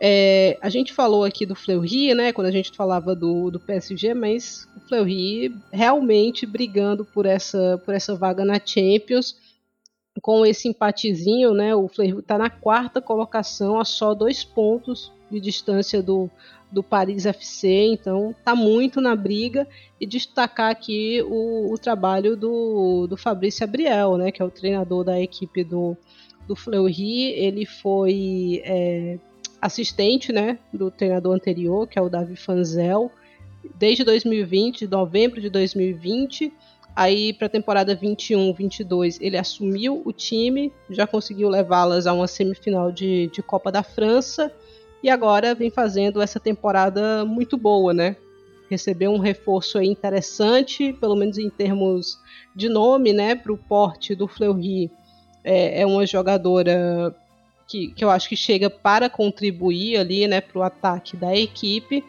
[0.00, 4.12] É, a gente falou aqui do Fleury, né, quando a gente falava do, do PSG,
[4.12, 9.36] mas o Fleury realmente brigando por essa, por essa vaga na Champions,
[10.20, 15.40] com esse empatezinho, né, o Fleury está na quarta colocação, a só dois pontos de
[15.40, 16.28] distância do,
[16.70, 19.66] do Paris FC, então tá muito na briga
[20.00, 25.04] e destacar aqui o, o trabalho do, do Fabrício Abriel, né, que é o treinador
[25.04, 25.96] da equipe do,
[26.46, 29.18] do Fleury, ele foi é,
[29.60, 33.10] assistente né, do treinador anterior, que é o Davi Fanzel,
[33.78, 36.52] desde 2020, novembro de 2020.
[36.94, 42.92] Aí para a temporada 21-22 ele assumiu o time, já conseguiu levá-las a uma semifinal
[42.92, 44.52] de, de Copa da França
[45.02, 48.16] e agora vem fazendo essa temporada muito boa, né?
[48.70, 52.18] Recebeu um reforço interessante, pelo menos em termos
[52.54, 53.34] de nome, né?
[53.34, 54.90] Para o porte do Fleury.
[55.44, 57.14] É, é uma jogadora
[57.66, 62.04] que, que eu acho que chega para contribuir ali, né, para o ataque da equipe,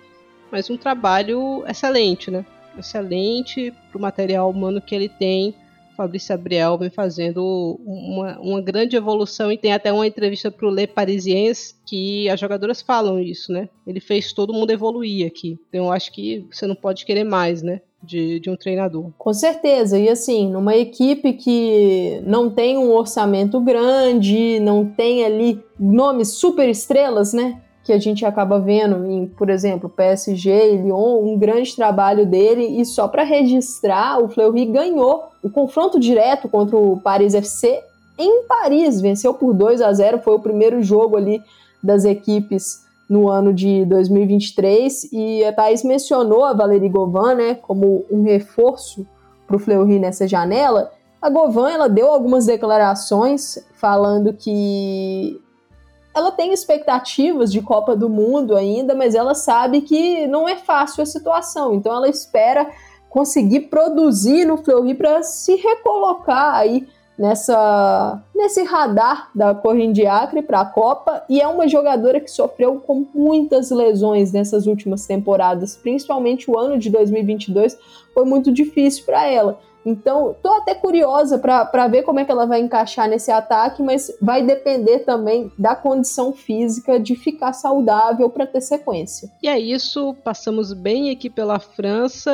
[0.51, 2.45] mas um trabalho excelente, né?
[2.77, 5.55] Excelente para o material humano que ele tem.
[5.95, 10.69] Fabrício Abriel vem fazendo uma, uma grande evolução e tem até uma entrevista para o
[10.69, 13.69] Le Parisiens que as jogadoras falam isso, né?
[13.87, 15.57] Ele fez todo mundo evoluir aqui.
[15.69, 17.81] Então eu acho que você não pode querer mais, né?
[18.05, 19.09] De, de um treinador.
[19.17, 25.61] Com certeza, e assim, numa equipe que não tem um orçamento grande, não tem ali
[25.79, 27.61] nomes super estrelas, né?
[27.85, 32.81] que a gente acaba vendo em, por exemplo, PSG e Lyon, um grande trabalho dele
[32.81, 37.83] e só para registrar, o Fleury ganhou o confronto direto contra o Paris FC
[38.17, 41.43] em Paris, venceu por 2 a 0, foi o primeiro jogo ali
[41.83, 48.05] das equipes no ano de 2023 e a Thaís mencionou a Valerie Govan, né, como
[48.09, 49.05] um reforço
[49.45, 50.91] para o Fleury nessa janela.
[51.21, 55.39] A Govan ela deu algumas declarações falando que
[56.15, 61.03] ela tem expectativas de Copa do Mundo ainda, mas ela sabe que não é fácil
[61.03, 61.73] a situação.
[61.73, 62.69] Então ela espera
[63.09, 66.87] conseguir produzir no Fleury para se recolocar aí
[67.17, 72.79] nessa nesse radar da Corrente Acre para a Copa e é uma jogadora que sofreu
[72.79, 77.77] com muitas lesões nessas últimas temporadas, principalmente o ano de 2022
[78.13, 79.59] foi muito difícil para ela.
[79.85, 84.11] Então, tô até curiosa para ver como é que ela vai encaixar nesse ataque, mas
[84.19, 89.29] vai depender também da condição física de ficar saudável para ter sequência.
[89.43, 92.31] E é isso, passamos bem aqui pela França.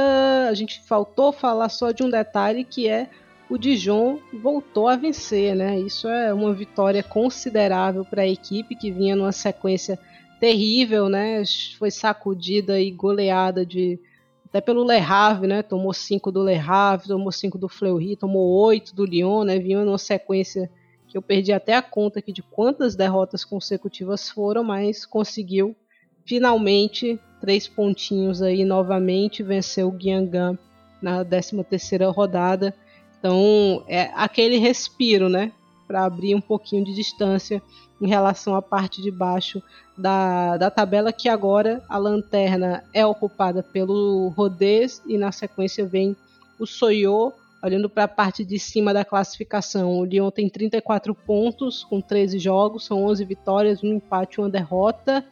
[0.49, 3.09] A gente faltou falar só de um detalhe que é
[3.51, 5.77] o Dijon voltou a vencer, né?
[5.77, 9.99] Isso é uma vitória considerável para a equipe que vinha numa sequência
[10.39, 11.43] terrível, né?
[11.77, 13.99] Foi sacudida e goleada de
[14.45, 15.61] até pelo Le Havre, né?
[15.61, 19.59] Tomou cinco do Le Havre, tomou cinco do Fleury, tomou oito do Lyon, né?
[19.59, 20.71] Vinha numa sequência
[21.09, 25.75] que eu perdi até a conta aqui de quantas derrotas consecutivas foram, mas conseguiu
[26.23, 30.57] finalmente três pontinhos aí novamente, venceu o Guingamp
[31.01, 32.73] na 13 terceira rodada
[33.21, 35.51] então, é aquele respiro, né?
[35.87, 37.61] Para abrir um pouquinho de distância
[38.01, 39.61] em relação à parte de baixo
[39.95, 46.17] da, da tabela, que agora a lanterna é ocupada pelo Rodez e na sequência vem
[46.59, 47.31] o Soyô,
[47.63, 49.99] olhando para a parte de cima da classificação.
[49.99, 54.49] O Lyon tem 34 pontos com 13 jogos, são 11 vitórias, um empate e uma
[54.49, 55.23] derrota.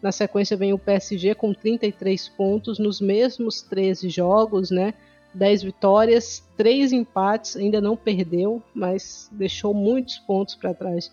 [0.00, 4.94] Na sequência vem o PSG com 33 pontos nos mesmos 13 jogos, né?
[5.34, 11.10] 10 vitórias, 3 empates, ainda não perdeu, mas deixou muitos pontos para trás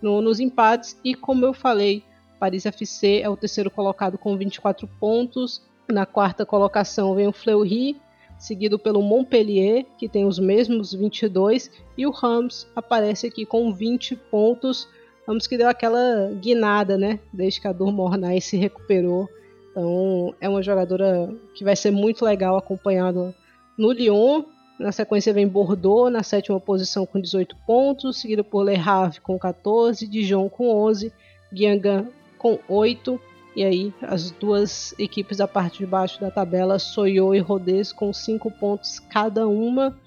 [0.00, 0.98] no, nos empates.
[1.04, 2.02] E como eu falei,
[2.38, 5.62] Paris FC é o terceiro colocado com 24 pontos.
[5.88, 7.96] Na quarta colocação vem o Fleury,
[8.38, 14.16] seguido pelo Montpellier, que tem os mesmos 22, e o Rams aparece aqui com 20
[14.30, 14.88] pontos.
[15.26, 17.18] Rams que deu aquela guinada, né?
[17.32, 17.92] Desde que a Dur
[18.40, 19.28] se recuperou.
[19.70, 23.34] Então é uma jogadora que vai ser muito legal acompanhado
[23.78, 24.42] no Lyon,
[24.78, 29.38] na sequência vem Bordeaux na sétima posição com 18 pontos, seguido por Le Havre com
[29.38, 31.12] 14, Dijon com 11,
[31.52, 33.20] Guingamp com 8
[33.56, 38.12] e aí as duas equipes da parte de baixo da tabela, Soyou e Rodez com
[38.12, 39.98] 5 pontos cada uma.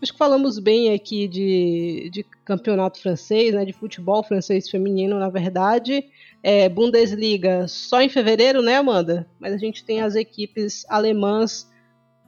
[0.00, 5.30] Acho que falamos bem aqui de, de campeonato francês, né, de futebol francês feminino, na
[5.30, 6.04] verdade.
[6.42, 9.26] É, Bundesliga só em fevereiro, né, Amanda?
[9.40, 11.66] Mas a gente tem as equipes alemãs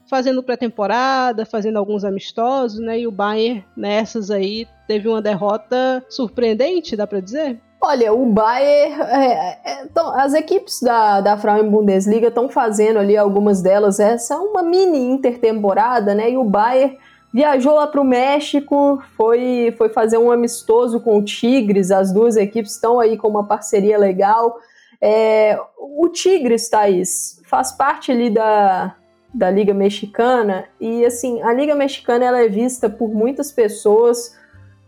[0.09, 3.01] fazendo pré-temporada, fazendo alguns amistosos, né?
[3.01, 7.61] E o Bayern nessas aí teve uma derrota surpreendente, dá para dizer?
[7.81, 13.61] Olha, o Bayern, é, é, as equipes da, da Frauen Bundesliga estão fazendo ali algumas
[13.61, 16.31] delas, essa é uma mini intertemporada, né?
[16.31, 16.99] E o Bayern
[17.33, 22.37] viajou lá para o México, foi, foi fazer um amistoso com o Tigres, as duas
[22.37, 24.57] equipes estão aí com uma parceria legal.
[25.01, 28.97] É, o Tigres, Thaís, faz parte ali da,
[29.37, 34.35] da Liga Mexicana e, assim, a Liga Mexicana ela é vista por muitas pessoas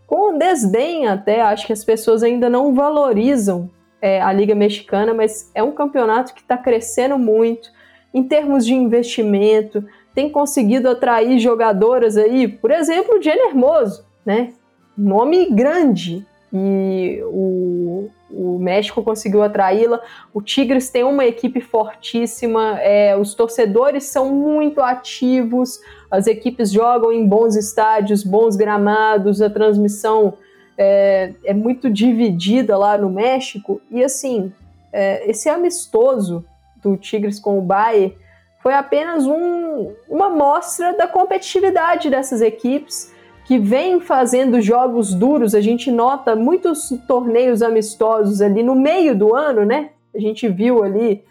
[0.07, 3.71] com desdém até, acho que as pessoas ainda não valorizam
[4.01, 7.71] é, a Liga Mexicana, mas é um campeonato que está crescendo muito
[8.15, 9.85] em termos de investimento,
[10.15, 14.55] tem conseguido atrair jogadoras aí, por exemplo, Jenny Hermoso, né?
[14.97, 16.27] Nome grande.
[16.51, 20.01] E o, o México conseguiu atraí-la.
[20.33, 25.81] O Tigres tem uma equipe fortíssima, é, os torcedores são muito ativos,
[26.11, 30.35] as equipes jogam em bons estádios, bons gramados, a transmissão
[30.77, 33.81] é, é muito dividida lá no México.
[33.91, 34.53] E assim,
[34.93, 36.45] é, esse amistoso
[36.83, 38.17] do Tigres com o Bayern
[38.63, 43.13] foi apenas um, uma mostra da competitividade dessas equipes
[43.49, 45.55] que vêm fazendo jogos duros.
[45.55, 49.89] A gente nota muitos torneios amistosos ali no meio do ano, né?
[50.15, 51.25] A gente viu ali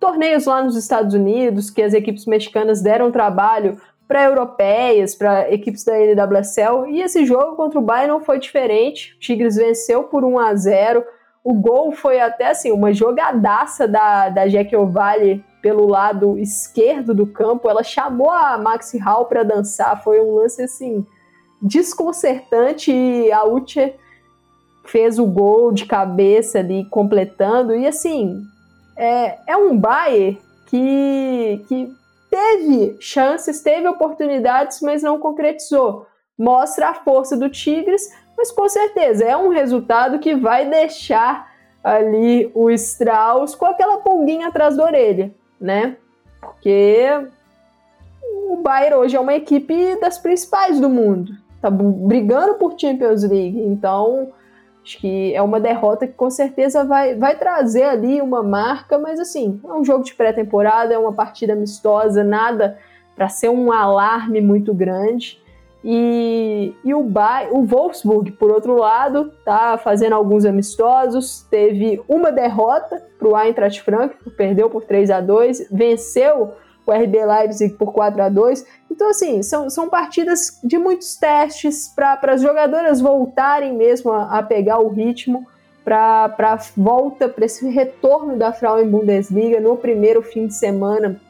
[0.00, 5.84] torneios lá nos Estados Unidos que as equipes mexicanas deram trabalho para europeias, para equipes
[5.84, 9.14] da NWSL, e esse jogo contra o Bayern não foi diferente.
[9.14, 11.04] O Tigres venceu por 1 a 0.
[11.44, 17.28] O gol foi até assim uma jogadaça da da Jack Ovalle pelo lado esquerdo do
[17.28, 21.06] campo, ela chamou a Maxi Hall para dançar, foi um lance assim
[21.60, 23.94] desconcertante e a Uche
[24.84, 28.42] fez o gol de cabeça ali completando e assim
[28.96, 31.92] é, é um Bayern que, que
[32.30, 36.06] teve chances, teve oportunidades, mas não concretizou.
[36.38, 41.50] Mostra a força do Tigres, mas com certeza é um resultado que vai deixar
[41.82, 45.96] ali o Strauss com aquela pulguinha atrás da orelha né?
[46.40, 47.06] Porque
[48.48, 53.60] o Bayern hoje é uma equipe das principais do mundo, tá brigando por Champions League,
[53.60, 54.28] então
[54.82, 59.20] acho que é uma derrota que com certeza vai, vai trazer ali uma marca, mas
[59.20, 62.78] assim, é um jogo de pré-temporada, é uma partida amistosa, nada
[63.14, 65.38] para ser um alarme muito grande.
[65.82, 72.30] E, e o, ba o Wolfsburg, por outro lado, tá fazendo alguns amistosos, teve uma
[72.30, 76.52] derrota para o Eintracht Frankfurt, perdeu por 3 a 2 venceu
[76.86, 81.88] o RB Leipzig por 4 a 2 Então, assim, são, são partidas de muitos testes
[81.88, 85.46] para as jogadoras voltarem mesmo a, a pegar o ritmo
[85.84, 91.20] para a volta, para esse retorno da Frauen Bundesliga no primeiro fim de semana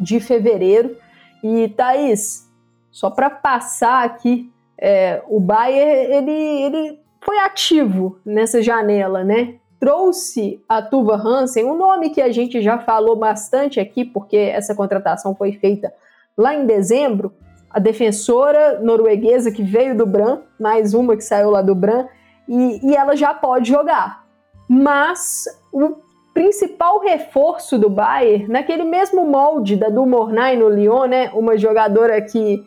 [0.00, 0.96] de fevereiro.
[1.42, 2.50] E, Thaís,
[2.90, 9.56] só para passar aqui, é, o Bayer ele, ele foi ativo nessa janela, né?
[9.78, 14.74] Trouxe a Tuva Hansen, um nome que a gente já falou bastante aqui, porque essa
[14.74, 15.92] contratação foi feita
[16.36, 17.32] lá em dezembro.
[17.70, 22.06] A defensora norueguesa que veio do Bran, mais uma que saiu lá do Bran,
[22.48, 24.24] e, e ela já pode jogar.
[24.68, 25.96] Mas o
[26.32, 31.30] principal reforço do Bayern, naquele mesmo molde da do no Lyon, né?
[31.34, 32.64] Uma jogadora que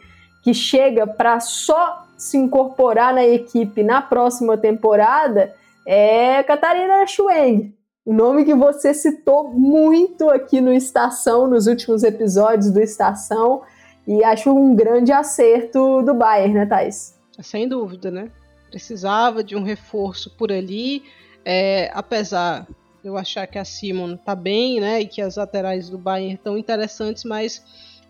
[0.47, 5.53] que chega para só se incorporar na equipe na próxima temporada
[5.87, 7.73] é Catarina Schweng.
[8.05, 13.61] O nome que você citou muito aqui no Estação, nos últimos episódios do Estação,
[14.05, 17.17] e acho um grande acerto do Bayern, né, Thais?
[17.39, 18.29] Sem dúvida, né?
[18.69, 21.03] Precisava de um reforço por ali,
[21.45, 22.67] é, apesar
[23.01, 26.33] de eu achar que a Simon tá bem, né, e que as laterais do Bayern
[26.33, 27.63] estão interessantes, mas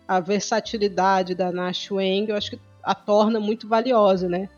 [0.08, 4.48] a versatilidade da Nash Wang, eu acho que a torna muito valiosa, né?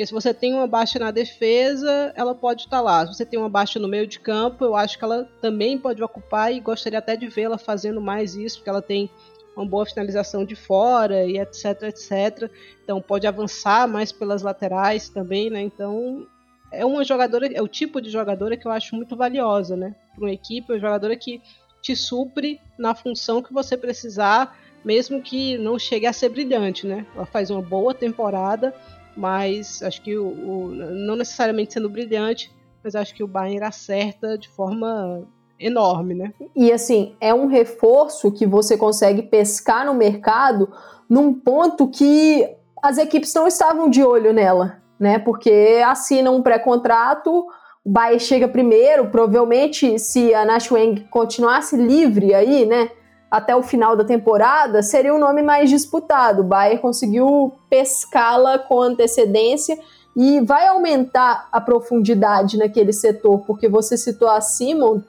[0.00, 3.06] Porque se você tem uma baixa na defesa, ela pode estar lá.
[3.06, 6.02] Se você tem uma baixa no meio de campo, eu acho que ela também pode
[6.02, 9.10] ocupar e gostaria até de vê-la fazendo mais isso, porque ela tem
[9.54, 12.50] uma boa finalização de fora e etc, etc.
[12.82, 15.60] Então pode avançar mais pelas laterais também, né?
[15.60, 16.26] Então
[16.72, 19.94] é uma jogadora, é o tipo de jogadora que eu acho muito valiosa, né?
[20.14, 21.42] Para uma equipe, é uma jogadora que
[21.82, 27.06] te supre na função que você precisar mesmo que não chegue a ser brilhante, né?
[27.14, 28.74] Ela faz uma boa temporada,
[29.16, 34.38] mas acho que o, o não necessariamente sendo brilhante, mas acho que o Bayern acerta
[34.38, 35.26] de forma
[35.58, 36.32] enorme, né?
[36.56, 40.72] E assim, é um reforço que você consegue pescar no mercado
[41.08, 42.48] num ponto que
[42.82, 45.18] as equipes não estavam de olho nela, né?
[45.18, 47.46] Porque assinam um pré-contrato,
[47.84, 52.90] o Bayern chega primeiro, provavelmente se a Nash Weng continuasse livre aí, né?
[53.30, 56.40] Até o final da temporada, seria o um nome mais disputado.
[56.40, 59.78] O Bayern conseguiu pescá-la com antecedência
[60.16, 65.00] e vai aumentar a profundidade naquele setor, porque você citou a Simon.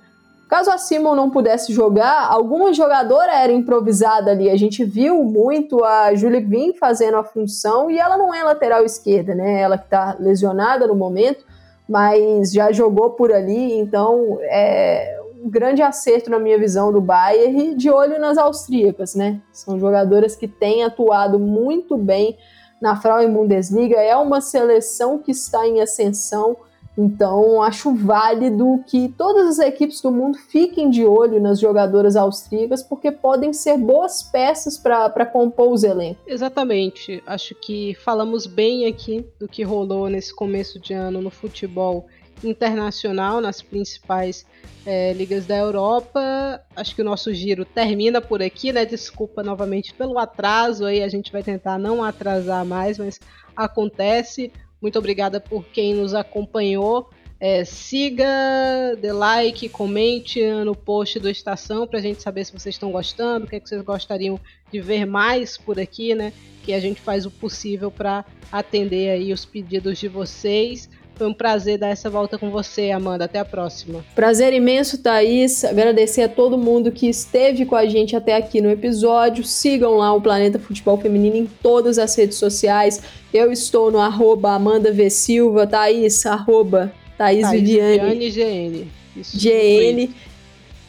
[0.48, 4.49] Caso a Simon não pudesse jogar, alguma jogadora era improvisada ali.
[4.49, 8.84] A gente viu muito a Julie Vin fazendo a função e ela não é lateral
[8.84, 9.61] esquerda, né?
[9.61, 11.43] Ela que está lesionada no momento,
[11.88, 17.76] mas já jogou por ali, então é, um grande acerto na minha visão do Bayern,
[17.76, 19.41] de olho nas austríacas, né?
[19.51, 22.38] São jogadoras que têm atuado muito bem
[22.80, 26.57] na Frauen Bundesliga, é uma seleção que está em ascensão,
[26.97, 32.84] então acho válido que todas as equipes do mundo fiquem de olho nas jogadoras austríacas,
[32.84, 36.23] porque podem ser boas peças para compor os elencos.
[36.27, 42.07] Exatamente, acho que falamos bem aqui do que rolou nesse começo de ano no futebol
[42.43, 44.45] internacional, nas principais
[44.85, 46.61] é, ligas da Europa.
[46.76, 48.85] Acho que o nosso giro termina por aqui, né?
[48.85, 53.19] Desculpa novamente pelo atraso aí, a gente vai tentar não atrasar mais, mas
[53.55, 54.51] acontece.
[54.81, 57.09] Muito obrigada por quem nos acompanhou.
[57.39, 58.26] É, siga,
[59.01, 63.45] dê like, comente no post do Estação para a gente saber se vocês estão gostando,
[63.45, 64.39] o que, é que vocês gostariam
[64.72, 66.31] de ver mais por aqui, né?
[66.63, 70.88] Que a gente faz o possível para atender aí os pedidos de vocês.
[71.22, 73.26] Foi um prazer dar essa volta com você, Amanda.
[73.26, 74.03] Até a próxima.
[74.15, 75.64] Prazer imenso, Thaís.
[75.64, 79.43] Agradecer a todo mundo que esteve com a gente até aqui no episódio.
[79.43, 83.03] Sigam lá o Planeta Futebol Feminino em todas as redes sociais.
[83.31, 88.15] Eu estou no arroba Amanda v Silva, Thaís, arroba Thaís, Thaís Viviane.
[88.15, 90.07] Viviane GN.
[90.07, 90.15] GN.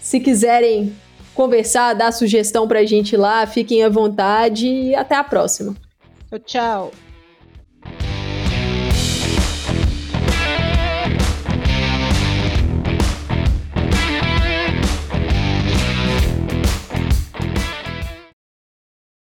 [0.01, 0.95] Se quiserem
[1.35, 5.77] conversar, dar sugestão pra gente lá, fiquem à vontade e até a próxima.
[6.31, 6.93] Tchau, tchau.